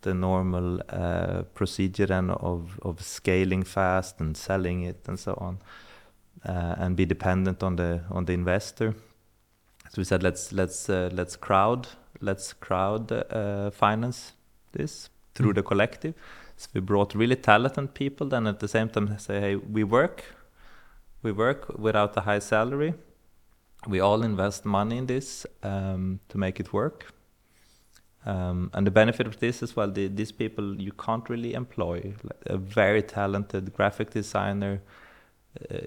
the 0.01 0.15
normal 0.15 0.81
uh, 0.89 1.43
procedure 1.55 2.07
then 2.07 2.31
of 2.31 2.79
of 2.83 3.03
scaling 3.03 3.63
fast 3.63 4.21
and 4.21 4.37
selling 4.37 4.83
it 4.83 5.09
and 5.09 5.19
so 5.19 5.35
on 5.35 5.59
uh, 6.45 6.75
and 6.79 6.97
be 6.97 7.05
dependent 7.05 7.63
on 7.63 7.77
the 7.77 8.01
on 8.11 8.25
the 8.25 8.33
investor. 8.33 8.95
So 9.91 9.95
we 9.99 10.05
said 10.05 10.23
let's 10.23 10.53
let's 10.53 10.89
uh, 10.89 11.11
let's 11.13 11.37
crowd 11.37 11.89
let's 12.23 12.53
crowd 12.53 13.13
uh, 13.13 13.71
finance 13.71 14.33
this 14.73 15.11
through 15.35 15.53
Mm. 15.53 15.55
the 15.57 15.63
collective. 15.63 16.15
So 16.57 16.69
we 16.75 16.81
brought 16.81 17.15
really 17.15 17.37
talented 17.37 17.95
people. 17.95 18.29
Then 18.29 18.47
at 18.47 18.59
the 18.61 18.69
same 18.69 18.89
time 18.89 19.19
say, 19.19 19.41
hey, 19.41 19.57
we 19.57 19.85
work, 19.85 20.25
we 21.23 21.33
work 21.33 21.79
without 21.79 22.17
a 22.17 22.21
high 22.21 22.41
salary. 22.41 22.95
We 23.89 24.01
all 24.01 24.23
invest 24.23 24.65
money 24.65 24.99
in 24.99 25.07
this 25.07 25.47
um, 25.63 26.21
to 26.29 26.39
make 26.39 26.61
it 26.61 26.73
work. 26.73 27.13
Um, 28.25 28.71
and 28.73 28.87
the 28.87 28.93
benefit 28.93 29.27
of 29.27 29.39
this 29.39 29.63
as 29.63 29.75
well, 29.75 29.91
the, 29.91 30.07
these 30.07 30.31
people 30.31 30.81
you 30.81 30.93
can't 30.93 31.29
really 31.29 31.55
employ. 31.55 32.15
Like 32.23 32.43
a 32.47 32.57
very 32.57 33.03
talented 33.03 33.73
graphic 33.73 34.11
designer 34.11 34.81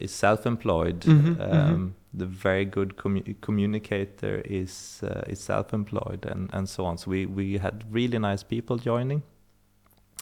is 0.02 0.12
self-employed. 0.12 1.00
Mhm, 1.06 1.40
um, 1.40 1.96
The 2.18 2.26
very 2.26 2.66
good 2.66 2.96
commu- 2.96 3.36
communicator 3.42 4.42
is 4.46 5.02
uh, 5.04 5.32
is 5.32 5.40
self-employed, 5.40 6.26
and, 6.32 6.50
and 6.54 6.68
so 6.70 6.86
on. 6.86 6.98
So 6.98 7.12
we, 7.12 7.26
we 7.26 7.58
had 7.60 7.84
really 7.92 8.20
nice 8.20 8.44
people 8.46 8.78
joining, 8.78 9.22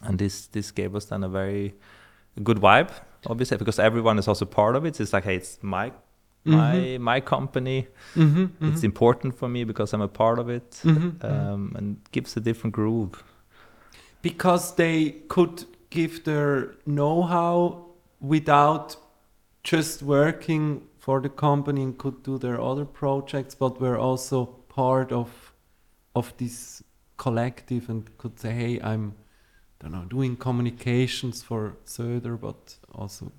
and 0.04 0.18
this 0.18 0.48
this 0.48 0.72
gave 0.72 0.96
us 0.98 1.06
then 1.06 1.24
a 1.24 1.30
very 1.30 1.74
good 2.44 2.58
vibe, 2.60 2.90
obviously, 3.28 3.58
because 3.58 3.84
everyone 3.84 4.20
is 4.20 4.28
also 4.28 4.46
part 4.46 4.76
of 4.76 4.86
it. 4.86 5.00
It's 5.00 5.14
like, 5.14 5.24
hey, 5.30 5.36
it's 5.38 5.60
my 5.62 5.92
my 6.46 6.98
my 7.00 7.22
company. 7.22 7.88
Mhm, 8.16 8.50
It's 8.62 8.80
mhm, 8.82 8.84
important 8.86 9.36
for 9.38 9.50
me 9.50 9.66
because 9.66 9.94
I'm 9.96 10.02
a 10.04 10.08
part 10.08 10.40
of 10.40 10.50
it, 10.50 10.82
um, 11.24 11.76
and 11.78 11.98
gives 12.12 12.38
a 12.38 12.40
different 12.42 12.76
groove. 12.76 13.24
because 14.22 14.76
they 14.76 15.12
could 15.28 15.66
give 15.90 16.24
their 16.24 16.76
know-how 16.86 17.86
without 18.22 18.98
just 19.64 20.04
working 20.04 20.82
for 21.00 21.22
the 21.22 21.30
company 21.30 21.82
and 21.84 21.98
could 21.98 22.24
do 22.24 22.38
their 22.38 22.60
other 22.62 22.86
projects 22.86 23.56
but 23.56 23.80
were 23.82 23.98
also 23.98 24.46
part 24.70 25.12
of 25.12 25.54
of 26.16 26.34
this 26.38 26.84
collective 27.18 27.90
and 27.90 28.18
could 28.18 28.40
say 28.40 28.52
hey 28.52 28.80
i'm 28.82 29.14
I 29.82 29.90
don't 29.90 29.92
know 29.92 30.06
doing 30.06 30.38
communications 30.38 31.44
for 31.44 31.76
Soeder 31.86 32.38
but 32.38 32.78
also 32.94 33.32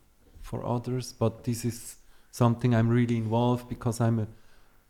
for 0.43 0.65
others 0.67 1.13
but 1.13 1.45
this 1.45 1.65
is 1.65 1.97
something 2.31 2.75
i'm 2.75 2.89
really 2.89 3.17
involved 3.17 3.69
because 3.69 4.01
i'm 4.01 4.19
a 4.19 4.27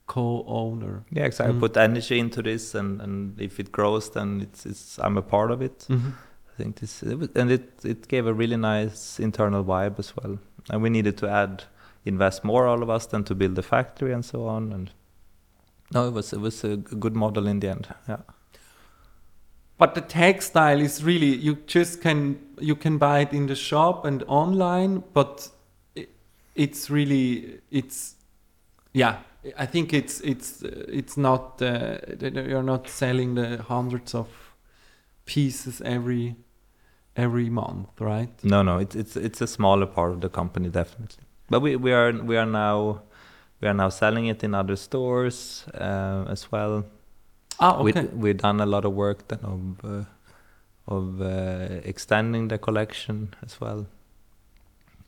co-owner 0.07 1.05
Yeah, 1.11 1.25
exactly. 1.25 1.57
Mm. 1.57 1.61
Put 1.61 1.77
energy 1.77 2.19
into 2.19 2.43
this, 2.43 2.75
and, 2.75 3.01
and 3.01 3.41
if 3.41 3.59
it 3.59 3.73
grows, 3.73 4.11
then 4.11 4.41
it's 4.43 4.67
it's 4.67 4.99
I'm 4.99 5.17
a 5.17 5.23
part 5.23 5.51
of 5.51 5.63
it. 5.63 5.87
Mhm. 5.89 6.13
I 6.53 6.57
think 6.57 6.77
this 6.77 7.03
and 7.03 7.51
it 7.51 7.85
it 7.85 8.09
gave 8.09 8.27
a 8.27 8.35
really 8.35 8.57
nice 8.57 9.19
internal 9.19 9.65
vibe 9.65 9.99
as 9.99 10.15
well. 10.17 10.39
And 10.71 10.83
we 10.83 10.91
needed 10.91 11.17
to 11.19 11.29
add 11.29 11.65
invest 12.05 12.45
more 12.45 12.67
all 12.67 12.83
of 12.83 12.91
us 12.91 13.07
than 13.07 13.25
to 13.25 13.35
build 13.35 13.55
the 13.55 13.63
factory 13.63 14.13
and 14.13 14.25
so 14.25 14.47
on. 14.47 14.73
And 14.73 14.91
no, 15.93 16.09
it 16.09 16.13
was 16.13 16.33
it 16.33 16.41
was 16.41 16.65
a 16.65 16.77
good 16.77 17.15
model 17.15 17.47
in 17.47 17.61
the 17.61 17.69
end. 17.69 17.89
Yeah. 18.09 18.19
But 19.77 19.95
the 19.95 20.01
textile 20.01 20.81
is 20.81 21.03
really 21.03 21.35
you 21.35 21.57
just 21.67 22.01
can 22.01 22.39
you 22.61 22.77
can 22.77 22.99
buy 22.99 23.21
it 23.21 23.33
in 23.33 23.47
the 23.47 23.57
shop 23.57 24.05
and 24.05 24.23
online, 24.27 25.03
but 25.13 25.51
i 25.97 26.07
it's 26.55 26.91
really 26.91 27.61
it's 27.71 28.15
yeah. 28.93 29.19
I 29.59 29.67
think 29.67 29.93
it's 29.93 30.21
it's 30.21 30.63
it's 30.63 31.17
not 31.19 31.61
uh, 31.61 31.99
you're 32.21 32.63
not 32.63 32.89
selling 32.89 33.35
the 33.35 33.63
hundreds 33.63 34.15
of 34.15 34.29
pieces 35.27 35.83
every 35.83 36.37
every 37.17 37.51
month, 37.51 37.89
right? 38.01 38.31
No, 38.43 38.63
no, 38.63 38.79
it's 38.79 38.95
it's 38.95 39.17
it's 39.17 39.41
a 39.41 39.47
smaller 39.47 39.87
part 39.87 40.13
of 40.13 40.21
the 40.21 40.29
company 40.29 40.69
definitely. 40.69 41.25
But 41.49 41.61
we 41.61 41.77
we 41.77 41.93
are 41.93 42.13
we 42.13 42.37
are 42.37 42.47
now 42.47 43.03
we 43.61 43.69
are 43.69 43.75
now 43.75 43.89
selling 43.89 44.27
it 44.27 44.45
in 44.45 44.55
other 44.55 44.77
stores 44.77 45.65
uh, 45.75 46.25
as 46.29 46.51
well. 46.53 46.85
Ah, 47.61 47.83
we 47.83 47.93
okay. 47.93 48.09
we've 48.15 48.37
done 48.37 48.61
a 48.61 48.67
lot 48.67 48.85
of 48.85 48.93
work 48.93 49.29
then 49.29 49.41
of 49.43 49.85
uh, 49.85 50.05
of 50.87 51.21
uh, 51.21 51.81
extending 51.85 52.49
the 52.49 52.59
collection 52.59 53.35
as 53.45 53.61
well. 53.61 53.87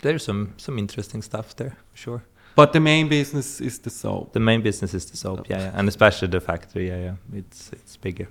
There's 0.02 0.24
some 0.24 0.54
some 0.56 0.78
interesting 0.78 1.22
stuff 1.22 1.56
there 1.56 1.76
for 1.90 1.96
sure. 1.96 2.22
But 2.54 2.72
the 2.72 2.80
main 2.80 3.08
business 3.08 3.60
is 3.60 3.78
the 3.80 3.90
soap. 3.90 4.32
The 4.32 4.40
main 4.40 4.62
business 4.62 4.94
is 4.94 5.04
the 5.04 5.16
soap, 5.16 5.48
yeah, 5.50 5.58
yeah, 5.58 5.78
and 5.78 5.88
especially 5.88 6.28
the 6.28 6.40
factory, 6.40 6.88
yeah, 6.88 7.00
yeah. 7.00 7.38
It's 7.38 7.70
it's 7.72 7.98
bigger. 7.98 8.28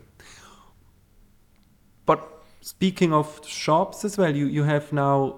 But 2.06 2.20
speaking 2.66 3.14
of 3.14 3.28
shops 3.46 4.06
as 4.06 4.18
well, 4.18 4.36
you 4.36 4.48
you 4.58 4.64
have 4.66 4.86
now 4.92 5.36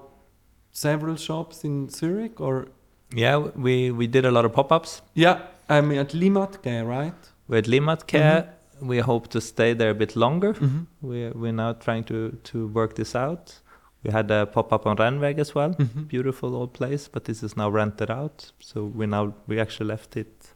several 0.72 1.16
shops 1.18 1.63
in 1.63 1.90
Zurich 1.90 2.40
or 2.42 2.68
Yeah, 3.16 3.38
we 3.66 3.92
we 4.00 4.08
did 4.08 4.26
a 4.26 4.32
lot 4.32 4.46
of 4.46 4.52
pop-ups. 4.54 5.02
yeah, 5.16 5.38
I 5.70 5.82
mean 5.82 6.00
at 6.00 6.13
Limmatquai, 6.13 6.82
right? 6.98 7.32
We're 7.48 7.60
at 7.60 7.68
Limmatquai. 7.68 8.46
We 8.82 9.00
hope 9.02 9.28
to 9.30 9.40
stay 9.42 9.74
there 9.76 9.90
a 9.90 9.96
bit 9.96 10.16
longer. 10.16 10.54
Mm-hmm. 10.54 10.84
We're 11.02 11.32
we're 11.42 11.56
now 11.63 11.74
trying 11.74 12.04
to 12.06 12.18
to 12.52 12.58
work 12.74 12.94
this 12.96 13.16
out. 13.16 13.62
We 14.04 14.12
had 14.13 14.32
a 14.32 14.46
pop-up 14.46 14.86
on 14.86 14.96
Rennweg 14.98 15.40
as 15.40 15.56
well. 15.56 15.70
Mm-hmm. 15.74 16.04
beautiful 16.08 16.56
old 16.56 16.74
place, 16.74 17.10
but 17.12 17.24
this 17.24 17.44
is 17.44 17.56
now 17.58 17.70
rented 17.74 18.10
out. 18.12 18.52
So 18.60 18.84
we 19.00 19.06
now 19.08 19.34
we 19.48 19.60
actually 19.62 19.90
left 19.90 20.16
it 20.18 20.54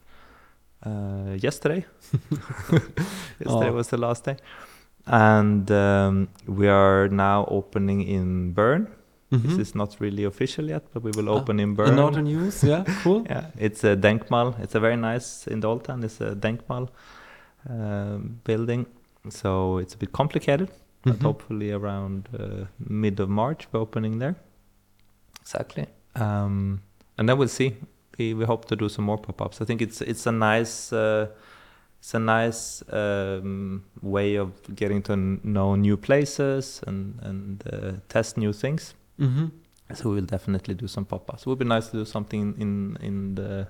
uh, 0.85 1.43
yesterday. 1.43 1.85
yesterday 3.39 3.69
Oh. 3.69 3.73
was 3.73 3.87
the 3.87 3.97
last 3.97 4.25
day, 4.25 4.35
and 5.07 5.69
um, 5.71 6.27
we 6.47 6.67
are 6.67 7.07
now 7.09 7.45
opening 7.49 8.01
in 8.03 8.53
Bern. 8.53 8.87
This 9.33 9.57
is 9.57 9.75
not 9.75 9.95
really 10.01 10.25
official 10.25 10.65
yet, 10.67 10.83
but 10.93 11.03
we 11.03 11.11
will 11.15 11.29
Ah, 11.29 11.37
open 11.39 11.59
in 11.59 11.73
Bern. 11.73 11.93
Another 11.93 12.21
news, 12.21 12.63
yeah, 12.65 12.83
cool. 13.03 13.23
Yeah, 13.29 13.45
it's 13.57 13.81
a 13.85 13.95
Denkmal. 13.95 14.59
It's 14.59 14.75
a 14.75 14.79
very 14.81 14.97
nice 14.97 15.47
in 15.47 15.61
town. 15.61 16.03
It's 16.03 16.19
a 16.19 16.35
Denkmal 16.35 16.89
um, 17.69 18.41
building, 18.43 18.85
so 19.29 19.77
it's 19.77 19.93
a 19.93 19.97
bit 19.97 20.11
complicated 20.11 20.69
but 21.03 21.15
Mhm. 21.17 21.23
hopefully 21.23 21.71
around 21.71 22.29
uh, 22.37 22.65
mid 22.77 23.19
of 23.19 23.29
March 23.29 23.67
we're 23.71 23.79
opening 23.81 24.19
there. 24.19 24.35
Exactly. 25.41 25.85
Um, 26.15 26.81
and 27.17 27.27
then 27.29 27.37
we'll 27.37 27.47
see. 27.47 27.75
We, 28.17 28.33
we 28.33 28.45
hope 28.45 28.65
to 28.65 28.75
do 28.75 28.89
some 28.89 29.05
more 29.05 29.17
pop-ups. 29.17 29.61
I 29.61 29.65
think 29.65 29.81
it's 29.81 30.01
it's 30.01 30.27
a 30.27 30.31
nice 30.31 30.93
uh, 30.93 31.27
it's 32.01 32.13
a 32.15 32.19
nice 32.19 32.83
um, 32.91 33.83
way 34.01 34.35
of 34.39 34.49
getting 34.75 35.01
to 35.03 35.13
kn- 35.13 35.39
know 35.43 35.75
new 35.75 35.97
places 35.97 36.81
and 36.87 37.19
and 37.21 37.63
uh, 37.73 37.91
test 38.09 38.37
new 38.37 38.53
things. 38.53 38.95
Mm-hmm. 39.19 39.45
So 39.93 40.09
we'll 40.09 40.25
definitely 40.25 40.73
do 40.73 40.87
some 40.87 41.05
pop-ups. 41.05 41.41
It 41.43 41.47
would 41.47 41.59
be 41.59 41.65
nice 41.65 41.87
to 41.91 41.97
do 41.97 42.05
something 42.05 42.55
in 42.59 42.97
in 43.01 43.35
the 43.35 43.67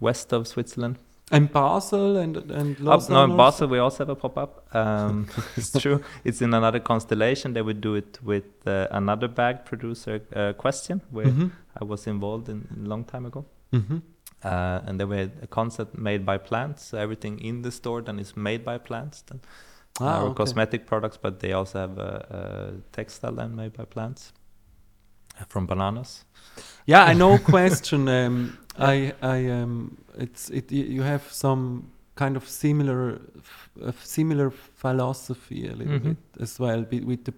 west 0.00 0.32
of 0.32 0.46
Switzerland. 0.46 0.96
And 1.30 1.50
Basel 1.52 2.16
and 2.18 2.36
and 2.50 2.78
Lausanne. 2.80 3.14
no, 3.14 3.24
in? 3.24 3.36
Basel 3.36 3.68
we 3.68 3.78
also 3.78 3.98
have 4.04 4.10
a 4.10 4.14
pop 4.16 4.36
up. 4.36 4.74
Um, 4.74 5.26
it's 5.56 5.72
true. 5.72 6.00
It's 6.24 6.42
in 6.42 6.52
another 6.54 6.80
constellation. 6.80 7.54
They 7.54 7.62
would 7.62 7.80
do 7.80 7.94
it 7.94 8.18
with 8.22 8.44
uh, 8.66 8.88
another 8.90 9.28
bag 9.28 9.64
producer, 9.64 10.20
uh, 10.36 10.52
Qwstion, 10.62 11.00
where 11.10 11.26
Mhm. 11.32 11.50
I 11.80 11.84
was 11.84 12.06
involved 12.06 12.48
in 12.50 12.68
a 12.84 12.88
long 12.88 13.04
time 13.04 13.24
ago. 13.26 13.44
Mhm. 13.72 14.02
Uh, 14.44 14.80
and 14.86 14.98
they 15.00 15.04
were 15.06 15.30
a 15.42 15.46
concept 15.46 15.96
made 15.96 16.24
by 16.26 16.38
plants. 16.38 16.84
So 16.84 16.98
everything 16.98 17.38
in 17.40 17.62
the 17.62 17.70
store 17.70 18.02
then 18.02 18.18
is 18.18 18.36
made 18.36 18.64
by 18.64 18.78
plants. 18.78 19.22
Then 19.22 19.40
Ah, 20.00 20.18
our 20.18 20.30
okay. 20.30 20.34
cosmetic 20.34 20.86
products, 20.86 21.16
but 21.16 21.38
they 21.40 21.52
also 21.52 21.78
have 21.78 21.98
a, 21.98 22.26
a 22.30 22.92
textile 22.92 23.32
then 23.32 23.54
made 23.56 23.72
by 23.72 23.84
plants. 23.84 24.32
from 25.48 25.66
bananas. 25.66 26.24
Yeah, 26.86 27.04
I 27.04 27.14
know. 27.14 27.38
Qwstion. 27.46 28.08
Um, 28.08 28.58
I, 28.78 29.12
I, 29.22 29.46
um, 29.50 29.96
it's 30.18 30.50
it. 30.50 30.70
You 30.72 31.02
have 31.02 31.22
some 31.32 31.90
kind 32.14 32.36
of 32.36 32.48
similar, 32.48 33.20
similar 34.00 34.50
philosophy 34.50 35.66
a 35.68 35.74
little 35.74 35.98
Mhm. 35.98 36.02
bit 36.02 36.16
as 36.40 36.58
well 36.60 36.84
with 36.90 37.24
the 37.24 37.34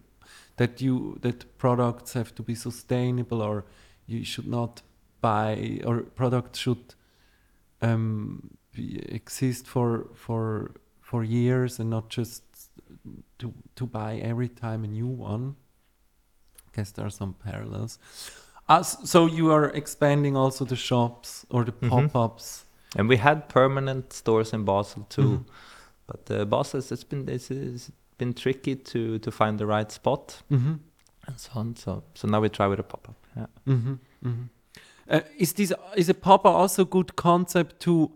that 0.57 0.80
you 0.80 1.18
that 1.20 1.44
products 1.59 2.14
have 2.14 2.34
to 2.34 2.42
be 2.42 2.54
sustainable 2.54 3.42
or 3.42 3.64
you 4.07 4.24
should 4.24 4.46
not 4.48 4.82
buy 5.20 5.80
or 5.84 6.02
product 6.14 6.56
should 6.56 6.94
um, 7.82 8.56
be, 8.72 8.98
exist 9.14 9.66
for 9.66 10.06
for 10.14 10.70
for 11.00 11.24
years 11.24 11.78
and 11.80 11.90
not 11.90 12.08
just 12.08 12.42
to 13.38 13.52
to 13.74 13.86
buy 13.86 14.16
every 14.22 14.48
time 14.48 14.84
a 14.84 14.88
new 14.88 15.06
one. 15.08 15.54
I 16.68 16.76
guess 16.76 16.92
there 16.92 17.06
are 17.06 17.10
some 17.10 17.34
parallels. 17.44 17.98
Uh, 18.68 18.80
s- 18.80 18.98
so 19.10 19.26
you 19.26 19.52
are 19.52 19.70
expanding 19.74 20.36
also 20.36 20.64
the 20.64 20.76
shops 20.76 21.46
or 21.50 21.64
the 21.64 21.72
Mhm. 21.72 21.88
pop-ups. 21.88 22.64
And 22.98 23.08
we 23.08 23.16
had 23.18 23.48
permanent 23.48 24.12
stores 24.12 24.52
in 24.52 24.64
Basel 24.64 25.06
too, 25.08 25.22
Mhm. 25.22 25.44
but 26.06 26.30
uh, 26.30 26.44
Basel 26.44 26.80
it's 26.80 27.04
been 27.04 27.28
it's, 27.28 27.50
it's 27.50 27.90
been 28.18 28.34
tricky 28.34 28.76
to 28.76 29.18
to 29.18 29.30
find 29.30 29.58
the 29.58 29.66
right 29.66 29.92
spot 29.92 30.42
Mm-hmm. 30.50 30.74
and 31.26 31.38
so 31.40 31.50
on. 31.60 31.76
So 31.76 32.02
so 32.14 32.28
now 32.28 32.40
we 32.42 32.48
try 32.48 32.66
with 32.68 32.80
a 32.80 32.82
pop 32.82 33.08
up. 33.08 33.16
Yeah. 33.36 33.46
Uh, 35.09 35.20
is 35.38 35.52
this 35.52 35.72
is 35.96 36.09
a 36.09 36.14
pop-up 36.14 36.54
also 36.54 36.84
good 36.84 37.14
concept 37.16 37.80
to 37.80 38.11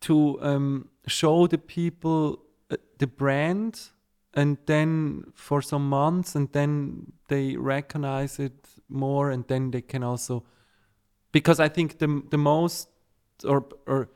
to 0.00 0.38
um, 0.42 0.88
show 1.06 1.46
the 1.46 1.58
people 1.58 2.38
uh, 2.70 2.76
the 2.98 3.06
brand 3.06 3.90
and 4.34 4.58
then 4.66 5.24
for 5.34 5.62
some 5.62 5.88
months 5.88 6.34
and 6.34 6.52
then 6.52 7.12
they 7.28 7.56
recognize 7.56 8.38
it 8.38 8.68
more 8.88 9.30
and 9.30 9.46
then 9.48 9.70
they 9.70 9.80
can 9.80 10.02
also 10.02 10.44
because 11.32 11.60
I 11.60 11.68
think 11.68 11.98
the 11.98 12.22
the 12.30 12.38
most 12.38 12.88
or 13.44 13.64
or 13.86 14.08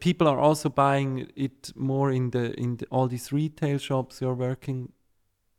people 0.00 0.28
are 0.28 0.38
also 0.38 0.68
buying 0.68 1.30
it 1.36 1.72
more 1.74 2.10
in 2.10 2.30
the 2.30 2.58
in 2.58 2.76
the, 2.76 2.86
all 2.90 3.08
these 3.08 3.32
retail 3.32 3.78
shops 3.78 4.20
you're 4.20 4.34
working 4.34 4.92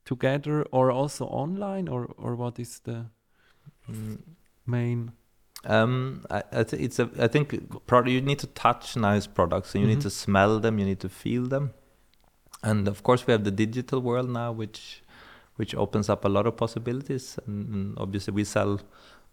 together 0.05 0.63
or 0.71 0.91
also 0.91 1.25
online 1.25 1.87
or 1.87 2.05
or 2.17 2.35
what 2.35 2.59
is 2.59 2.79
the 2.79 3.05
Mm. 3.89 4.17
main 4.65 5.11
Um, 5.65 6.25
I, 6.29 6.43
I 6.51 6.63
th- 6.63 6.81
it's 6.81 6.99
a. 6.99 7.09
I 7.19 7.27
think 7.27 7.85
product. 7.85 8.09
You 8.11 8.21
need 8.21 8.39
to 8.39 8.47
touch 8.47 8.95
nice 8.95 9.27
products, 9.27 9.75
and 9.75 9.81
you 9.83 9.87
Mhm. 9.89 9.95
need 9.95 10.01
to 10.01 10.09
smell 10.09 10.59
them. 10.59 10.79
You 10.79 10.85
need 10.85 10.99
to 11.01 11.09
feel 11.09 11.47
them, 11.47 11.71
and 12.63 12.87
of 12.87 13.03
course 13.03 13.27
we 13.27 13.31
have 13.33 13.43
the 13.43 13.51
digital 13.51 13.99
world 14.01 14.29
now, 14.29 14.51
which 14.53 15.03
which 15.57 15.75
opens 15.75 16.07
up 16.09 16.23
a 16.23 16.29
lot 16.29 16.47
of 16.47 16.55
possibilities. 16.55 17.37
And, 17.45 17.73
and 17.75 17.97
obviously 17.97 18.33
we 18.33 18.45
sell 18.45 18.79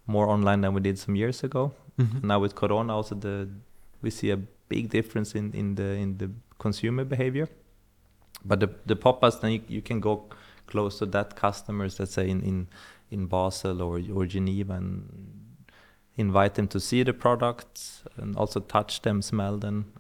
more 0.07 0.27
online 0.29 0.63
than 0.63 0.75
we 0.75 0.81
did 0.81 0.99
some 0.99 1.15
years 1.15 1.45
ago. 1.45 1.73
Mm-hmm. 1.99 2.27
Now 2.27 2.41
with 2.41 2.55
Corona, 2.57 2.97
also 2.97 3.15
the 3.15 3.49
we 4.03 4.11
see 4.11 4.31
a 4.31 4.37
big 4.69 4.89
difference 4.91 5.37
in 5.39 5.53
in 5.53 5.77
the 5.77 5.93
in 5.95 6.19
the 6.19 6.31
consumer 6.59 7.05
behavior. 7.05 7.49
But 8.45 8.59
the 8.61 8.69
the 8.87 8.97
pop-ups, 8.97 9.37
then 9.37 9.53
you, 9.53 9.63
you 9.69 9.83
can 9.83 10.01
go 10.01 10.25
close 10.67 10.99
to 10.99 11.07
that 11.07 11.37
customers, 11.37 12.01
let's 12.01 12.13
say 12.15 12.29
in 12.29 12.43
in 12.43 12.67
in 13.11 13.27
Basel 13.27 13.81
or 13.81 14.01
or 14.13 14.27
Geneva, 14.27 14.75
and 14.75 15.07
invite 16.17 16.55
them 16.55 16.69
to 16.69 16.81
see 16.81 17.03
the 17.03 17.13
products 17.13 18.03
and 18.17 18.37
also 18.37 18.61
touch 18.61 19.03
them, 19.03 19.23
smell 19.23 19.59
them. 19.59 19.93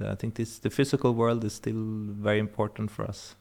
I 0.00 0.14
think 0.14 0.34
this 0.34 0.58
the 0.58 0.70
physical 0.70 1.14
world 1.14 1.44
is 1.44 1.54
still 1.54 1.82
very 2.20 2.38
important 2.38 2.90
for 2.90 3.04
us. 3.04 3.34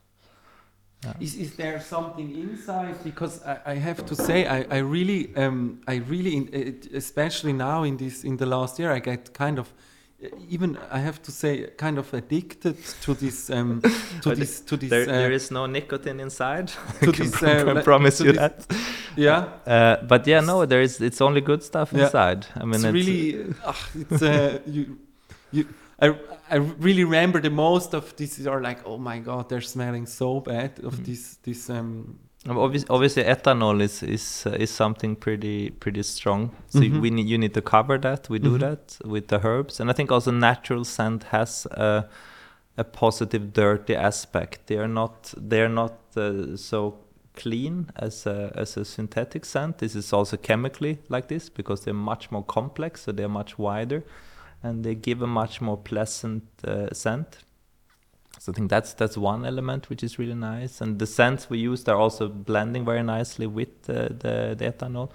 Yeah. 1.04 1.14
Is, 1.20 1.36
is 1.36 1.56
there 1.56 1.80
something 1.82 2.36
inside? 2.36 3.04
Because 3.04 3.44
I, 3.44 3.60
I 3.66 3.76
have 3.76 4.06
to 4.06 4.16
say, 4.16 4.48
I, 4.48 4.66
I 4.72 4.78
really, 4.78 5.36
um, 5.36 5.82
I 5.88 5.96
really, 5.96 6.38
in, 6.38 6.80
especially 6.94 7.54
now 7.54 7.84
in 7.84 7.98
this, 7.98 8.24
in 8.24 8.38
the 8.38 8.46
last 8.46 8.80
year, 8.80 8.92
I 8.92 9.00
get 9.00 9.34
kind 9.34 9.60
of, 9.60 9.74
even 10.50 10.78
I 10.92 11.00
have 11.00 11.22
to 11.24 11.32
say, 11.32 11.68
kind 11.78 11.98
of 11.98 12.14
addicted 12.14 12.78
to 13.02 13.14
this, 13.14 13.50
um, 13.50 13.82
to 14.22 14.30
But 14.30 14.38
this, 14.40 14.62
to 14.62 14.78
this. 14.78 14.90
There, 14.90 15.04
uh, 15.04 15.06
there 15.12 15.32
is 15.32 15.52
no 15.52 15.66
nicotine 15.66 16.20
inside. 16.20 16.72
I 17.02 17.06
can, 17.06 17.12
this, 17.12 17.32
pro- 17.32 17.50
uh, 17.52 17.64
can 17.74 17.84
promise 17.84 18.20
you 18.22 18.32
this- 18.32 18.38
that. 18.66 18.78
yeah. 19.16 19.46
Uh, 19.68 19.98
but 20.08 20.26
yeah, 20.28 20.40
no, 20.42 20.66
there 20.66 20.82
is. 20.82 21.02
It's 21.02 21.22
only 21.22 21.42
good 21.42 21.64
stuff 21.64 21.92
Yeah. 21.94 22.06
inside. 22.06 22.48
I 22.56 22.64
mean, 22.66 22.76
it's 22.76 22.84
it's, 22.86 22.94
really, 22.94 23.54
ah, 23.66 23.88
it's 23.96 24.22
uh, 24.22 24.60
you, 24.66 24.98
you. 25.52 25.66
I, 26.02 26.14
I 26.52 26.56
really 26.58 27.04
remember 27.04 27.40
the 27.42 27.50
most 27.50 27.94
of 27.94 28.16
these 28.16 28.46
are 28.48 28.62
like, 28.62 28.80
oh 28.86 28.98
my 28.98 29.20
god, 29.20 29.50
they're 29.50 29.62
smelling 29.62 30.06
so 30.08 30.40
bad 30.40 30.80
of 30.84 30.96
Mm. 30.96 31.06
this, 31.06 31.38
this. 31.44 31.70
Um, 31.70 32.20
Obviously, 32.48 32.88
obviously, 32.90 33.24
ethanol 33.24 33.82
is 33.82 34.04
is 34.04 34.46
uh, 34.46 34.52
is 34.52 34.70
something 34.70 35.16
pretty 35.16 35.72
pretty 35.72 36.04
strong. 36.04 36.52
So 36.70 36.80
Mhm. 36.80 37.02
we 37.02 37.10
need 37.10 37.28
you 37.28 37.38
need 37.40 37.54
to 37.56 37.62
cover 37.62 37.98
that. 38.00 38.30
We 38.30 38.40
do 38.40 38.52
Mhm. 38.58 38.60
that 38.60 38.98
with 39.04 39.28
the 39.28 39.40
herbs, 39.44 39.80
and 39.80 39.90
I 39.90 39.94
think 39.94 40.12
also 40.12 40.32
natural 40.32 40.84
scent 40.86 41.24
has 41.32 41.66
a 41.72 42.04
a 42.78 42.84
positive 42.84 43.54
dirty 43.54 43.96
aspect. 43.96 44.68
They 44.68 44.78
are 44.78 44.88
not 44.88 45.34
they 45.38 45.62
are 45.62 45.70
not 45.74 45.94
uh, 46.18 46.56
so 46.58 46.96
clean 47.34 47.88
as 47.96 48.28
a 48.28 48.52
as 48.56 48.78
a 48.78 48.86
synthetic 48.86 49.46
scent. 49.46 49.78
This 49.78 49.96
is 49.96 50.14
also 50.14 50.38
chemically 50.38 51.00
like 51.10 51.28
this 51.28 51.50
because 51.50 51.84
they're 51.84 51.94
much 52.12 52.32
more 52.32 52.44
complex, 52.44 53.02
so 53.04 53.12
they're 53.12 53.28
much 53.28 53.58
wider, 53.58 54.04
and 54.64 54.84
they 54.84 54.94
give 54.96 55.24
a 55.24 55.28
much 55.28 55.62
more 55.62 55.78
pleasant 55.78 56.44
uh, 56.68 56.94
scent. 56.94 57.40
So 58.40 58.52
I 58.52 58.56
think 58.56 58.70
that's 58.70 58.94
that's 58.94 59.18
one 59.18 59.46
element 59.46 59.90
which 59.90 60.04
is 60.04 60.20
really 60.20 60.36
nice, 60.36 60.82
and 60.82 61.00
the 61.00 61.06
scents 61.08 61.50
we 61.50 61.58
used 61.58 61.90
are 61.90 61.98
also 61.98 62.28
blending 62.28 62.86
very 62.86 63.04
nicely 63.04 63.48
with 63.48 63.84
the 63.84 64.10
the, 64.20 64.56
the 64.58 64.66
ethanol. 64.72 65.10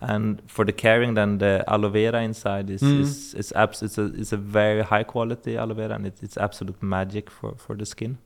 And 0.00 0.40
for 0.46 0.64
the 0.64 0.72
carrying, 0.72 1.14
then 1.14 1.38
the 1.38 1.64
aloe 1.66 1.88
vera 1.90 2.22
inside 2.22 2.70
is 2.70 2.82
Mm. 2.82 3.00
is, 3.00 3.34
is 3.34 3.52
abs- 3.52 3.82
it's 3.82 3.98
a 3.98 4.04
it's 4.20 4.32
a 4.32 4.36
very 4.36 4.82
high 4.82 5.02
quality 5.04 5.56
aloe 5.56 5.74
vera, 5.74 5.94
and 5.94 6.06
it, 6.06 6.18
it's 6.22 6.36
absolute 6.36 6.80
magic 6.82 7.30
for 7.30 7.54
for 7.56 7.76
the 7.76 7.84
skin. 7.86 8.16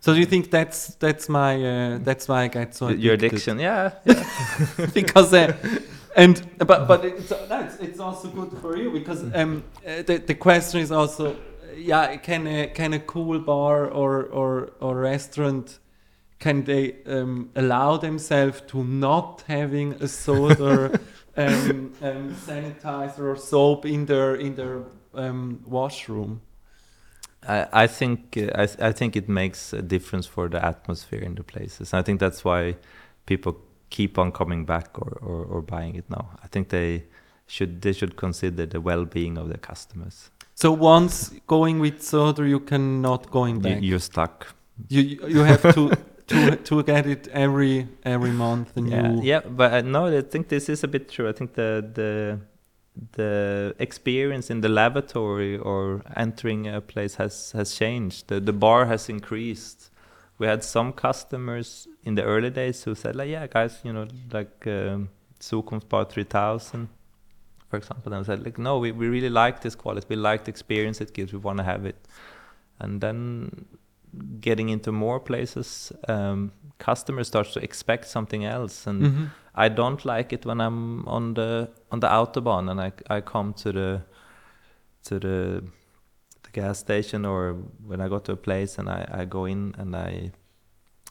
so 0.00 0.12
do 0.14 0.18
you 0.20 0.26
think 0.26 0.50
that's 0.50 0.96
that's 0.98 1.28
my 1.28 1.54
uh, 1.64 1.98
that's 2.04 2.28
why 2.28 2.44
I 2.44 2.48
get 2.48 2.74
so 2.74 2.86
Y- 2.86 2.94
Your 3.04 3.14
addiction, 3.14 3.58
yeah, 3.60 3.90
yeah. 4.06 4.24
because 4.94 5.32
uh, 5.34 5.52
and 6.16 6.40
but 6.66 6.88
but 6.88 7.04
it's 7.04 7.28
that's 7.48 7.76
it's 7.80 8.00
also 8.00 8.28
good 8.28 8.50
for 8.62 8.76
you 8.78 8.90
because 8.90 9.22
um 9.34 9.62
uh, 9.86 10.02
the 10.06 10.18
the 10.26 10.34
question 10.34 10.80
is 10.80 10.90
also 10.90 11.26
uh, 11.26 11.34
yeah 11.76 12.16
can 12.16 12.46
a 12.46 12.68
can 12.68 12.92
a 12.92 13.00
cool 13.00 13.38
bar 13.38 13.86
or 13.86 14.24
or 14.24 14.72
or 14.80 14.96
restaurant 14.96 15.78
can 16.38 16.64
they 16.64 16.96
um, 17.06 17.50
allow 17.54 17.96
themselves 17.96 18.62
to 18.66 18.82
not 18.82 19.44
having 19.46 19.92
a 19.94 20.08
soda 20.08 20.98
um, 21.36 21.92
um, 22.02 22.34
sanitizer 22.34 23.20
or 23.20 23.36
soap 23.36 23.86
in 23.86 24.06
their 24.06 24.34
in 24.34 24.54
their 24.54 24.82
um, 25.14 25.60
washroom 25.66 26.40
I, 27.46 27.66
I 27.72 27.86
think 27.86 28.36
uh, 28.36 28.50
I, 28.54 28.66
th- 28.66 28.80
I 28.80 28.92
think 28.92 29.16
it 29.16 29.28
makes 29.28 29.72
a 29.72 29.82
difference 29.82 30.26
for 30.26 30.48
the 30.48 30.64
atmosphere 30.64 31.20
in 31.20 31.34
the 31.34 31.42
places. 31.42 31.92
I 31.92 32.02
think 32.02 32.20
that's 32.20 32.44
why 32.44 32.76
people 33.26 33.56
keep 33.90 34.18
on 34.18 34.32
coming 34.32 34.64
back 34.64 34.98
or, 34.98 35.18
or, 35.20 35.44
or 35.44 35.62
buying 35.62 35.96
it 35.96 36.08
now. 36.08 36.30
I 36.42 36.46
think 36.46 36.68
they 36.68 37.04
should 37.46 37.82
they 37.82 37.92
should 37.92 38.16
consider 38.16 38.66
the 38.66 38.80
well-being 38.80 39.36
of 39.36 39.48
their 39.48 39.58
customers. 39.58 40.30
So 40.54 40.72
once 40.72 41.30
going 41.46 41.80
with 41.80 42.02
soda 42.02 42.46
you 42.46 42.60
cannot 42.60 43.30
going 43.30 43.60
back 43.60 43.78
you're 43.80 43.98
stuck. 43.98 44.54
you 44.88 45.02
you 45.26 45.40
have 45.40 45.62
to 45.74 45.90
to 46.32 46.56
to 46.56 46.82
get 46.82 47.06
it 47.06 47.28
every 47.28 47.88
every 48.04 48.30
month 48.30 48.76
and 48.76 48.88
Yeah, 48.88 49.20
yeah, 49.22 49.40
but 49.40 49.72
uh, 49.72 49.80
no, 49.82 50.06
I 50.06 50.22
think 50.22 50.48
this 50.48 50.68
is 50.68 50.84
a 50.84 50.88
bit 50.88 51.08
true. 51.08 51.28
I 51.28 51.32
think 51.32 51.54
the 51.54 51.84
the 51.94 52.38
the 53.12 53.74
experience 53.78 54.50
in 54.50 54.60
the 54.60 54.68
lavatory 54.68 55.56
or 55.58 56.02
entering 56.16 56.66
a 56.66 56.80
place 56.80 57.16
has 57.16 57.52
has 57.52 57.74
changed. 57.74 58.28
The 58.28 58.40
the 58.40 58.52
bar 58.52 58.86
has 58.86 59.08
increased. 59.08 59.90
We 60.38 60.46
had 60.46 60.64
some 60.64 60.92
customers 60.92 61.86
in 62.02 62.14
the 62.14 62.24
early 62.24 62.50
days 62.50 62.84
who 62.84 62.94
said 62.94 63.16
like, 63.16 63.30
"Yeah, 63.30 63.46
guys, 63.46 63.80
you 63.84 63.92
know, 63.92 64.06
like 64.32 64.66
um, 64.66 65.08
Zukunft 65.40 65.88
Bar 65.88 66.04
3000, 66.04 66.88
for 67.72 67.78
example." 67.78 68.12
And 68.12 68.20
I 68.22 68.26
said 68.26 68.44
like, 68.44 68.58
"No, 68.68 68.72
we 68.82 68.92
we 68.92 69.06
really 69.16 69.30
like 69.44 69.56
this 69.60 69.74
quality. 69.82 70.06
We 70.14 70.16
like 70.30 70.44
the 70.44 70.50
experience 70.50 71.04
it 71.04 71.12
gives. 71.16 71.32
We 71.32 71.38
want 71.48 71.58
to 71.58 71.64
have 71.64 71.88
it." 71.88 71.96
And 72.78 73.00
then 73.00 73.66
getting 74.40 74.68
into 74.70 74.92
more 74.92 75.20
places, 75.20 75.92
um, 76.08 76.52
customers 76.78 77.26
start 77.28 77.52
to 77.52 77.60
expect 77.68 78.04
something 78.06 78.44
else, 78.44 78.90
and 78.90 79.02
Mhm. 79.02 79.26
I 79.54 79.68
don't 79.68 80.04
like 80.04 80.34
it 80.36 80.46
when 80.46 80.60
I'm 80.60 81.08
on 81.08 81.34
the 81.34 81.68
on 81.90 82.00
the 82.00 82.08
autobahn 82.08 82.68
and 82.70 82.80
I 82.80 83.16
I 83.16 83.20
come 83.22 83.52
to 83.62 83.72
the 83.72 84.00
to 85.08 85.18
the 85.18 85.62
the 86.42 86.50
gas 86.60 86.78
station 86.78 87.24
or 87.26 87.54
when 87.88 88.00
I 88.06 88.08
go 88.08 88.18
to 88.18 88.32
a 88.32 88.36
place 88.36 88.78
and 88.80 88.88
I, 88.88 89.22
I 89.22 89.24
go 89.28 89.46
in 89.46 89.74
and 89.78 89.94
I 89.96 90.32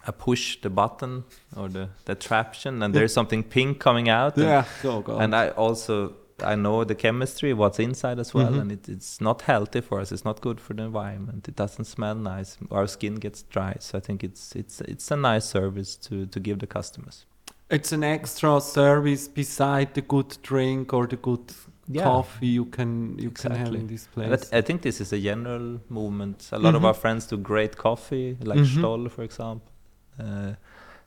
I 0.07 0.11
push 0.11 0.61
the 0.61 0.69
button 0.69 1.23
or 1.55 1.69
the 1.69 1.87
the 2.05 2.15
traption 2.15 2.83
and 2.83 2.93
there's 2.93 3.13
something 3.13 3.43
pink 3.43 3.79
coming 3.83 4.09
out 4.09 4.37
and, 4.37 4.45
yeah 4.45 4.65
oh 4.83 5.01
god 5.01 5.21
and 5.21 5.33
I 5.35 5.49
also 5.57 6.13
I 6.43 6.55
know 6.55 6.83
the 6.83 6.95
chemistry 6.95 7.53
what's 7.53 7.79
inside 7.79 8.19
as 8.19 8.33
well 8.33 8.51
Mhm. 8.53 8.61
and 8.61 8.71
it, 8.71 8.89
it's 8.89 9.21
not 9.21 9.41
healthy 9.43 9.81
for 9.81 9.99
us 10.01 10.11
it's 10.11 10.25
not 10.25 10.41
good 10.41 10.59
for 10.59 10.73
the 10.73 10.83
environment 10.83 11.47
it 11.47 11.55
doesn't 11.55 11.85
smell 11.85 12.15
nice 12.15 12.57
our 12.71 12.87
skin 12.87 13.15
gets 13.15 13.43
dry 13.43 13.75
so 13.79 13.97
I 13.97 14.01
think 14.01 14.23
it's 14.23 14.55
it's 14.55 14.81
it's 14.81 15.11
a 15.11 15.15
nice 15.15 15.45
service 15.45 15.95
to 16.07 16.25
to 16.25 16.39
give 16.39 16.57
the 16.59 16.67
customers 16.67 17.25
it's 17.69 17.91
an 17.93 18.03
extra 18.03 18.59
service 18.61 19.27
beside 19.27 19.93
the 19.93 20.01
good 20.01 20.37
drink 20.43 20.93
or 20.93 21.07
the 21.07 21.17
good 21.17 21.53
Yeah. 21.87 22.03
coffee 22.03 22.47
you 22.59 22.65
can 22.65 23.17
you 23.19 23.31
can 23.31 23.51
have 23.51 23.73
in 23.75 23.87
this 23.87 24.05
And 24.05 24.13
place. 24.13 24.29
that- 24.49 24.57
I 24.59 24.61
think 24.61 24.81
this 24.81 25.01
is 25.01 25.13
a 25.13 25.19
general 25.19 25.79
movement. 25.89 26.49
A 26.51 26.59
lot 26.59 26.75
of 26.75 26.81
Mhm. 26.81 26.85
our 26.87 26.93
friends 26.93 27.27
do 27.27 27.37
great 27.37 27.75
coffee, 27.75 28.37
like 28.43 28.59
Mhm. 28.59 28.77
Stoll, 28.77 29.09
for 29.09 29.23
example. 29.23 29.71
Uh, 30.19 30.53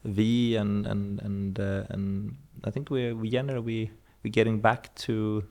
V 0.04 0.56
and 0.56 0.86
and 0.86 1.20
and 1.22 1.58
uh, 1.60 1.84
and 1.94 2.34
I 2.68 2.70
think 2.70 2.90
we 2.90 3.12
we 3.22 3.28
generally 3.30 3.64
we 3.64 3.90
we're 4.24 4.30
getting 4.32 4.60
back 4.60 4.94
to 4.94 5.44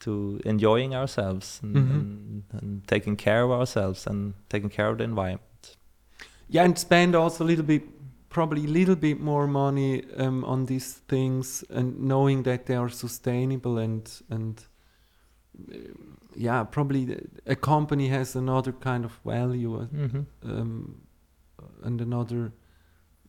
to 0.00 0.40
enjoying 0.44 0.94
ourselves 0.94 1.60
and, 1.62 1.74
Mhm. 1.76 1.90
and, 1.90 2.42
and 2.52 2.86
taking 2.86 3.16
care 3.16 3.42
of 3.42 3.50
ourselves 3.50 4.06
and 4.06 4.34
taking 4.48 4.70
care 4.70 4.88
of 4.92 4.98
the 4.98 5.04
environment. 5.04 5.76
yeah, 6.50 6.64
and 6.64 6.78
spend 6.78 7.14
also 7.14 7.44
a 7.44 7.46
little 7.46 7.64
bit, 7.64 7.82
probably 8.28 8.64
a 8.64 8.68
little 8.68 8.94
bit 8.96 9.20
more 9.20 9.46
money 9.46 10.02
um, 10.16 10.44
on 10.44 10.66
these 10.66 11.02
things, 11.08 11.64
and 11.70 11.98
knowing 11.98 12.44
that 12.44 12.64
they 12.66 12.76
are 12.76 12.88
sustainable 12.90 13.76
and 13.78 14.22
and 14.30 14.64
um, 15.72 16.16
yeah, 16.36 16.64
probably 16.64 17.16
a 17.46 17.56
company 17.56 18.08
has 18.08 18.36
another 18.36 18.72
kind 18.72 19.04
of 19.04 19.12
value 19.24 19.74
uh, 19.82 19.86
Mm-hmm. 19.86 20.22
um, 20.50 20.94
and 21.82 22.00
another 22.00 22.52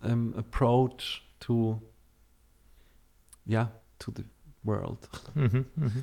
um, 0.04 0.34
approach 0.38 1.24
to 1.40 1.80
yeah 3.48 3.68
to 4.00 4.12
the 4.12 4.24
world. 4.70 5.10
Mm-hmm. 5.36 5.86
Mm-hmm. 5.86 6.00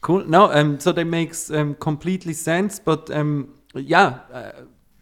Cool. 0.00 0.24
No, 0.28 0.52
um, 0.52 0.78
so 0.78 0.92
that 0.92 1.06
makes 1.06 1.50
um, 1.50 1.74
completely 1.74 2.34
sense. 2.34 2.78
But 2.84 3.10
um, 3.10 3.54
yeah, 3.74 4.20
uh, 4.32 4.52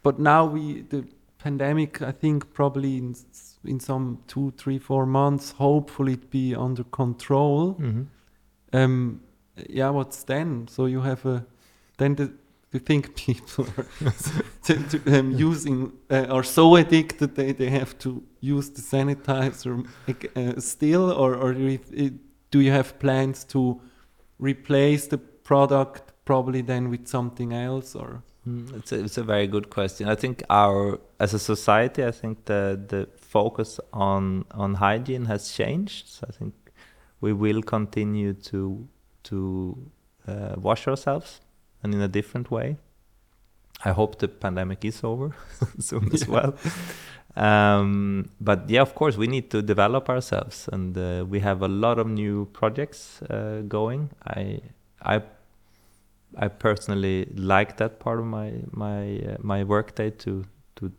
but 0.02 0.18
now 0.18 0.46
we 0.46 0.82
the 0.88 1.04
pandemic. 1.38 2.00
I 2.00 2.12
think 2.12 2.52
probably 2.54 2.96
in 2.96 3.14
in 3.64 3.80
some 3.80 4.18
two, 4.26 4.52
three, 4.56 4.78
four 4.78 5.06
months, 5.06 5.52
hopefully 5.52 6.12
it 6.12 6.30
be 6.30 6.54
under 6.54 6.84
control. 6.84 7.74
Mm-hmm. 7.74 8.02
Um, 8.72 9.20
yeah, 9.68 9.90
what's 9.90 10.24
then? 10.24 10.68
So 10.68 10.86
you 10.86 11.02
have 11.02 11.26
a 11.26 11.44
then 11.96 12.14
the. 12.14 12.32
You 12.72 12.80
think 12.80 13.14
people 13.26 13.66
are 13.78 13.86
to, 14.64 14.74
to, 14.88 15.18
um, 15.18 15.30
using 15.30 15.92
uh, 16.10 16.26
are 16.28 16.42
so 16.44 16.74
addicted 16.76 17.34
they, 17.36 17.52
they 17.52 17.70
have 17.70 17.96
to 17.98 18.22
use 18.40 18.70
the 18.70 18.82
sanitizer 18.82 19.86
uh, 20.36 20.60
still, 20.60 21.10
or 21.12 21.34
or 21.34 21.52
it- 21.52 22.12
do 22.54 22.60
you 22.60 22.72
have 22.72 22.98
plans 22.98 23.44
to 23.44 23.60
replace 24.38 25.08
the 25.08 25.18
product 25.18 26.12
probably 26.24 26.62
then 26.62 26.88
with 26.90 27.08
something 27.08 27.52
else 27.52 27.98
or 28.00 28.22
Mm, 28.46 28.76
It's 28.76 28.92
a, 28.92 29.04
it's 29.04 29.16
a 29.16 29.22
very 29.24 29.46
good 29.46 29.70
question. 29.70 30.06
I 30.06 30.14
think 30.14 30.42
our 30.50 31.00
as 31.18 31.32
a 31.34 31.38
society, 31.38 32.04
I 32.04 32.10
think 32.10 32.44
the 32.44 32.78
the 32.88 33.08
focus 33.16 33.80
on 33.92 34.44
on 34.50 34.74
hygiene 34.74 35.24
has 35.24 35.50
changed. 35.50 36.08
So 36.08 36.26
I 36.28 36.32
think 36.32 36.54
we 37.22 37.32
will 37.32 37.62
continue 37.62 38.34
to 38.50 38.86
to 39.30 39.38
uh, 40.28 40.56
wash 40.58 40.86
ourselves 40.88 41.40
and 41.82 41.94
in 41.94 42.00
a 42.02 42.08
different 42.08 42.50
way. 42.50 42.76
I 43.84 43.92
hope 43.92 44.18
the 44.18 44.28
pandemic 44.28 44.84
is 44.84 45.02
over 45.04 45.34
soon 45.78 46.12
as 46.12 46.28
well. 46.28 46.54
Um, 47.36 48.28
but 48.40 48.70
yeah, 48.70 48.82
of 48.82 48.94
course, 48.94 49.16
we 49.16 49.26
need 49.26 49.50
to 49.50 49.60
develop 49.62 50.08
ourselves, 50.08 50.68
and 50.72 50.96
uh, 50.96 51.24
we 51.28 51.40
have 51.40 51.62
a 51.62 51.68
lot 51.68 51.98
of 51.98 52.06
new 52.06 52.46
projects 52.52 53.20
uh, 53.22 53.62
going. 53.66 54.10
I 54.24 54.60
I 55.02 55.20
I 56.36 56.48
personally 56.48 57.26
like 57.36 57.76
that 57.78 57.98
part 57.98 58.20
of 58.20 58.26
my 58.26 58.52
my 58.70 59.18
uh, 59.18 59.36
my 59.42 59.64
workday 59.64 60.10
to 60.10 60.44
to 60.76 60.92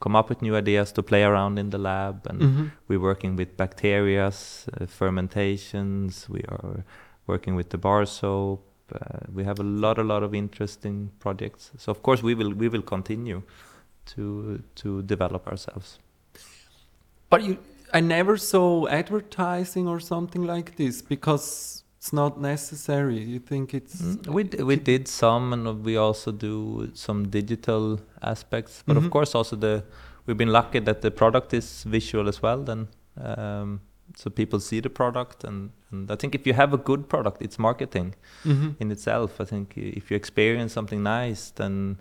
come 0.00 0.14
up 0.18 0.28
with 0.28 0.42
new 0.42 0.56
ideas, 0.56 0.92
to 0.92 1.02
play 1.02 1.22
around 1.24 1.58
in 1.58 1.70
the 1.70 1.78
lab, 1.78 2.26
and 2.26 2.40
Mhm. 2.42 2.70
we're 2.88 3.00
working 3.00 3.36
with 3.36 3.56
bacteria, 3.56 4.26
uh, 4.26 4.86
fermentations. 4.86 6.28
We 6.28 6.40
are 6.48 6.84
working 7.26 7.56
with 7.56 7.70
the 7.70 7.78
bar 7.78 8.04
soap. 8.06 8.60
Uh, 8.92 9.20
we 9.34 9.44
have 9.44 9.58
a 9.58 9.62
lot, 9.64 9.98
a 9.98 10.02
lot 10.02 10.22
of 10.22 10.34
interesting 10.34 11.10
projects. 11.18 11.70
So 11.78 11.90
of 11.92 12.02
course 12.02 12.22
we 12.22 12.34
will 12.34 12.52
we 12.52 12.68
will 12.68 12.82
continue 12.82 13.42
to 14.06 14.62
to 14.74 15.02
develop 15.02 15.46
ourselves. 15.46 15.98
but 17.30 17.42
you 17.42 17.56
i 17.94 18.00
never 18.00 18.36
saw 18.36 18.86
advertising 18.88 19.88
or 19.88 20.00
something 20.00 20.44
like 20.46 20.76
this 20.76 21.02
because 21.02 21.82
it's 21.98 22.12
not 22.12 22.40
necessary 22.40 23.18
you 23.34 23.38
think 23.38 23.74
it's 23.74 24.00
Mm, 24.02 24.26
we 24.36 24.42
d- 24.44 24.62
we 24.70 24.76
did 24.76 25.06
some, 25.08 25.52
and 25.54 25.84
we 25.84 25.96
also 25.96 26.32
do 26.32 26.90
some 26.94 27.28
digital 27.30 28.00
aspects. 28.32 28.82
But 28.86 28.96
Mhm. 28.96 29.04
of 29.04 29.10
course, 29.10 29.38
also 29.38 29.56
the 29.56 29.74
we've 30.26 30.36
been 30.44 30.52
lucky 30.52 30.80
that 30.80 31.00
the 31.02 31.10
product 31.10 31.54
is 31.54 31.84
visual 31.84 32.28
as 32.28 32.42
well. 32.42 32.64
Then, 32.64 32.88
um, 33.16 33.80
so 34.16 34.30
people 34.30 34.58
see 34.60 34.80
the 34.80 34.90
product, 34.90 35.44
and 35.44 35.70
and 35.92 36.10
I 36.10 36.16
think 36.16 36.34
if 36.34 36.46
you 36.46 36.54
have 36.54 36.72
a 36.74 36.78
good 36.90 37.02
product, 37.08 37.42
it's 37.42 37.58
marketing 37.58 38.14
Mhm. 38.44 38.74
in 38.80 38.90
itself. 38.90 39.40
I 39.40 39.44
think 39.44 39.76
if 39.76 40.10
you 40.10 40.16
experience 40.16 40.72
something 40.72 41.02
nice, 41.02 41.52
then 41.54 42.00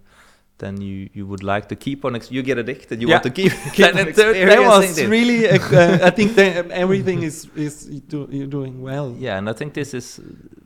then 0.61 0.75
you 0.87 0.97
you 1.17 1.23
would 1.31 1.43
like 1.53 1.65
to 1.71 1.75
keep 1.85 1.99
on. 2.05 2.15
Ex- 2.15 2.31
you 2.35 2.41
get 2.51 2.57
addicted. 2.63 2.95
You 3.01 3.07
Yeah. 3.07 3.15
want 3.15 3.23
to 3.29 3.33
keep, 3.39 3.51
keep 3.75 3.85
that, 3.85 3.95
on 3.99 4.05
that, 4.47 4.59
was 4.67 4.97
it. 4.97 5.09
really 5.17 5.39
a, 5.45 5.55
uh, 5.81 6.09
i 6.09 6.11
think 6.17 6.31
um, 6.37 6.67
everything 6.83 7.19
is 7.29 7.37
is 7.65 7.73
you 7.93 8.01
do, 8.13 8.19
you're 8.37 8.53
doing 8.59 8.75
well 8.89 9.07
Yeah, 9.25 9.37
and 9.39 9.49
I 9.49 9.53
think 9.59 9.73
this 9.73 9.93
is 9.93 10.07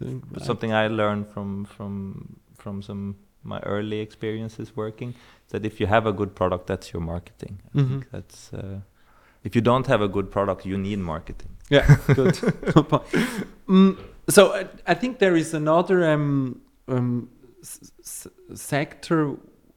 Doing 0.02 0.22
something 0.50 0.72
I 0.84 0.88
learned 1.02 1.26
from 1.34 1.66
from 1.76 1.96
from 2.64 2.82
some 2.82 3.02
my 3.44 3.60
early 3.76 4.00
experiences 4.08 4.68
working 4.76 5.14
that 5.52 5.66
if 5.66 5.80
you 5.80 5.88
have 5.88 6.06
a 6.10 6.14
good 6.20 6.32
product, 6.40 6.64
that's 6.68 6.88
your 6.94 7.04
marketing. 7.14 7.54
I 7.74 7.78
Mhm. 7.78 7.88
think 7.90 8.04
that's 8.16 8.40
uh, 8.54 8.80
if 9.48 9.52
you 9.56 9.62
don't 9.72 9.88
have 9.88 10.04
a 10.04 10.08
good 10.16 10.28
product, 10.36 10.66
you 10.66 10.78
need 10.78 11.00
marketing. 11.00 11.52
Yeah, 11.76 11.86
good. 12.20 12.36
Mm, 13.68 13.96
so 14.30 14.42
uh, 14.60 14.64
I 14.92 14.96
think 15.02 15.18
there 15.20 15.36
is 15.40 15.54
another 15.54 15.98
um, 16.14 16.62
um, 16.88 17.30
sector 18.54 19.36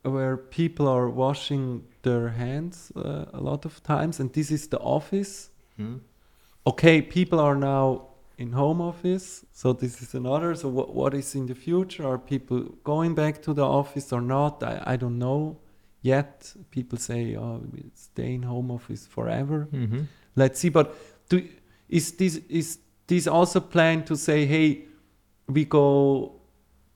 where 0.09 0.37
people 0.37 0.87
are 0.89 1.09
washing 1.09 1.85
their 2.03 2.29
hands 2.29 2.93
uh, 2.97 3.27
a 3.33 3.41
lot 3.41 3.65
of 3.65 3.83
times, 3.83 4.21
and 4.21 4.33
this 4.33 4.51
is 4.51 4.69
the 4.69 4.79
office. 4.79 5.51
Hmm? 5.77 5.97
Okay, 6.67 7.03
people 7.03 7.41
are 7.41 7.55
now 7.55 8.09
in 8.37 8.53
home 8.53 8.81
office, 8.81 9.45
so 9.53 9.73
this 9.73 10.03
is 10.03 10.15
another. 10.15 10.55
So 10.55 10.69
what 10.69 10.95
what 10.95 11.15
is 11.15 11.35
in 11.35 11.47
the 11.47 11.55
future? 11.55 12.07
Are 12.07 12.19
people 12.19 12.61
going 12.85 13.15
back 13.15 13.43
to 13.43 13.55
the 13.55 13.65
office 13.65 14.13
or 14.13 14.21
not? 14.21 14.63
I, 14.63 14.83
I 14.93 14.97
don't 14.97 15.19
know 15.19 15.57
yet. 16.03 16.55
People 16.71 16.99
say, 16.99 17.37
"Oh, 17.37 17.61
we'll 17.73 17.93
stay 17.95 18.35
in 18.35 18.43
home 18.43 18.71
office 18.71 19.07
forever." 19.07 19.69
Mm-hmm. 19.73 20.03
let's 20.39 20.61
see 20.61 20.69
but 20.69 20.95
do 21.29 21.47
is 21.89 22.13
this 22.13 22.37
is 22.49 22.79
this 23.07 23.27
also 23.27 23.61
planned 23.61 24.07
to 24.07 24.17
say 24.17 24.47
hey 24.47 24.85
we 25.49 25.65
go 25.65 26.41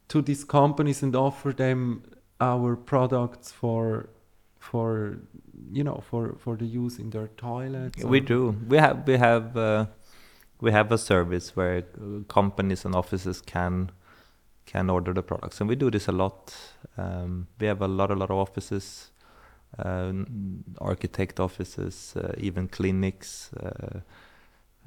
to 0.08 0.22
these 0.22 0.44
companies 0.44 1.02
and 1.02 1.16
offer 1.16 1.52
them 1.52 2.02
our 2.42 2.76
products 2.76 3.52
for 3.52 4.08
for 4.58 5.18
you 5.72 5.84
know 5.84 6.02
for 6.10 6.34
for 6.38 6.56
the 6.56 6.66
use 6.66 6.98
in 6.98 7.10
their 7.10 7.28
toilets 7.36 8.04
We 8.04 8.20
do. 8.20 8.56
We 8.68 8.78
have 8.78 9.06
we 9.06 9.16
have 9.18 9.56
uh, 9.56 9.86
we 10.60 10.72
have 10.72 10.92
a 10.94 10.98
service 10.98 11.56
where 11.56 11.78
uh, 11.78 12.24
companies 12.28 12.84
and 12.84 12.94
offices 12.94 13.40
can 13.40 13.90
can 14.66 14.90
order 14.90 15.12
the 15.14 15.22
products, 15.22 15.60
and 15.60 15.68
we 15.70 15.76
do 15.76 15.90
this 15.90 16.08
a 16.08 16.12
lot. 16.12 16.54
Um, 16.96 17.46
we 17.60 17.66
have 17.66 17.80
a 17.84 17.88
lot 17.88 18.10
a 18.10 18.14
lot 18.14 18.30
of 18.30 18.36
offices, 18.36 19.10
uh, 19.78 20.12
architect 20.80 21.40
offices, 21.40 22.14
uh, 22.16 22.32
even 22.38 22.68
clinics, 22.68 23.50
uh, 23.54 24.00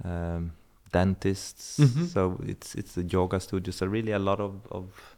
um, 0.03 0.51
dentists. 0.91 1.79
Mhm. 1.79 2.07
So 2.07 2.39
it's 2.47 2.75
it's 2.75 2.93
the 2.95 3.03
yoga 3.03 3.39
studios. 3.39 3.75
So 3.75 3.85
really 3.87 4.13
a 4.13 4.19
lot 4.19 4.39
of 4.39 4.53
of 4.71 5.14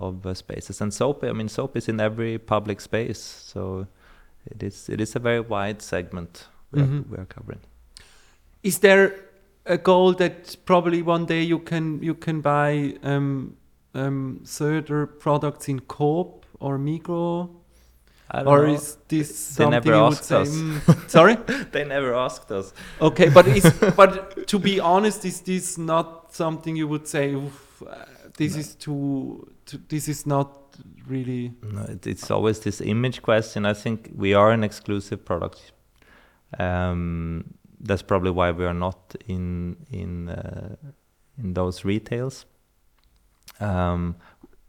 of 0.00 0.26
uh, 0.26 0.34
spaces. 0.34 0.80
And 0.80 0.92
soap. 0.92 1.24
I 1.24 1.32
mean, 1.32 1.48
soap 1.48 1.76
is 1.76 1.88
in 1.88 2.00
every 2.00 2.38
public 2.38 2.80
space. 2.80 3.18
So 3.52 3.86
it 4.46 4.62
is 4.62 4.88
it 4.88 5.00
is 5.00 5.16
a 5.16 5.18
very 5.18 5.40
wide 5.40 5.82
segment 5.82 6.48
we, 6.72 6.80
Mhm. 6.80 7.00
are, 7.00 7.02
we 7.10 7.16
are 7.18 7.26
covering. 7.26 7.60
is 8.62 8.78
there 8.78 9.12
a 9.66 9.76
goal 9.78 10.14
that 10.14 10.56
probably 10.64 11.02
one 11.02 11.26
day 11.26 11.42
you 11.42 11.58
can 11.58 12.02
you 12.02 12.14
can 12.14 12.40
buy 12.40 12.94
um 13.02 13.56
um 13.94 14.40
products 15.20 15.68
in 15.68 15.80
Coop 15.80 16.44
or 16.60 16.78
Migros 16.78 17.48
or 18.46 18.66
know. 18.66 18.74
is 18.74 18.96
this 19.08 19.28
They 19.28 19.64
something 19.64 19.70
never 19.70 19.94
you 19.96 20.02
would 20.04 20.12
asked 20.12 20.24
say 20.24 20.40
us. 20.42 20.48
mm, 20.48 21.08
sorry 21.10 21.36
they 21.72 21.84
never 21.84 22.14
asked 22.14 22.50
us. 22.52 22.72
Okay, 23.00 23.28
but 23.28 23.46
is 23.48 23.64
but 23.96 24.46
to 24.46 24.58
be 24.58 24.80
honest, 24.80 25.24
is 25.24 25.40
this 25.40 25.78
not 25.78 26.32
something 26.32 26.76
you 26.76 26.88
would 26.88 27.06
say? 27.08 27.34
"Oof, 27.34 27.82
this 28.36 28.54
No. 28.54 28.60
is 28.60 28.74
too, 28.76 29.52
too. 29.66 29.78
This 29.88 30.08
is 30.08 30.26
not 30.26 30.76
really. 31.06 31.52
No, 31.62 31.82
it, 31.82 32.06
it's 32.06 32.30
always 32.30 32.60
this 32.60 32.80
image 32.80 33.22
question. 33.22 33.66
I 33.66 33.74
think 33.74 34.10
we 34.16 34.34
are 34.34 34.50
an 34.52 34.64
exclusive 34.64 35.24
product. 35.24 35.72
Um, 36.58 37.44
that's 37.80 38.02
probably 38.02 38.30
why 38.30 38.50
we 38.52 38.64
are 38.64 38.74
not 38.74 39.14
in 39.28 39.76
in 39.90 40.28
uh, 40.28 40.76
in 41.38 41.54
those 41.54 41.84
retails. 41.84 42.46
Um, 43.60 44.16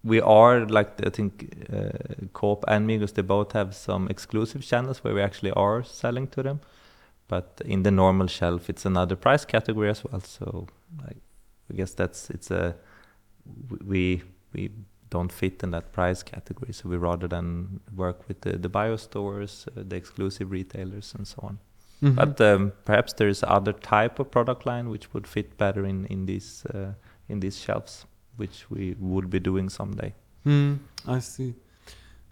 we 0.04 0.20
are 0.22 0.66
like 0.66 1.06
I 1.06 1.10
think 1.10 1.54
uh, 1.74 1.90
Coop 2.34 2.64
and 2.68 2.88
Migros. 2.88 3.14
They 3.14 3.22
both 3.24 3.52
have 3.54 3.74
some 3.76 4.08
exclusive 4.10 4.64
channels 4.64 5.04
where 5.04 5.14
we 5.14 5.22
actually 5.22 5.52
are 5.52 5.84
selling 5.84 6.28
to 6.30 6.44
them. 6.44 6.60
but 7.28 7.62
in 7.66 7.84
the 7.84 7.92
normal 7.92 8.28
shelf, 8.28 8.70
it's 8.70 8.86
another 8.86 9.16
price 9.16 9.46
category 9.46 9.90
as 9.90 10.04
well. 10.04 10.20
So 10.22 10.68
I, 11.08 11.14
I 11.72 11.76
guess 11.76 11.94
that's 11.94 12.30
it's 12.30 12.52
a 12.52 12.76
we 13.86 14.24
we 14.54 14.72
don't 15.10 15.32
fit 15.32 15.64
in 15.64 15.72
that 15.72 15.92
price 15.92 16.24
category. 16.24 16.74
So 16.74 16.90
we 16.90 16.98
rather 16.98 17.28
than 17.28 17.82
work 17.96 18.28
with 18.28 18.42
the, 18.42 18.58
the 18.58 18.70
bio 18.70 18.96
stores, 18.96 19.68
uh, 19.68 19.84
the 19.86 19.96
exclusive 19.96 20.52
retailers, 20.52 21.14
and 21.18 21.28
so 21.28 21.40
on. 21.44 21.60
Mhm. 22.02 22.16
But 22.16 22.42
um, 22.42 22.72
perhaps 22.86 23.14
there 23.14 23.30
is 23.30 23.44
other 23.44 23.74
type 23.74 24.20
of 24.20 24.32
product 24.32 24.66
line 24.66 24.90
which 24.90 25.14
would 25.14 25.28
fit 25.28 25.58
better 25.58 25.86
in 25.86 26.06
in 26.06 26.26
these 26.26 26.66
uh, 26.74 26.94
in 27.30 27.40
these 27.40 27.60
shelves, 27.60 28.06
which 28.38 28.70
we 28.70 28.96
would 29.00 29.30
be 29.30 29.40
doing 29.40 29.70
someday. 29.70 30.14
Hmm, 30.44 30.74
I 31.08 31.20
see. 31.20 31.54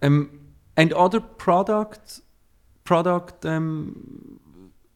Um, 0.02 0.30
and 0.76 0.94
other 0.94 1.20
product 1.20 2.22
product 2.84 3.46
um, 3.46 4.40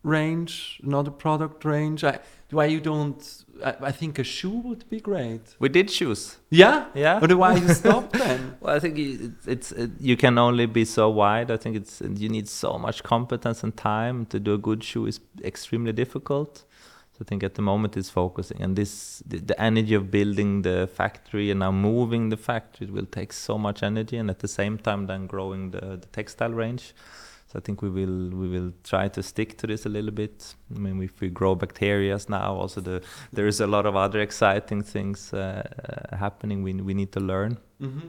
range, 0.03 0.82
another 0.84 1.11
product 1.11 1.66
range. 1.66 2.03
I, 2.03 2.20
why 2.54 2.66
you 2.66 2.80
don't? 2.80 3.22
I, 3.64 3.76
I 3.82 3.91
think 3.91 4.20
a 4.20 4.24
shoe 4.24 4.58
would 4.68 4.89
be 4.89 4.99
great. 4.99 5.41
We 5.60 5.70
did 5.70 5.89
shoes 5.91 6.38
Yeah. 6.49 6.86
yeah. 6.95 7.20
But 7.20 7.34
why 7.34 7.56
you 7.56 7.68
stop 7.84 8.12
then? 8.12 8.58
Well, 8.62 8.76
I 8.76 8.80
think 8.80 8.97
it, 8.97 9.32
it's 9.45 9.72
it, 9.72 9.91
you 9.99 10.18
can 10.18 10.38
only 10.38 10.66
be 10.66 10.86
so 10.86 11.10
wide. 11.10 11.51
I 11.51 11.58
think 11.58 11.76
it's 11.76 12.01
you 12.01 12.30
need 12.30 12.47
so 12.47 12.78
much 12.78 13.04
competence 13.04 13.64
and 13.64 13.76
time 13.76 14.26
to 14.28 14.39
do 14.39 14.54
a 14.54 14.58
good 14.58 14.84
shoe 14.84 15.06
is 15.06 15.20
extremely 15.43 15.93
difficult. 15.93 16.64
So 17.14 17.20
I 17.22 17.26
think 17.26 17.43
at 17.43 17.54
the 17.54 17.62
moment 17.62 17.95
it's 17.95 18.10
focusing, 18.10 18.60
and 18.62 18.76
this 18.76 19.22
the, 19.28 19.38
the 19.38 19.62
energy 19.62 19.93
of 19.93 20.10
building 20.10 20.64
the 20.64 20.88
factory 20.88 21.51
and 21.51 21.60
now 21.60 21.72
moving 21.72 22.30
the 22.30 22.38
factory 22.38 22.88
will 22.88 23.06
take 23.06 23.32
so 23.34 23.58
much 23.58 23.84
energy, 23.84 24.18
and 24.18 24.30
at 24.32 24.39
the 24.39 24.47
same 24.47 24.78
time 24.80 25.06
then 25.06 25.28
growing 25.28 25.72
the, 25.72 25.97
the 26.01 26.08
textile 26.12 26.51
range. 26.51 26.93
So 27.54 27.60
I 27.60 27.62
think 27.62 27.82
we 27.84 27.89
will 27.89 28.30
we 28.41 28.49
will 28.49 28.72
try 28.84 29.08
to 29.10 29.22
stick 29.22 29.58
to 29.60 29.68
this 29.68 29.86
a 29.86 29.89
little 29.89 30.12
bit. 30.12 30.56
I 30.76 30.80
mean, 30.80 31.04
if 31.04 31.22
we 31.22 31.30
grow 31.30 31.56
bacterias 31.56 32.28
now, 32.30 32.56
also 32.56 32.82
the 32.82 33.01
there 33.32 33.47
is 33.47 33.62
a 33.62 33.68
lot 33.68 33.86
of 33.86 33.95
other 33.95 34.20
exciting 34.22 34.82
things 34.84 35.34
uh, 35.34 35.39
uh, 35.39 36.18
happening. 36.18 36.64
We 36.64 36.74
we 36.74 36.93
need 36.95 37.12
to 37.12 37.20
learn. 37.20 37.58
hmm 37.80 37.99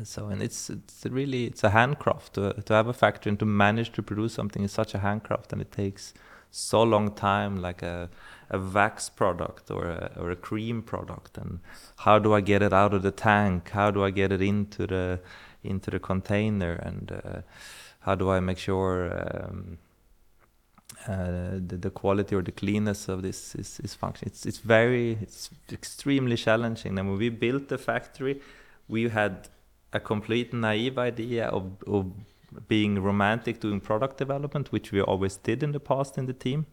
Uh, 0.00 0.04
So 0.04 0.26
and 0.28 0.42
it's 0.42 0.70
it's 0.70 1.06
really 1.12 1.44
it's 1.46 1.64
a 1.64 1.70
handcraft 1.70 2.32
to 2.34 2.52
to 2.62 2.74
have 2.74 2.88
a 2.90 2.92
factory 2.92 3.30
and 3.30 3.38
to 3.38 3.46
manage 3.46 3.90
to 3.92 4.02
produce 4.02 4.34
something 4.34 4.64
is 4.64 4.72
such 4.72 4.94
a 4.94 4.98
handcraft 4.98 5.52
and 5.52 5.62
it 5.62 5.70
takes 5.72 6.14
so 6.50 6.82
long 6.82 7.14
time 7.14 7.56
like 7.68 7.82
a 7.86 8.08
a 8.50 8.58
wax 8.58 9.10
product 9.10 9.70
or 9.70 9.84
a 9.86 10.10
or 10.20 10.30
a 10.30 10.36
cream 10.36 10.82
product 10.82 11.38
and 11.38 11.60
how 11.96 12.18
do 12.18 12.34
I 12.38 12.40
get 12.42 12.62
it 12.62 12.72
out 12.72 12.94
of 12.94 13.02
the 13.02 13.10
tank 13.12 13.70
how 13.70 13.90
do 13.90 14.06
I 14.06 14.10
get 14.10 14.32
it 14.32 14.40
into 14.40 14.86
the 14.86 15.20
into 15.62 15.90
the 15.90 15.98
container 15.98 16.72
and 16.88 17.12
uh, 17.12 17.40
how 18.02 18.14
do 18.14 18.30
I 18.30 18.40
make 18.40 18.58
sure 18.58 19.12
um, 19.12 19.78
uh, 21.08 21.58
the, 21.66 21.78
the 21.78 21.90
quality 21.90 22.34
or 22.34 22.42
the 22.42 22.52
cleanness 22.52 23.08
of 23.08 23.22
this 23.22 23.54
is, 23.54 23.80
is 23.80 23.94
function 23.94 24.28
it's 24.28 24.46
it's 24.46 24.58
very 24.58 25.18
it's 25.20 25.50
extremely 25.72 26.36
challenging 26.36 26.98
and 26.98 27.08
when 27.08 27.18
we 27.18 27.28
built 27.28 27.68
the 27.68 27.78
factory 27.78 28.40
we 28.88 29.08
had 29.08 29.48
a 29.92 30.00
complete 30.00 30.52
naive 30.52 30.98
idea 30.98 31.46
of, 31.48 31.64
of 31.86 32.12
being 32.68 33.02
romantic 33.02 33.60
doing 33.60 33.80
product 33.80 34.18
development, 34.18 34.72
which 34.72 34.92
we 34.92 35.00
always 35.00 35.36
did 35.36 35.62
in 35.62 35.72
the 35.72 35.80
past 35.80 36.18
in 36.18 36.26
the 36.26 36.32
team. 36.32 36.66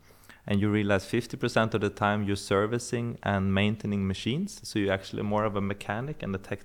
And 0.47 0.59
you 0.59 0.69
realize 0.69 1.05
50% 1.05 1.73
of 1.73 1.81
the 1.81 1.89
time 1.89 2.23
you're 2.23 2.35
servicing 2.35 3.19
and 3.23 3.53
maintaining 3.53 4.07
machines. 4.07 4.59
So 4.63 4.79
you're 4.79 4.93
actually 4.93 5.23
more 5.23 5.45
of 5.45 5.55
a 5.55 5.61
mechanic 5.61 6.23
and 6.23 6.33
a 6.33 6.39
tech, 6.39 6.61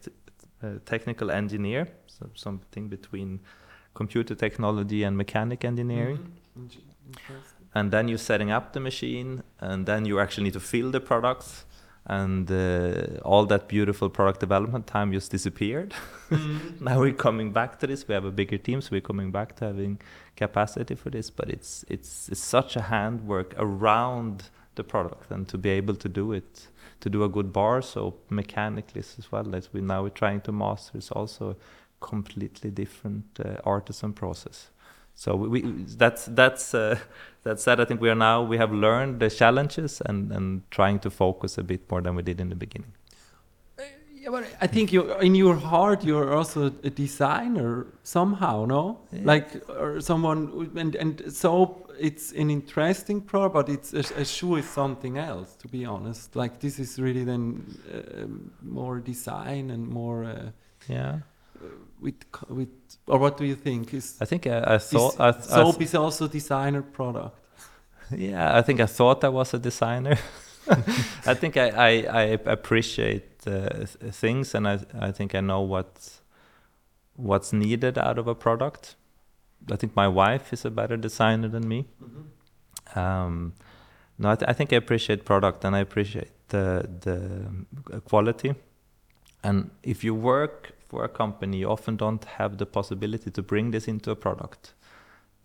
uh, 0.62 0.78
technical 0.86 1.30
engineer, 1.30 1.88
so 2.06 2.30
something 2.34 2.88
between 2.88 3.40
computer 3.94 4.34
technology 4.34 5.02
and 5.04 5.16
mechanic 5.16 5.64
engineering. 5.64 6.32
Mhm. 6.58 6.68
And 7.74 7.90
then 7.90 8.08
you're 8.08 8.18
setting 8.32 8.50
up 8.50 8.72
the 8.72 8.80
machine 8.80 9.42
and 9.60 9.86
then 9.86 10.04
you 10.04 10.20
actually 10.20 10.44
need 10.44 10.52
to 10.54 10.60
fill 10.60 10.90
the 10.90 11.00
products 11.00 11.64
and 12.06 12.50
uh, 12.50 13.18
all 13.24 13.46
that 13.46 13.66
beautiful 13.66 14.10
product 14.10 14.38
development 14.40 14.86
time 14.86 15.12
just 15.12 15.30
disappeared. 15.30 15.94
Mhm. 16.30 16.80
now 16.88 17.00
we're 17.00 17.14
coming 17.14 17.52
back 17.52 17.78
to 17.80 17.86
this. 17.86 18.06
We 18.06 18.14
have 18.14 18.26
a 18.26 18.30
bigger 18.30 18.58
team 18.58 18.80
so 18.80 18.90
we're 18.92 19.00
coming 19.00 19.30
back 19.32 19.56
to 19.56 19.64
having 19.66 19.98
capacity 20.36 20.94
for 20.94 21.10
this. 21.10 21.30
But 21.30 21.48
it's 21.50 21.84
it's, 21.88 22.28
it's 22.28 22.44
such 22.44 22.76
a 22.76 22.82
handwork 22.82 23.54
around 23.58 24.50
the 24.74 24.84
product 24.84 25.30
and 25.30 25.48
to 25.48 25.56
be 25.58 25.70
able 25.70 25.94
to 25.94 26.08
do 26.08 26.32
it 26.32 26.68
to 27.00 27.08
do 27.10 27.22
a 27.22 27.28
good 27.28 27.52
bar 27.52 27.82
so 27.82 28.14
mechanically 28.30 29.00
as 29.00 29.30
well 29.30 29.54
as 29.54 29.72
we 29.72 29.80
now 29.80 30.02
we're 30.02 30.08
trying 30.08 30.40
to 30.40 30.52
master 30.52 30.98
is 30.98 31.10
also 31.10 31.56
completely 32.10 32.70
different 32.70 33.24
uh, 33.40 33.56
artisan 33.64 34.12
process 34.12 34.70
so 35.14 35.36
we, 35.36 35.60
that's 35.96 36.26
that's 36.40 36.74
uh, 36.74 36.98
that's 37.44 37.64
that 37.64 37.80
i 37.80 37.84
think 37.84 38.00
we 38.00 38.10
are 38.10 38.20
now 38.30 38.42
we 38.42 38.58
have 38.58 38.72
learned 38.72 39.20
the 39.20 39.30
challenges 39.30 40.02
and 40.08 40.32
and 40.32 40.62
trying 40.70 40.98
to 40.98 41.10
focus 41.10 41.58
a 41.58 41.62
bit 41.62 41.90
more 41.90 42.02
than 42.02 42.14
we 42.16 42.22
did 42.22 42.40
in 42.40 42.48
the 42.48 42.56
beginning 42.66 42.92
Yeah, 44.24 44.30
but 44.30 44.44
I 44.58 44.66
think 44.66 44.90
you, 44.90 45.12
in 45.20 45.34
your 45.34 45.56
heart, 45.56 46.02
you're 46.02 46.32
also 46.34 46.72
a 46.82 46.90
designer 46.90 47.86
somehow, 48.02 48.64
no? 48.64 49.00
Yeah. 49.12 49.20
Like, 49.24 49.48
or 49.68 50.00
someone, 50.00 50.70
and 50.76 50.96
and 50.96 51.22
so 51.28 51.84
it's 52.00 52.32
an 52.32 52.50
interesting 52.50 53.20
product, 53.20 53.54
but 53.54 53.68
it's 53.68 53.92
a, 53.92 54.20
a 54.20 54.24
shoe 54.24 54.56
is 54.56 54.68
something 54.68 55.18
else, 55.18 55.56
to 55.56 55.68
be 55.68 55.84
honest. 55.84 56.36
Like 56.36 56.58
this 56.58 56.78
is 56.78 56.98
really 56.98 57.24
then 57.24 57.64
um 58.14 58.50
more 58.62 59.00
design 59.00 59.70
and 59.70 59.86
more 59.86 60.24
uh, 60.24 60.50
yeah 60.88 61.18
with 62.00 62.14
with. 62.48 62.68
Or 63.06 63.18
what 63.18 63.36
do 63.36 63.44
you 63.44 63.54
think? 63.54 63.92
Is, 63.92 64.16
i 64.20 64.24
think 64.24 64.46
i, 64.46 64.74
I 64.74 64.78
thought 64.78 65.20
I, 65.20 65.28
I 65.28 65.40
soap 65.40 65.82
is 65.82 65.94
also 65.94 66.26
designer 66.26 66.82
product? 66.82 67.38
Yeah, 68.10 68.56
I 68.58 68.62
think 68.62 68.80
I 68.80 68.86
thought 68.86 69.24
I 69.24 69.28
was 69.28 69.54
a 69.54 69.58
designer. 69.58 70.18
I 71.26 71.34
think 71.34 71.56
I, 71.56 71.68
I, 71.68 71.90
I 71.90 72.22
appreciate 72.46 73.46
uh, 73.46 73.84
things, 74.10 74.54
and 74.54 74.66
I, 74.66 74.78
I 74.98 75.12
think 75.12 75.34
I 75.34 75.40
know 75.40 75.60
what 75.60 76.20
what's 77.16 77.52
needed 77.52 77.98
out 77.98 78.18
of 78.18 78.26
a 78.26 78.34
product. 78.34 78.96
I 79.70 79.76
think 79.76 79.94
my 79.96 80.08
wife 80.08 80.52
is 80.52 80.64
a 80.64 80.70
better 80.70 80.96
designer 80.96 81.48
than 81.48 81.68
me. 81.68 81.86
Um, 82.94 83.54
no, 84.18 84.30
I, 84.30 84.36
th- 84.36 84.48
I 84.48 84.52
think 84.52 84.72
I 84.72 84.76
appreciate 84.76 85.24
product, 85.24 85.64
and 85.64 85.74
I 85.76 85.80
appreciate 85.80 86.30
the 86.48 86.88
the 87.00 87.16
um, 87.16 87.66
quality. 88.04 88.54
And 89.42 89.70
if 89.82 90.04
you 90.04 90.14
work 90.14 90.73
for 90.88 91.04
a 91.04 91.08
company, 91.08 91.58
you 91.58 91.70
often 91.70 91.96
don't 91.96 92.24
have 92.24 92.58
the 92.58 92.66
possibility 92.66 93.30
to 93.30 93.42
bring 93.42 93.70
this 93.70 93.88
into 93.88 94.10
a 94.10 94.16
product 94.16 94.74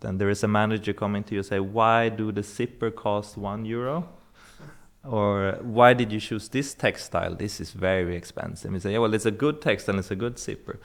then 0.00 0.18
there 0.18 0.30
is 0.30 0.42
a 0.42 0.48
manager 0.48 0.92
coming 0.92 1.22
to 1.24 1.34
you 1.34 1.40
and 1.40 1.46
say, 1.46 1.60
why 1.60 2.08
do 2.08 2.32
the 2.32 2.42
zipper 2.42 2.90
cost 2.90 3.36
one 3.36 3.64
euro? 3.64 4.08
Or 5.04 5.58
why 5.62 5.94
did 5.94 6.12
you 6.12 6.20
choose 6.20 6.48
this 6.48 6.74
textile? 6.74 7.34
This 7.34 7.60
is 7.60 7.70
very 7.70 8.16
expensive. 8.16 8.72
You 8.72 8.80
say, 8.80 8.92
yeah, 8.92 8.98
well, 8.98 9.14
it's 9.14 9.26
a 9.26 9.30
good 9.30 9.60
textile, 9.60 9.98
it's 9.98 10.10
a 10.10 10.16
good 10.16 10.38
zipper. 10.38 10.78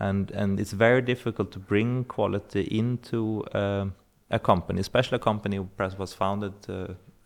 And, 0.00 0.30
and 0.32 0.58
it's 0.58 0.72
very 0.72 1.02
difficult 1.02 1.52
to 1.52 1.58
bring 1.60 2.04
quality 2.04 2.62
into 2.62 3.44
uh, 3.52 3.86
a 4.30 4.38
company, 4.38 4.80
especially 4.80 5.16
a 5.16 5.20
company 5.20 5.60
perhaps 5.76 5.96
was 5.98 6.12
founded 6.12 6.54
uh, 6.68 6.72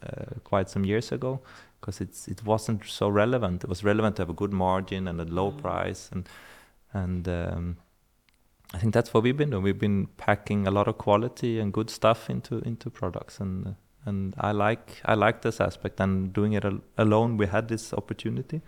uh, 0.03 0.25
quite 0.45 0.69
some 0.69 0.85
years 0.85 1.11
ago, 1.13 1.41
because 1.81 2.01
it's 2.03 2.29
it 2.29 2.45
wasn't 2.45 2.85
so 2.85 3.09
relevant. 3.09 3.65
It 3.65 3.69
was 3.71 3.83
relevant 3.83 4.17
to 4.17 4.23
have 4.23 4.31
a 4.31 4.35
good 4.35 4.53
margin 4.53 5.09
and 5.09 5.21
a 5.21 5.25
low 5.25 5.53
Mm. 5.53 5.63
price, 5.63 6.11
and 6.13 6.29
and 6.97 7.29
um, 7.29 7.77
I 8.75 8.79
think 8.79 8.95
that's 8.95 9.13
what 9.15 9.23
we've 9.23 9.37
been 9.37 9.51
doing. 9.51 9.63
We've 9.63 9.79
been 9.79 10.09
packing 10.17 10.67
a 10.67 10.71
lot 10.71 10.89
of 10.89 10.99
quality 10.99 11.61
and 11.61 11.73
good 11.73 11.91
stuff 11.91 12.31
into 12.31 12.59
into 12.59 12.91
products, 12.91 13.41
and 13.41 13.67
uh, 13.67 13.71
and 14.05 14.35
I 14.39 14.53
like 14.53 15.01
I 15.05 15.15
like 15.15 15.43
this 15.43 15.61
aspect. 15.61 16.01
And 16.01 16.33
doing 16.33 16.55
it 16.55 16.65
al- 16.65 16.83
alone, 16.97 17.37
we 17.37 17.47
had 17.47 17.69
this 17.69 17.93
opportunity, 17.93 18.61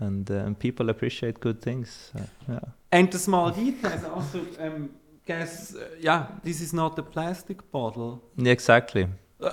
and, 0.00 0.30
uh, 0.30 0.34
and 0.34 0.58
people 0.58 0.90
appreciate 0.90 1.40
good 1.40 1.60
things. 1.62 2.12
Uh, 2.14 2.20
yeah. 2.48 2.60
And 2.90 3.10
the 3.10 3.18
small 3.18 3.50
details 3.50 4.04
also. 4.04 4.40
Um, 4.58 4.90
guess, 5.26 5.74
uh, 5.74 5.88
yeah, 6.00 6.26
this 6.42 6.60
is 6.60 6.72
not 6.72 6.98
a 6.98 7.02
plastic 7.02 7.70
bottle. 7.72 8.22
Yeah, 8.36 8.52
exactly. 8.52 9.08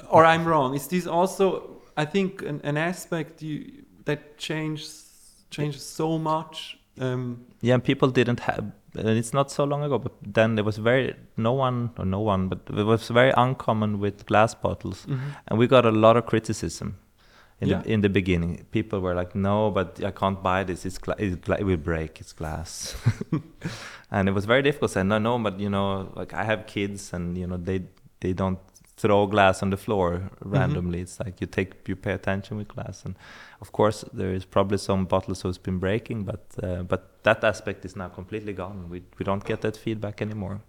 Or 0.09 0.25
I'm 0.25 0.45
wrong. 0.45 0.75
Is 0.75 0.87
this 0.87 1.07
also, 1.07 1.81
I 1.95 2.05
think, 2.05 2.41
an, 2.41 2.59
an 2.63 2.77
aspect 2.77 3.41
you, 3.41 3.85
that 4.05 4.37
changes 4.37 5.07
changes 5.49 5.83
so 5.83 6.17
much? 6.17 6.80
Um, 6.99 7.45
Yeah, 7.61 7.75
and 7.75 7.83
people 7.83 8.09
didn't 8.09 8.39
have. 8.41 8.71
And 8.95 9.07
it's 9.09 9.33
not 9.33 9.49
so 9.51 9.63
long 9.63 9.83
ago, 9.83 9.97
but 9.99 10.11
then 10.33 10.55
there 10.55 10.65
was 10.65 10.77
very 10.77 11.15
no 11.37 11.53
one 11.53 11.91
or 11.97 12.05
no 12.05 12.19
one, 12.19 12.49
but 12.49 12.59
it 12.77 12.83
was 12.85 13.07
very 13.09 13.31
uncommon 13.37 13.99
with 13.99 14.25
glass 14.25 14.53
bottles, 14.55 15.05
and 15.47 15.57
we 15.59 15.67
got 15.67 15.85
a 15.85 15.91
lot 15.91 16.17
of 16.17 16.25
criticism 16.25 16.97
in 17.61 17.69
Yeah. 17.69 17.81
the 17.83 17.93
in 17.93 18.01
the 18.01 18.09
beginning. 18.09 18.65
People 18.71 18.99
were 18.99 19.13
like, 19.15 19.33
"No, 19.33 19.71
but 19.71 20.03
I 20.03 20.11
can't 20.11 20.43
buy 20.43 20.65
this. 20.65 20.85
It's, 20.85 20.99
it's 21.19 21.49
it 21.49 21.63
will 21.65 21.77
break. 21.77 22.19
It's 22.19 22.33
glass," 22.33 22.95
and 24.11 24.27
it 24.27 24.33
was 24.33 24.45
very 24.45 24.61
difficult. 24.61 24.91
Saying, 24.91 25.07
"No, 25.07 25.19
no, 25.19 25.39
but 25.39 25.59
you 25.59 25.69
know, 25.69 26.11
like 26.15 26.33
I 26.33 26.43
have 26.43 26.65
kids, 26.67 27.13
and 27.13 27.37
you 27.37 27.47
know, 27.47 27.57
they 27.57 27.83
they 28.19 28.33
don't 28.33 28.59
throw 29.01 29.27
glass 29.27 29.63
on 29.63 29.69
the 29.71 29.77
floor 29.77 30.21
randomly. 30.45 30.99
It's 31.01 31.19
like 31.25 31.41
you 31.41 31.47
take 31.47 31.69
you 31.89 31.95
pay 31.95 32.13
attention 32.13 32.57
with 32.57 32.67
glass, 32.75 33.05
and 33.05 33.15
of 33.61 33.71
course 33.71 34.05
there 34.13 34.33
is 34.35 34.45
probably 34.45 34.77
some 34.77 35.05
bottles 35.05 35.41
who's 35.43 35.57
been 35.59 35.79
breaking, 35.79 36.25
but 36.25 36.43
uh, 36.63 36.83
but 36.83 37.01
that 37.23 37.43
aspect 37.43 37.85
is 37.85 37.95
now 37.95 38.09
completely 38.09 38.53
gone. 38.53 38.89
We 38.89 39.01
we 39.19 39.23
don't 39.25 39.43
get 39.45 39.61
that 39.61 39.77
feedback 39.77 40.21
anymore. 40.21 40.59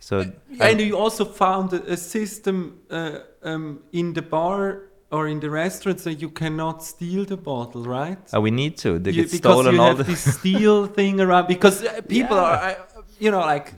So 0.00 0.24
and 0.60 0.80
you 0.80 0.96
also 1.04 1.24
found 1.24 1.72
a, 1.72 1.92
a 1.92 1.96
system 1.96 2.56
uh, 2.90 3.18
um, 3.42 3.80
in 3.92 4.12
the 4.14 4.22
bar 4.22 4.82
or 5.10 5.26
in 5.28 5.40
the 5.40 5.48
restaurant 5.50 6.00
so 6.00 6.10
you 6.10 6.30
cannot 6.30 6.82
steal 6.84 7.24
the 7.26 7.36
bottle, 7.36 7.82
right? 7.84 8.18
uh, 8.34 8.40
we 8.40 8.50
need 8.50 8.76
to. 8.76 8.98
They 8.98 9.10
You- 9.12 9.22
get 9.22 9.30
because 9.32 9.56
stolen 9.58 9.74
you 9.74 9.80
all 9.82 9.88
have 9.88 9.98
the. 9.98 10.04
this 10.12 10.34
steel 10.38 10.86
thing 10.86 11.20
around 11.20 11.48
because 11.48 11.84
uh, 11.84 12.00
people 12.08 12.36
Yeah. 12.36 12.48
are 12.48 12.56
I, 12.70 12.76
you 13.18 13.30
know 13.30 13.40
like 13.54 13.72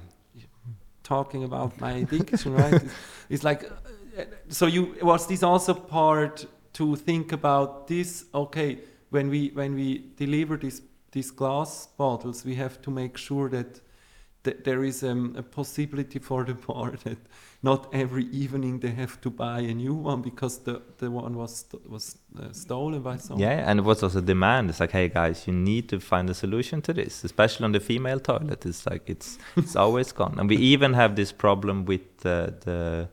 talking 1.03 1.45
about 1.45 1.81
my 1.81 1.93
addiction 1.93 2.53
right 2.55 2.73
it's, 2.75 2.95
it's 3.29 3.45
like 3.45 3.63
so 4.49 4.67
you 4.67 4.95
was 5.03 5.27
this 5.27 5.43
also 5.43 5.75
part 5.75 6.47
to 6.73 6.97
think 6.97 7.33
about 7.33 7.87
this 7.87 8.25
okay 8.35 8.79
when 9.11 9.29
we 9.29 9.51
when 9.55 9.75
we 9.75 10.05
deliver 10.17 10.57
these 10.57 10.83
these 11.13 11.31
glass 11.31 11.89
bottles 11.99 12.45
we 12.45 12.55
have 12.55 12.81
to 12.83 12.91
make 12.91 13.17
sure 13.17 13.49
that 13.49 13.81
that 14.45 14.65
there 14.65 14.83
is 14.83 15.05
um, 15.05 15.37
a 15.39 15.43
possibility 15.43 16.19
for 16.19 16.45
the 16.45 16.55
bar 16.67 16.93
that 17.05 17.19
not 17.63 17.89
every 17.95 18.25
evening 18.33 18.81
they 18.81 18.91
have 18.91 19.21
to 19.21 19.31
buy 19.31 19.61
a 19.61 19.75
new 19.75 19.95
one 19.95 20.21
because 20.21 20.59
the 20.65 20.83
the 20.99 21.11
one 21.11 21.37
was 21.37 21.67
was 21.89 22.19
uh, 22.39 22.53
stolen 22.53 23.03
by 23.03 23.17
someone 23.19 23.41
Yeah, 23.41 23.71
and 23.71 23.79
it 23.79 23.85
was 23.85 24.03
also 24.03 24.21
demand. 24.21 24.71
It's 24.71 24.81
like, 24.81 24.91
hey 24.91 25.09
guys, 25.09 25.47
you 25.47 25.53
need 25.53 25.89
to 25.91 26.01
find 26.01 26.29
a 26.29 26.35
solution 26.35 26.83
to 26.83 26.93
this, 26.93 27.25
especially 27.25 27.65
on 27.65 27.73
the 27.73 27.81
female 27.81 28.19
toilet. 28.19 28.67
It's 28.67 28.85
like 28.85 29.03
it's 29.07 29.39
it's 29.57 29.77
always 29.85 30.13
gone, 30.13 30.39
and 30.39 30.49
we 30.51 30.57
even 30.57 30.95
have 30.95 31.15
this 31.15 31.33
problem 31.33 31.85
with 31.85 32.19
the 32.19 32.55
the 32.65 33.09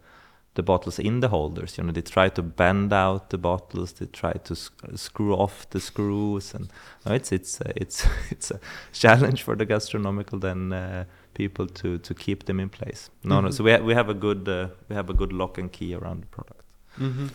the 0.56 0.64
bottles 0.64 1.00
in 1.00 1.20
the 1.22 1.28
holders. 1.28 1.78
You 1.78 1.84
know, 1.84 1.92
they 1.94 2.02
try 2.02 2.30
to 2.30 2.42
bend 2.42 2.92
out 2.94 3.30
the 3.30 3.38
bottles, 3.38 3.94
they 3.94 4.08
try 4.08 4.34
to 4.34 4.56
sc- 4.56 4.86
screw 4.96 5.34
off 5.36 5.70
the 5.70 5.80
screws, 5.80 6.54
and 6.54 6.70
no, 7.06 7.14
it's 7.14 7.32
it's 7.32 7.62
uh, 7.62 7.72
it's 7.76 8.08
it's 8.32 8.52
a 8.52 8.60
challenge 8.92 9.44
for 9.44 9.56
the 9.56 9.66
gastronomical 9.66 10.40
then 10.40 10.74
uh, 10.74 11.04
people 11.34 11.68
to 11.68 11.98
to 12.00 12.14
keep 12.14 12.44
them 12.46 12.60
in 12.60 12.70
place. 12.70 13.10
No, 13.24 13.42
no. 13.42 13.48
Mhm. 13.50 13.54
So 13.54 13.64
we 13.64 13.72
ha- 13.72 13.84
we 13.86 13.94
have 13.96 14.10
a 14.10 14.14
good 14.16 14.48
uh, 14.48 14.68
we 14.90 14.96
have 14.96 15.10
a 15.10 15.14
good 15.14 15.32
lock 15.34 15.58
and 15.58 15.72
key 15.72 15.94
around 15.96 16.22
the 16.24 16.28
product. 16.28 16.64
hmm 16.98 17.28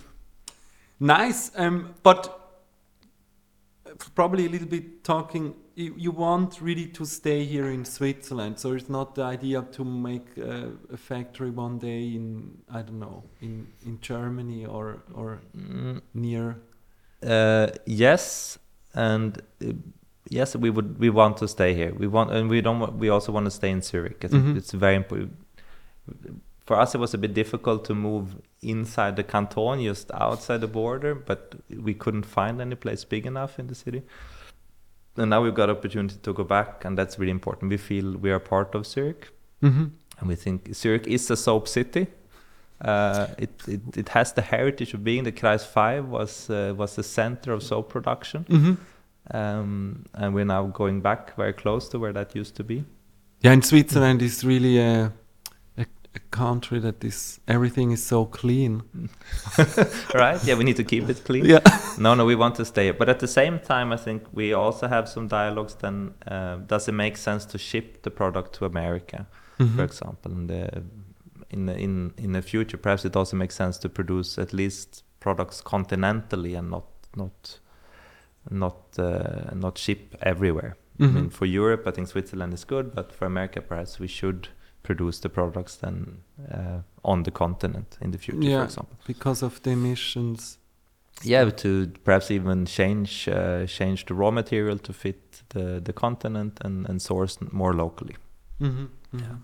Nice, 1.00 1.50
um, 1.56 1.94
but 2.02 2.43
probably 4.14 4.46
a 4.46 4.48
little 4.48 4.68
bit 4.68 5.04
talking. 5.04 5.54
You, 5.76 5.94
you 5.96 6.12
want 6.12 6.60
really 6.60 6.86
to 6.86 7.04
stay 7.04 7.44
here 7.44 7.70
in 7.70 7.84
Switzerland, 7.84 8.58
so 8.58 8.72
it's 8.74 8.88
not 8.88 9.14
the 9.14 9.22
idea 9.22 9.62
to 9.72 9.84
make 9.84 10.26
uh, 10.38 10.68
a 10.92 10.96
factory 10.96 11.50
one 11.50 11.78
day 11.78 12.14
in 12.14 12.58
I 12.68 12.82
don't 12.82 12.98
know 13.00 13.24
in 13.40 13.66
in 13.86 13.98
Germany 14.00 14.66
or 14.66 15.02
or 15.14 15.40
Mm, 15.56 16.00
near. 16.12 16.56
Uh, 17.22 17.66
yes, 17.86 18.58
and 18.94 19.38
uh, 19.62 19.72
yes, 20.30 20.54
we 20.56 20.70
would. 20.70 20.98
We 20.98 21.10
want 21.10 21.36
to 21.38 21.48
stay 21.48 21.74
here. 21.74 21.92
We 21.98 22.06
want, 22.06 22.30
and 22.30 22.48
we 22.50 22.60
don't. 22.60 22.98
We 22.98 23.08
also 23.08 23.32
want 23.32 23.46
to 23.46 23.50
stay 23.50 23.70
in 23.70 23.80
Zurich. 23.82 24.24
I 24.24 24.28
think 24.28 24.44
Mhm. 24.44 24.56
it's 24.56 24.72
very 24.72 24.94
important. 24.96 25.32
For 26.66 26.80
us, 26.80 26.94
it 26.94 26.98
was 26.98 27.12
a 27.14 27.18
bit 27.18 27.34
difficult 27.34 27.84
to 27.86 27.94
move 27.94 28.36
inside 28.62 29.16
the 29.16 29.22
canton, 29.22 29.82
just 29.82 30.10
outside 30.14 30.60
the 30.62 30.66
border, 30.66 31.14
but 31.14 31.54
we 31.68 31.92
couldn't 31.94 32.24
find 32.24 32.60
any 32.60 32.74
place 32.74 33.04
big 33.04 33.26
enough 33.26 33.58
in 33.58 33.66
the 33.66 33.74
city. 33.74 34.02
And 35.16 35.30
now 35.30 35.42
we've 35.42 35.54
got 35.54 35.68
opportunity 35.70 36.16
to 36.22 36.32
go 36.32 36.42
back, 36.44 36.84
and 36.84 36.96
that's 36.98 37.18
really 37.18 37.30
important. 37.30 37.70
We 37.70 37.76
feel 37.76 38.16
we 38.16 38.30
are 38.30 38.40
part 38.40 38.74
of 38.74 38.86
Zurich, 38.86 39.28
Mm-hmm. 39.62 39.84
and 40.20 40.28
we 40.28 40.34
think 40.36 40.74
Zurich 40.74 41.06
is 41.06 41.30
a 41.30 41.36
soap 41.36 41.68
city. 41.68 42.06
Uh, 42.80 43.26
it, 43.38 43.50
it 43.68 43.80
it 43.96 44.08
has 44.10 44.32
the 44.32 44.42
heritage 44.42 44.92
of 44.94 45.02
being 45.04 45.24
the 45.24 45.32
Kreis 45.32 45.64
Five 45.64 46.06
was 46.08 46.50
uh, 46.50 46.74
was 46.76 46.96
the 46.96 47.02
center 47.02 47.52
of 47.52 47.62
soap 47.62 47.88
production, 47.88 48.44
Mm-hmm. 48.48 49.36
um, 49.36 50.04
and 50.14 50.34
we're 50.34 50.44
now 50.44 50.66
going 50.66 51.00
back 51.00 51.36
very 51.36 51.52
close 51.52 51.88
to 51.90 51.98
where 51.98 52.12
that 52.12 52.34
used 52.34 52.56
to 52.56 52.64
be. 52.64 52.84
Yeah, 53.42 53.52
and 53.52 53.64
Switzerland 53.64 54.22
is 54.22 54.44
really 54.44 54.78
a, 54.78 55.12
a 56.16 56.20
country 56.30 56.78
that 56.80 57.02
is 57.04 57.40
everything 57.48 57.92
is 57.92 58.02
so 58.06 58.24
clean. 58.26 58.82
right? 60.14 60.42
Yeah, 60.44 60.54
we 60.56 60.64
need 60.64 60.76
to 60.76 60.84
keep 60.84 61.08
it 61.08 61.24
clean. 61.24 61.44
Yeah. 61.44 61.60
No, 61.98 62.14
no, 62.14 62.24
we 62.24 62.34
want 62.36 62.54
to 62.56 62.64
stay. 62.64 62.90
But 62.92 63.08
at 63.08 63.18
the 63.18 63.28
same 63.28 63.58
time, 63.58 63.92
I 63.92 63.96
think 63.96 64.22
we 64.32 64.52
also 64.54 64.86
have 64.88 65.08
some 65.08 65.28
dialogues. 65.28 65.74
Then, 65.74 66.14
uh, 66.26 66.56
does 66.66 66.88
it 66.88 66.92
make 66.92 67.16
sense 67.16 67.44
to 67.46 67.58
ship 67.58 68.02
the 68.02 68.10
product 68.10 68.52
to 68.58 68.64
America, 68.64 69.26
Mhm. 69.58 69.76
for 69.76 69.84
example? 69.84 70.32
And 70.32 70.50
uh, 70.50 70.80
in 71.50 71.66
the, 71.66 71.76
in 71.76 72.12
in 72.18 72.32
the 72.32 72.42
future, 72.42 72.76
perhaps 72.78 73.04
it 73.04 73.16
also 73.16 73.36
makes 73.36 73.54
sense 73.56 73.78
to 73.80 73.88
produce 73.88 74.38
at 74.42 74.52
least 74.52 75.04
products 75.20 75.62
continentally 75.62 76.56
and 76.58 76.70
not 76.70 76.84
not 77.16 77.60
not 78.50 78.76
uh, 78.98 79.54
not 79.54 79.78
ship 79.78 80.14
everywhere. 80.20 80.76
I 81.00 81.06
mean, 81.06 81.24
Mhm. 81.26 81.32
for 81.32 81.46
Europe, 81.46 81.88
I 81.88 81.92
think 81.92 82.08
Switzerland 82.08 82.54
is 82.54 82.64
good, 82.64 82.94
but 82.94 83.12
for 83.12 83.26
America, 83.26 83.60
perhaps 83.60 83.98
we 84.00 84.06
should 84.08 84.48
produce 84.84 85.20
the 85.20 85.28
products 85.28 85.76
then 85.76 86.18
uh, 86.52 86.80
on 87.02 87.22
the 87.24 87.30
continent 87.30 87.98
in 88.00 88.10
the 88.12 88.18
future, 88.18 88.48
Yeah. 88.48 88.58
for 88.58 88.64
example. 88.64 88.96
because 89.06 89.42
of 89.46 89.60
the 89.62 89.70
emissions. 89.70 90.58
Yeah, 91.22 91.50
to 91.50 91.86
perhaps 92.04 92.30
even 92.30 92.66
change 92.66 93.28
uh, 93.28 93.66
change 93.66 94.04
the 94.06 94.14
raw 94.14 94.30
material 94.30 94.78
to 94.78 94.92
fit 94.92 95.42
the 95.48 95.80
the 95.84 95.92
continent 95.92 96.60
and 96.64 96.88
and 96.88 97.00
source 97.02 97.38
more 97.52 97.72
locally. 97.74 98.14
Mm-hmm. 98.60 98.86
Yeah. 99.18 99.36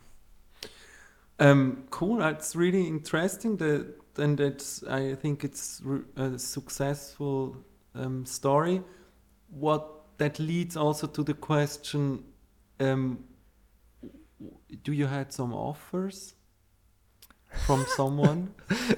Um, 1.38 1.84
cool. 1.90 2.16
That's 2.18 2.54
really 2.56 2.86
interesting. 2.86 3.56
That 3.58 3.86
and 4.18 4.40
it's 4.40 4.82
I 4.82 5.14
think 5.14 5.44
it's 5.44 5.80
a 6.16 6.38
successful 6.38 7.56
um, 7.94 8.26
story. 8.26 8.82
What 9.48 9.84
that 10.18 10.38
leads 10.38 10.76
also 10.76 11.06
to 11.06 11.22
the 11.22 11.34
question: 11.34 12.24
um, 12.80 13.18
Do 14.82 14.92
you 14.92 15.06
had 15.06 15.32
some 15.32 15.52
offers 15.54 16.34
from 17.66 17.84
someone? 17.96 18.54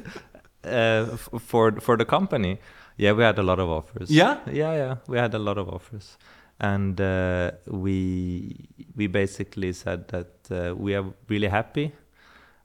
Uh, 0.65 1.09
f- 1.15 1.29
for 1.41 1.73
for 1.81 1.97
the 1.97 2.05
company, 2.05 2.57
yeah, 2.97 3.11
we 3.11 3.25
had 3.25 3.37
a 3.37 3.43
lot 3.43 3.59
of 3.59 3.69
offers. 3.69 4.09
Yeah? 4.09 4.39
yeah, 4.47 4.73
yeah, 4.77 4.97
we 5.09 5.19
had 5.19 5.35
a 5.35 5.39
lot 5.39 5.59
of 5.59 5.69
offers, 5.69 6.17
and 6.61 7.01
uh, 7.01 7.51
we 7.67 8.69
we 8.95 9.09
basically 9.09 9.73
said 9.73 10.07
that 10.09 10.51
uh, 10.53 10.77
we 10.77 10.95
are 10.95 11.05
really 11.29 11.49
happy. 11.49 11.91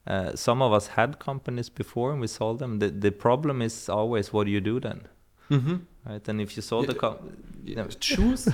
Uh, 0.06 0.36
some 0.36 0.62
of 0.62 0.74
us 0.74 0.88
had 0.90 1.18
companies 1.18 1.70
before 1.70 2.12
and 2.12 2.22
we 2.22 2.28
sold 2.28 2.60
them. 2.60 2.78
The 2.78 2.92
the 2.92 3.12
problem 3.12 3.62
is 3.64 3.90
always 3.90 4.32
what 4.32 4.46
do 4.46 4.52
you 4.52 4.62
do 4.62 4.80
then, 4.80 5.08
mm-hmm. 5.50 5.78
Right? 6.08 6.28
And 6.30 6.42
if 6.42 6.56
you 6.56 6.62
sold 6.62 6.88
the 6.88 6.94
Yeah, 6.94 7.00
com- 7.00 7.38
Yeah. 7.66 7.88
Choose. 8.00 8.48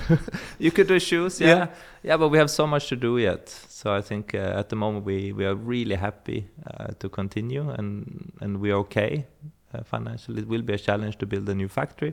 you 0.58 0.70
could 0.72 0.88
do 0.88 0.98
shoes, 0.98 1.40
yeah. 1.40 1.48
Yeah. 1.48 1.66
yeah, 2.02 2.16
but 2.18 2.28
we 2.30 2.38
have 2.38 2.50
so 2.50 2.66
much 2.66 2.88
to 2.88 2.96
do 2.96 3.18
yet. 3.18 3.48
So 3.68 3.94
I 3.98 4.02
think 4.02 4.34
uh, 4.34 4.58
at 4.60 4.68
the 4.68 4.76
moment 4.76 5.04
we 5.04 5.32
we 5.32 5.44
are 5.46 5.54
really 5.54 5.94
happy 5.96 6.48
uh, 6.66 6.88
to 6.98 7.08
continue, 7.08 7.70
and 7.78 8.32
and 8.40 8.56
we 8.60 8.70
are 8.72 8.78
okay 8.80 9.26
uh, 9.74 9.82
financially. 9.84 10.40
It 10.42 10.48
will 10.48 10.62
be 10.62 10.72
a 10.74 10.78
challenge 10.78 11.16
to 11.18 11.26
build 11.26 11.48
a 11.48 11.54
new 11.54 11.68
factory, 11.68 12.12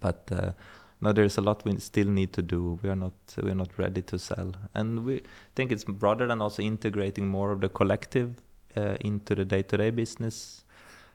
but 0.00 0.28
uh, 0.32 0.52
no, 1.00 1.12
there's 1.12 1.38
a 1.38 1.40
lot 1.40 1.64
we 1.64 1.78
still 1.78 2.08
need 2.08 2.32
to 2.32 2.42
do. 2.42 2.78
We 2.82 2.90
are 2.90 2.96
not 2.96 3.12
we 3.42 3.50
are 3.50 3.54
not 3.64 3.78
ready 3.78 4.02
to 4.02 4.18
sell, 4.18 4.52
and 4.74 5.04
we 5.06 5.22
think 5.54 5.72
it's 5.72 5.84
broader 5.84 6.26
than 6.26 6.40
also 6.42 6.62
integrating 6.62 7.26
more 7.28 7.52
of 7.52 7.60
the 7.60 7.68
collective 7.68 8.28
uh, 8.76 8.96
into 9.00 9.34
the 9.34 9.44
day-to-day 9.44 9.90
business. 9.90 10.64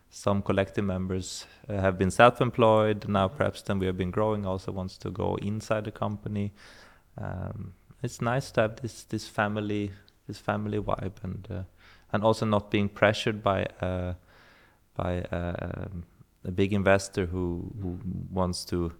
Some 0.09 0.41
collective 0.41 0.85
members 0.85 1.45
uh, 1.69 1.73
have 1.73 1.97
been 1.97 2.11
self-employed 2.11 3.07
now. 3.07 3.27
Perhaps 3.27 3.61
then 3.63 3.79
we 3.79 3.85
have 3.85 3.97
been 3.97 4.11
growing. 4.11 4.45
Also 4.45 4.71
wants 4.71 4.97
to 4.99 5.11
go 5.11 5.35
inside 5.35 5.83
the 5.83 5.91
company. 5.91 6.53
Um, 7.17 7.73
it's 8.03 8.21
nice 8.21 8.51
to 8.51 8.61
have 8.61 8.81
this 8.81 9.03
this 9.03 9.27
family 9.27 9.91
this 10.27 10.37
family 10.39 10.79
vibe 10.79 11.23
and 11.23 11.47
uh, 11.51 11.63
and 12.13 12.23
also 12.23 12.45
not 12.45 12.71
being 12.71 12.89
pressured 12.89 13.43
by 13.43 13.65
uh, 13.81 14.13
by 14.95 15.21
uh, 15.23 15.87
a 16.45 16.51
big 16.51 16.73
investor 16.73 17.25
who 17.25 17.71
who 17.81 17.99
wants 18.31 18.65
to 18.65 18.91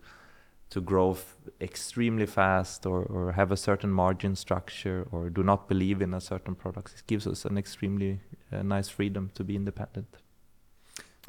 to 0.70 0.82
grow 0.82 1.12
f- 1.12 1.36
extremely 1.62 2.26
fast 2.26 2.86
or, 2.86 3.04
or 3.04 3.32
have 3.32 3.52
a 3.54 3.58
certain 3.58 3.90
margin 3.90 4.36
structure 4.36 5.08
or 5.12 5.30
do 5.30 5.42
not 5.42 5.70
believe 5.70 6.02
in 6.02 6.14
a 6.14 6.20
certain 6.20 6.56
product. 6.56 6.94
It 6.98 7.08
gives 7.08 7.26
us 7.26 7.46
an 7.46 7.58
extremely 7.58 8.20
uh, 8.52 8.64
nice 8.64 8.90
freedom 8.90 9.32
to 9.36 9.44
be 9.46 9.56
independent. 9.56 10.18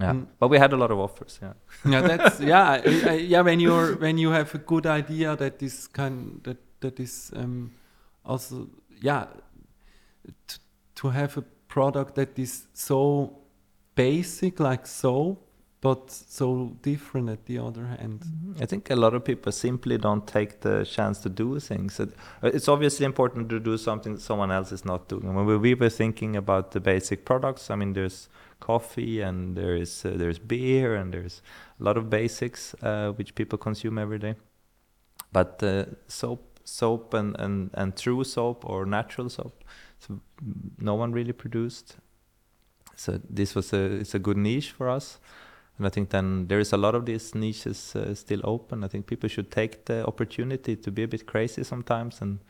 Yeah, 0.00 0.12
Mm. 0.12 0.26
but 0.38 0.48
we 0.50 0.58
had 0.58 0.72
a 0.72 0.76
lot 0.76 0.90
of 0.92 0.98
offers. 1.00 1.40
Yeah. 1.42 1.52
yeah, 1.84 2.00
that's 2.02 2.40
yeah, 2.52 2.70
I, 2.70 3.10
I, 3.10 3.12
yeah. 3.14 3.40
When 3.42 3.58
you're 3.60 3.96
when 3.96 4.16
you 4.18 4.30
have 4.30 4.54
a 4.54 4.58
good 4.58 4.86
idea 4.86 5.34
that 5.36 5.60
is 5.62 5.88
kind 5.88 6.40
that 6.44 6.58
that 6.80 7.00
is 7.00 7.32
um, 7.36 7.72
also 8.24 8.68
yeah, 9.02 9.26
to 10.94 11.08
have 11.10 11.36
a 11.36 11.42
product 11.68 12.14
that 12.14 12.38
is 12.38 12.66
so 12.72 13.38
basic 13.94 14.60
like 14.60 14.86
so, 14.86 15.38
but 15.80 16.10
so 16.10 16.76
different 16.82 17.28
at 17.28 17.46
the 17.46 17.58
other 17.58 17.86
hand. 17.86 18.24
I 18.60 18.66
think 18.66 18.90
a 18.90 18.96
lot 18.96 19.14
of 19.14 19.24
people 19.24 19.52
simply 19.52 19.96
don't 19.96 20.26
take 20.26 20.60
the 20.60 20.84
chance 20.84 21.20
to 21.20 21.28
do 21.28 21.60
things. 21.60 22.00
Uh, 22.00 22.06
It's 22.42 22.68
obviously 22.68 23.06
important 23.06 23.48
to 23.50 23.60
do 23.60 23.78
something 23.78 24.14
that 24.14 24.20
someone 24.20 24.50
else 24.50 24.72
is 24.72 24.84
not 24.84 25.08
doing. 25.08 25.34
When 25.34 25.46
we- 25.46 25.56
we 25.56 25.74
were 25.74 25.90
thinking 25.90 26.36
about 26.36 26.72
the 26.72 26.80
basic 26.80 27.24
products, 27.24 27.70
I 27.70 27.76
mean, 27.76 27.92
there's 27.92 28.28
coffee 28.60 29.20
and 29.22 29.56
there 29.56 29.76
is 29.76 30.04
uh, 30.04 30.10
there's 30.16 30.40
beer 30.40 30.96
and 30.96 31.12
there's 31.14 31.42
a 31.80 31.84
lot 31.84 31.96
of 31.96 32.10
basics 32.10 32.74
uh, 32.82 33.12
which 33.12 33.34
people 33.34 33.56
consume 33.58 33.98
every 33.98 34.18
day. 34.18 34.34
But 35.32 35.62
uh, 35.62 35.84
soap 36.08 36.58
soap 36.64 37.14
and, 37.14 37.34
and, 37.40 37.70
and 37.74 37.96
true 37.96 38.24
soap 38.24 38.64
or 38.68 38.84
natural 38.84 39.28
soap. 39.30 39.64
So 40.00 40.20
no 40.78 40.94
one 40.94 41.12
really 41.12 41.32
produced. 41.32 41.96
So 42.96 43.20
this 43.30 43.54
was 43.54 43.72
a 43.72 44.00
it's 44.00 44.14
a 44.14 44.18
good 44.18 44.36
niche 44.36 44.72
for 44.72 44.88
us, 44.88 45.18
and 45.78 45.86
I 45.86 45.90
think 45.90 46.10
then 46.10 46.48
there 46.48 46.58
is 46.58 46.72
a 46.72 46.76
lot 46.76 46.96
of 46.96 47.06
these 47.06 47.34
niches 47.34 47.94
uh, 47.94 48.12
still 48.14 48.40
open. 48.42 48.82
I 48.82 48.88
think 48.88 49.06
people 49.06 49.28
should 49.28 49.50
take 49.50 49.84
the 49.84 50.04
opportunity 50.06 50.74
to 50.74 50.90
be 50.90 51.04
a 51.04 51.08
bit 51.08 51.26
crazy 51.26 51.62
sometimes 51.62 52.20
and 52.20 52.40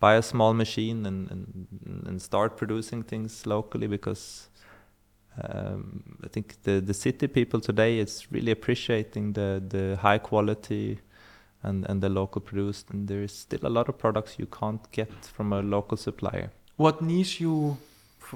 buy 0.00 0.14
a 0.14 0.22
small 0.22 0.54
machine 0.54 1.04
and 1.04 1.30
and, 1.30 1.66
and 2.06 2.22
start 2.22 2.56
producing 2.56 3.02
things 3.02 3.46
locally 3.46 3.86
because 3.86 4.48
um, 5.42 6.18
I 6.24 6.28
think 6.28 6.62
the 6.62 6.80
the 6.80 6.94
city 6.94 7.28
people 7.28 7.60
today 7.60 7.98
is 7.98 8.26
really 8.32 8.52
appreciating 8.52 9.34
the 9.34 9.62
the 9.68 9.96
high 9.96 10.18
quality 10.18 11.00
and 11.62 11.84
and 11.84 12.02
the 12.02 12.08
local 12.08 12.40
produced 12.40 12.90
and 12.90 13.08
there 13.08 13.22
is 13.22 13.32
still 13.32 13.60
a 13.62 13.68
lot 13.68 13.90
of 13.90 13.98
products 13.98 14.38
you 14.38 14.46
can't 14.46 14.90
get 14.90 15.12
from 15.24 15.52
a 15.52 15.60
local 15.60 15.98
supplier. 15.98 16.50
What 16.76 17.02
niche 17.02 17.42
you 17.42 17.76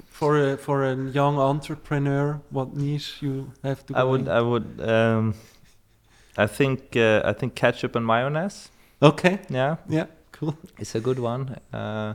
for 0.07 0.39
a 0.39 0.57
for 0.57 0.85
a 0.85 0.95
young 0.95 1.39
entrepreneur? 1.39 2.41
What 2.51 2.77
niche 2.77 3.23
you 3.23 3.53
have 3.63 3.85
to? 3.87 3.97
I 3.97 4.03
would 4.03 4.23
in? 4.23 4.29
I 4.29 4.41
would 4.41 4.81
um, 4.81 5.35
I 6.37 6.47
think 6.47 6.97
uh, 6.97 7.23
I 7.25 7.33
think 7.33 7.55
ketchup 7.55 7.97
and 7.97 8.07
mayonnaise. 8.07 8.71
Okay. 9.03 9.39
Yeah, 9.51 9.77
Yeah. 9.89 10.07
Cool. 10.33 10.57
it's 10.79 10.95
a 10.95 11.01
good 11.01 11.19
one. 11.19 11.57
Uh, 11.73 12.15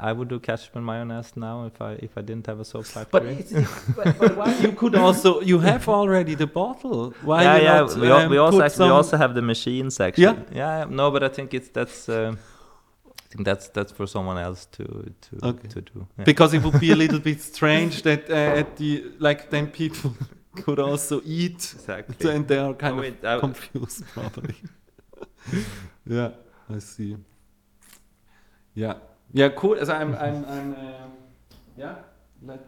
I 0.00 0.12
would 0.12 0.28
do 0.28 0.40
ketchup 0.40 0.76
and 0.76 0.86
mayonnaise 0.86 1.36
now 1.36 1.66
if 1.66 1.80
I 1.80 1.92
if 2.02 2.16
I 2.16 2.22
didn't 2.22 2.46
have 2.46 2.58
a 2.58 2.64
soap 2.64 2.86
But, 2.94 3.10
factory. 3.10 3.34
it's, 3.40 3.52
but, 3.96 4.18
but 4.18 4.36
why 4.36 4.54
you 4.62 4.72
could 4.72 4.94
also 4.94 5.40
you 5.42 5.58
have 5.60 5.88
already 5.88 6.34
the 6.34 6.46
bottle. 6.46 7.12
Why 7.22 7.42
yeah, 7.42 7.56
you 7.56 7.62
yeah. 7.62 7.80
not, 7.80 7.96
we, 7.96 8.10
um, 8.10 8.30
we 8.30 8.38
also 8.38 8.62
actually, 8.62 8.88
we 8.88 8.94
also 8.94 9.16
have 9.16 9.34
the 9.34 9.42
machines 9.42 10.00
actually. 10.00 10.24
Yeah? 10.24 10.36
yeah. 10.52 10.86
No, 10.88 11.10
but 11.10 11.22
I 11.22 11.28
think 11.28 11.52
it's 11.54 11.68
that's. 11.68 12.08
Uh, 12.08 12.34
think 13.36 13.44
that's 13.46 13.68
that's 13.68 13.92
for 13.92 14.06
someone 14.06 14.38
else 14.38 14.66
to 14.66 14.84
to 15.20 15.46
Okay. 15.46 15.68
to 15.68 15.80
do. 15.80 16.06
Yeah. 16.18 16.24
because 16.24 16.54
it 16.56 16.62
would 16.62 16.80
be 16.80 16.92
a 16.92 16.96
little 16.96 17.18
bit 17.20 17.40
strange 17.54 18.02
that 18.02 18.30
uh, 18.30 18.60
at 18.60 18.76
the 18.76 19.04
like 19.18 19.50
then 19.50 19.66
people 19.70 20.14
could 20.64 20.78
also 20.78 21.20
eat 21.24 21.74
exactly. 21.74 22.30
and 22.30 22.46
they 22.46 22.58
are 22.58 22.74
kind 22.74 22.94
I 22.94 22.98
of 22.98 23.02
mean, 23.04 23.16
I- 23.24 23.40
confused 23.40 24.04
probably. 24.14 24.54
yeah, 26.06 26.30
I 26.74 26.78
see. 26.80 27.16
Yeah, 28.74 28.94
yeah, 29.32 29.48
cool. 29.50 29.76
So 29.84 29.92
I'm, 29.92 30.14
I'm, 30.14 30.44
I'm 30.44 30.74
um, 30.74 31.12
yeah. 31.76 31.94
Let, 32.46 32.60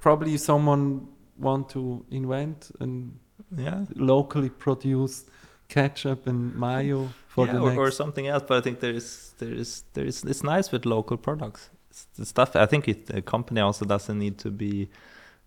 probably 0.00 0.36
someone 0.36 1.08
want 1.38 1.68
to 1.70 2.04
invent 2.10 2.70
and 2.80 3.18
yeah. 3.56 3.84
locally 3.94 4.48
produced 4.50 5.28
ketchup 5.72 6.26
and 6.26 6.54
mayo 6.54 7.08
for 7.28 7.46
yeah, 7.46 7.54
the 7.54 7.60
or, 7.60 7.68
next. 7.68 7.78
or 7.78 7.90
something 7.90 8.26
else. 8.26 8.44
But 8.46 8.58
I 8.58 8.60
think 8.60 8.80
there 8.80 8.94
is 8.94 9.34
there 9.38 9.54
is 9.62 9.84
there 9.94 10.04
is 10.04 10.24
it's 10.24 10.42
nice 10.42 10.70
with 10.72 10.84
local 10.86 11.16
products. 11.16 11.70
It's 11.90 12.06
the 12.16 12.26
stuff. 12.26 12.56
I 12.56 12.66
think 12.66 12.88
it, 12.88 13.10
a 13.10 13.22
company 13.22 13.60
also 13.60 13.84
doesn't 13.84 14.18
need 14.18 14.38
to 14.38 14.50
be 14.50 14.88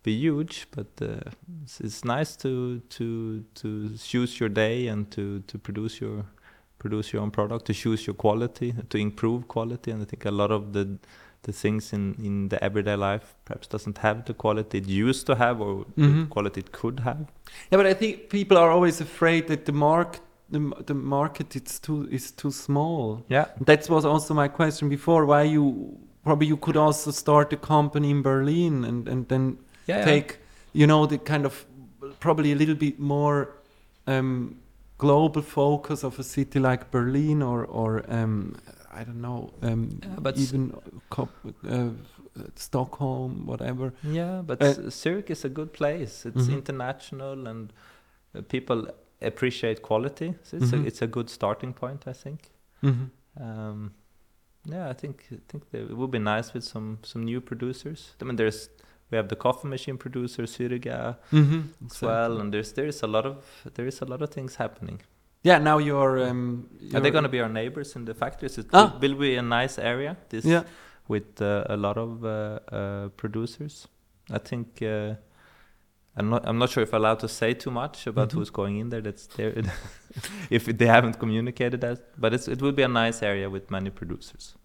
be 0.03 0.13
huge, 0.13 0.67
but 0.71 0.87
uh, 1.01 1.29
it's, 1.63 1.79
it's 1.81 2.03
nice 2.03 2.35
to 2.37 2.79
to 2.97 3.43
to 3.61 3.67
choose 3.97 4.39
your 4.39 4.49
day 4.49 4.87
and 4.87 5.09
to 5.11 5.41
to 5.47 5.57
produce 5.57 6.01
your 6.01 6.25
produce 6.77 7.13
your 7.13 7.21
own 7.23 7.31
product, 7.31 7.65
to 7.65 7.73
choose 7.73 8.05
your 8.05 8.13
quality, 8.13 8.73
to 8.89 8.97
improve 8.97 9.47
quality. 9.47 9.91
And 9.91 10.01
I 10.01 10.05
think 10.05 10.25
a 10.25 10.31
lot 10.31 10.51
of 10.51 10.73
the 10.73 10.99
the 11.45 11.51
things 11.53 11.93
in 11.93 12.15
in 12.23 12.49
the 12.49 12.57
everyday 12.63 12.95
life 12.95 13.25
perhaps 13.45 13.67
doesn't 13.67 13.97
have 13.97 14.21
the 14.25 14.33
quality 14.33 14.77
it 14.77 14.87
used 15.09 15.25
to 15.27 15.35
have 15.35 15.61
or 15.61 15.85
the 15.95 16.01
Mhm. 16.07 16.29
quality 16.29 16.59
it 16.59 16.71
could 16.71 16.99
have. 16.99 17.17
Yeah, 17.71 17.77
but 17.81 17.85
I 17.85 17.93
think 17.93 18.29
people 18.29 18.57
are 18.57 18.71
always 18.71 19.01
afraid 19.01 19.47
that 19.47 19.65
the 19.65 19.71
mark 19.73 20.19
the, 20.51 20.59
the 20.85 20.93
market 20.93 21.55
it's 21.55 21.79
too 21.79 22.07
is 22.11 22.31
too 22.31 22.51
small. 22.51 23.23
Yeah. 23.29 23.45
That 23.65 23.89
was 23.89 24.05
also 24.05 24.33
my 24.33 24.47
question 24.47 24.89
before. 24.89 25.25
Why 25.25 25.43
you 25.55 25.97
probably 26.23 26.47
you 26.47 26.57
could 26.57 26.77
also 26.77 27.11
start 27.11 27.53
a 27.53 27.57
company 27.57 28.09
in 28.09 28.21
Berlin 28.21 28.83
and 28.85 29.07
and 29.07 29.27
then 29.27 29.57
Yeah. 29.87 30.05
take 30.05 30.37
you 30.73 30.87
know 30.87 31.07
the 31.07 31.17
kind 31.17 31.45
of 31.45 31.65
probably 32.19 32.51
a 32.51 32.55
little 32.55 32.75
bit 32.75 32.99
more 32.99 33.47
um, 34.07 34.55
global 34.97 35.41
focus 35.41 36.03
of 36.03 36.19
a 36.19 36.23
city 36.23 36.59
like 36.59 36.83
Berlin 36.91 37.41
or 37.43 37.65
or 37.65 38.03
um, 38.09 38.53
I 39.01 39.03
don't 39.03 39.21
know 39.21 39.53
um, 39.61 39.89
Yeah, 40.03 40.19
but 40.21 40.37
even 40.37 40.73
Cop- 41.09 41.45
uh, 41.67 41.89
Stockholm 42.55 43.45
whatever. 43.45 43.93
Yeah, 44.03 44.41
but 44.45 44.61
Uh, 44.61 44.65
uh, 44.87 44.89
Zurich 44.89 45.29
is 45.29 45.45
a 45.45 45.49
good 45.49 45.71
place. 45.73 46.25
It's 46.29 46.47
Mhm. 46.47 46.53
international 46.53 47.47
and 47.47 47.73
uh, 48.35 48.41
people 48.47 48.87
appreciate 49.21 49.81
quality. 49.81 50.33
So 50.43 50.57
it's 50.57 50.71
Mhm. 50.71 50.83
a 50.83 50.87
it's 50.87 51.01
a 51.01 51.07
good 51.07 51.29
starting 51.29 51.73
point, 51.73 52.07
I 52.07 52.13
think. 52.13 52.39
Mm-hmm. 52.83 53.43
Um, 53.43 53.93
yeah, 54.65 54.89
I 54.89 54.93
think 54.93 55.25
I 55.31 55.39
think 55.47 55.63
it 55.73 55.95
would 55.97 56.11
be 56.11 56.19
nice 56.19 56.53
with 56.53 56.63
some 56.63 56.97
some 57.03 57.25
new 57.25 57.41
producers. 57.41 58.15
I 58.21 58.25
mean, 58.25 58.35
there's 58.37 58.69
we 59.11 59.17
have 59.17 59.27
the 59.29 59.35
coffee 59.35 59.67
machine 59.67 59.97
producer 59.97 60.43
Suriga 60.47 61.15
Mm-hmm. 61.31 61.61
as 61.85 62.01
well, 62.01 62.39
and 62.41 62.51
there's 62.53 62.73
there 62.73 62.87
is 62.87 63.03
a 63.03 63.07
lot 63.07 63.25
of 63.25 63.35
there 63.73 63.87
is 63.87 64.01
a 64.01 64.05
lot 64.05 64.21
of 64.21 64.29
things 64.29 64.55
happening. 64.55 65.01
Yeah, 65.45 65.59
now 65.59 65.77
you're. 65.77 66.17
Um, 66.29 66.69
Are 66.81 66.85
you're- 66.85 67.01
they 67.01 67.11
going 67.11 67.23
to 67.23 67.29
be 67.29 67.39
our 67.39 67.49
neighbors 67.49 67.95
in 67.95 68.05
the 68.05 68.13
factories? 68.13 68.57
It 68.57 68.65
Ah. 68.73 68.97
will, 69.01 69.15
be 69.15 69.35
a 69.37 69.41
nice 69.41 69.77
area. 69.81 70.17
This 70.29 70.45
Yeah. 70.45 70.63
with 71.07 71.41
uh, 71.41 71.63
a 71.69 71.77
lot 71.77 71.97
of 71.97 72.23
uh, 72.23 72.59
uh, 72.75 73.09
producers. 73.15 73.87
I 74.31 74.39
think 74.39 74.81
uh, 74.81 75.13
I'm 76.17 76.29
not. 76.29 76.47
I'm 76.47 76.57
not 76.57 76.69
sure 76.69 76.83
if 76.83 76.93
I'm 76.93 77.01
allowed 77.01 77.19
to 77.19 77.27
say 77.27 77.53
too 77.53 77.71
much 77.71 78.07
about 78.07 78.29
Mhm. 78.29 78.37
who's 78.37 78.49
going 78.51 78.79
in 78.79 78.89
there. 78.89 79.01
That's 79.01 79.27
there. 79.37 79.53
if 80.49 80.65
they 80.65 80.87
haven't 80.87 81.19
communicated 81.19 81.81
that, 81.81 81.99
but 82.17 82.33
it's, 82.33 82.47
it 82.47 82.61
will 82.61 82.71
be 82.71 82.83
a 82.83 82.87
nice 82.87 83.21
area 83.25 83.47
with 83.49 83.69
many 83.69 83.89
producers. 83.91 84.55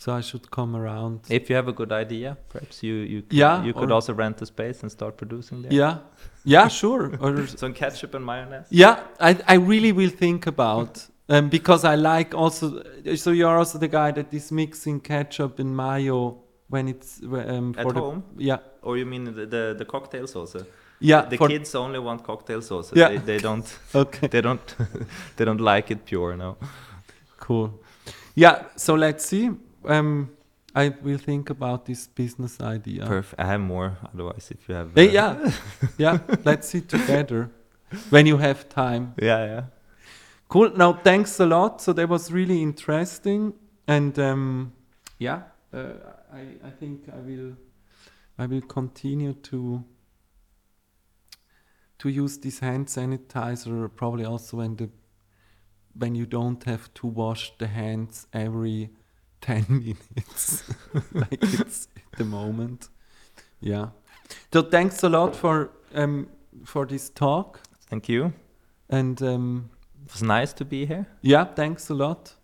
So 0.00 0.14
I 0.14 0.20
should 0.20 0.50
come 0.50 0.76
around. 0.76 1.20
If 1.28 1.50
you 1.50 1.56
have 1.56 1.68
a 1.68 1.72
good 1.72 1.92
idea, 1.92 2.36
perhaps 2.48 2.82
you 2.82 2.94
you 2.94 3.22
could, 3.22 3.38
Yeah, 3.38 3.64
you 3.64 3.74
could 3.74 3.90
also 3.90 4.14
rent 4.14 4.36
the 4.36 4.46
space 4.46 4.82
and 4.82 4.90
start 4.92 5.16
producing 5.16 5.62
there. 5.62 5.72
Yeah, 5.72 5.98
yeah, 6.44 6.68
sure. 6.68 7.10
Or 7.20 7.46
Some 7.46 7.74
ketchup 7.74 8.14
and 8.14 8.24
mayonnaise. 8.24 8.66
yeah, 8.70 8.96
I 9.20 9.30
I 9.54 9.54
really 9.54 9.92
will 9.92 10.10
think 10.16 10.46
about 10.46 11.08
um, 11.28 11.48
because 11.48 11.84
I 11.84 11.96
like 11.96 12.36
also. 12.36 12.82
So 13.16 13.30
you're 13.32 13.58
also 13.58 13.78
the 13.78 13.88
guy 13.88 14.12
that 14.12 14.32
is 14.32 14.52
mixing 14.52 15.00
ketchup 15.00 15.58
and 15.58 15.76
mayo 15.76 16.36
when 16.70 16.88
it's 16.88 17.20
um, 17.22 17.74
At 17.78 17.88
the 17.88 18.00
home, 18.00 18.22
yeah 18.36 18.58
or 18.82 18.96
you 18.96 19.06
mean 19.06 19.24
the 19.24 19.46
the, 19.46 19.74
the 19.78 19.84
cocktail 19.84 20.26
sauce? 20.26 20.64
yeah 21.00 21.28
The 21.28 21.38
kids 21.38 21.74
only 21.74 21.98
want 21.98 22.22
cocktail 22.22 22.62
sauce. 22.62 22.92
Yeah. 22.94 23.08
They, 23.08 23.18
they 23.18 23.38
don't. 23.38 23.78
okay 23.94 24.28
They 24.28 24.40
don't. 24.42 24.76
they 25.36 25.44
don't 25.44 25.60
like 25.60 25.90
it 25.90 26.04
pure. 26.04 26.36
No. 26.36 26.56
cool. 27.40 27.70
Yeah, 28.34 28.64
so 28.76 28.94
let's 28.94 29.24
see. 29.24 29.50
Um, 29.84 30.30
I 30.74 30.90
will 31.02 31.18
think 31.18 31.50
about 31.50 31.86
this 31.86 32.06
business 32.06 32.60
idea. 32.60 33.06
Perfect. 33.06 33.40
I 33.40 33.46
have 33.46 33.60
more. 33.60 33.96
Otherwise, 34.12 34.50
if 34.50 34.68
you 34.68 34.74
have. 34.74 34.92
Hey, 34.94 35.08
uh, 35.08 35.12
yeah, 35.12 35.52
yeah. 35.98 36.18
Let's 36.44 36.68
sit 36.68 36.88
together 36.88 37.50
when 38.10 38.26
you 38.26 38.36
have 38.36 38.68
time. 38.68 39.14
Yeah, 39.20 39.44
yeah. 39.44 39.62
Cool. 40.48 40.70
Now, 40.76 40.92
thanks 40.92 41.40
a 41.40 41.46
lot. 41.46 41.80
So 41.80 41.92
that 41.92 42.08
was 42.08 42.30
really 42.30 42.62
interesting, 42.62 43.54
and 43.86 44.18
um, 44.18 44.72
yeah, 45.18 45.42
uh, 45.72 45.92
I 46.32 46.40
I 46.64 46.70
think 46.70 47.08
I 47.12 47.18
will 47.18 47.56
I 48.38 48.46
will 48.46 48.62
continue 48.62 49.32
to 49.34 49.84
to 51.98 52.08
use 52.08 52.38
this 52.38 52.60
hand 52.60 52.86
sanitizer 52.86 53.90
probably 53.96 54.24
also 54.24 54.58
when 54.58 54.76
the 54.76 54.88
when 55.94 56.14
you 56.14 56.26
don't 56.26 56.62
have 56.64 56.92
to 56.94 57.06
wash 57.06 57.52
the 57.58 57.66
hands 57.66 58.26
every 58.32 58.90
10 59.40 59.66
minutes. 59.68 60.62
Like 61.12 61.38
it's 61.42 61.88
at 62.12 62.18
the 62.18 62.24
moment. 62.24 62.88
Yeah. 63.60 63.88
So 64.52 64.62
thanks 64.62 65.02
a 65.02 65.08
lot 65.08 65.34
for 65.36 65.70
um 65.94 66.28
for 66.64 66.86
this 66.86 67.10
talk. 67.10 67.60
Thank 67.90 68.08
you. 68.08 68.32
and 68.90 69.22
um 69.22 69.70
It 70.06 70.12
was 70.12 70.22
nice 70.22 70.52
to 70.54 70.64
be 70.64 70.86
here. 70.86 71.06
yeah 71.22 71.44
thanks 71.54 71.90
a 71.90 71.94
lot 71.94 72.34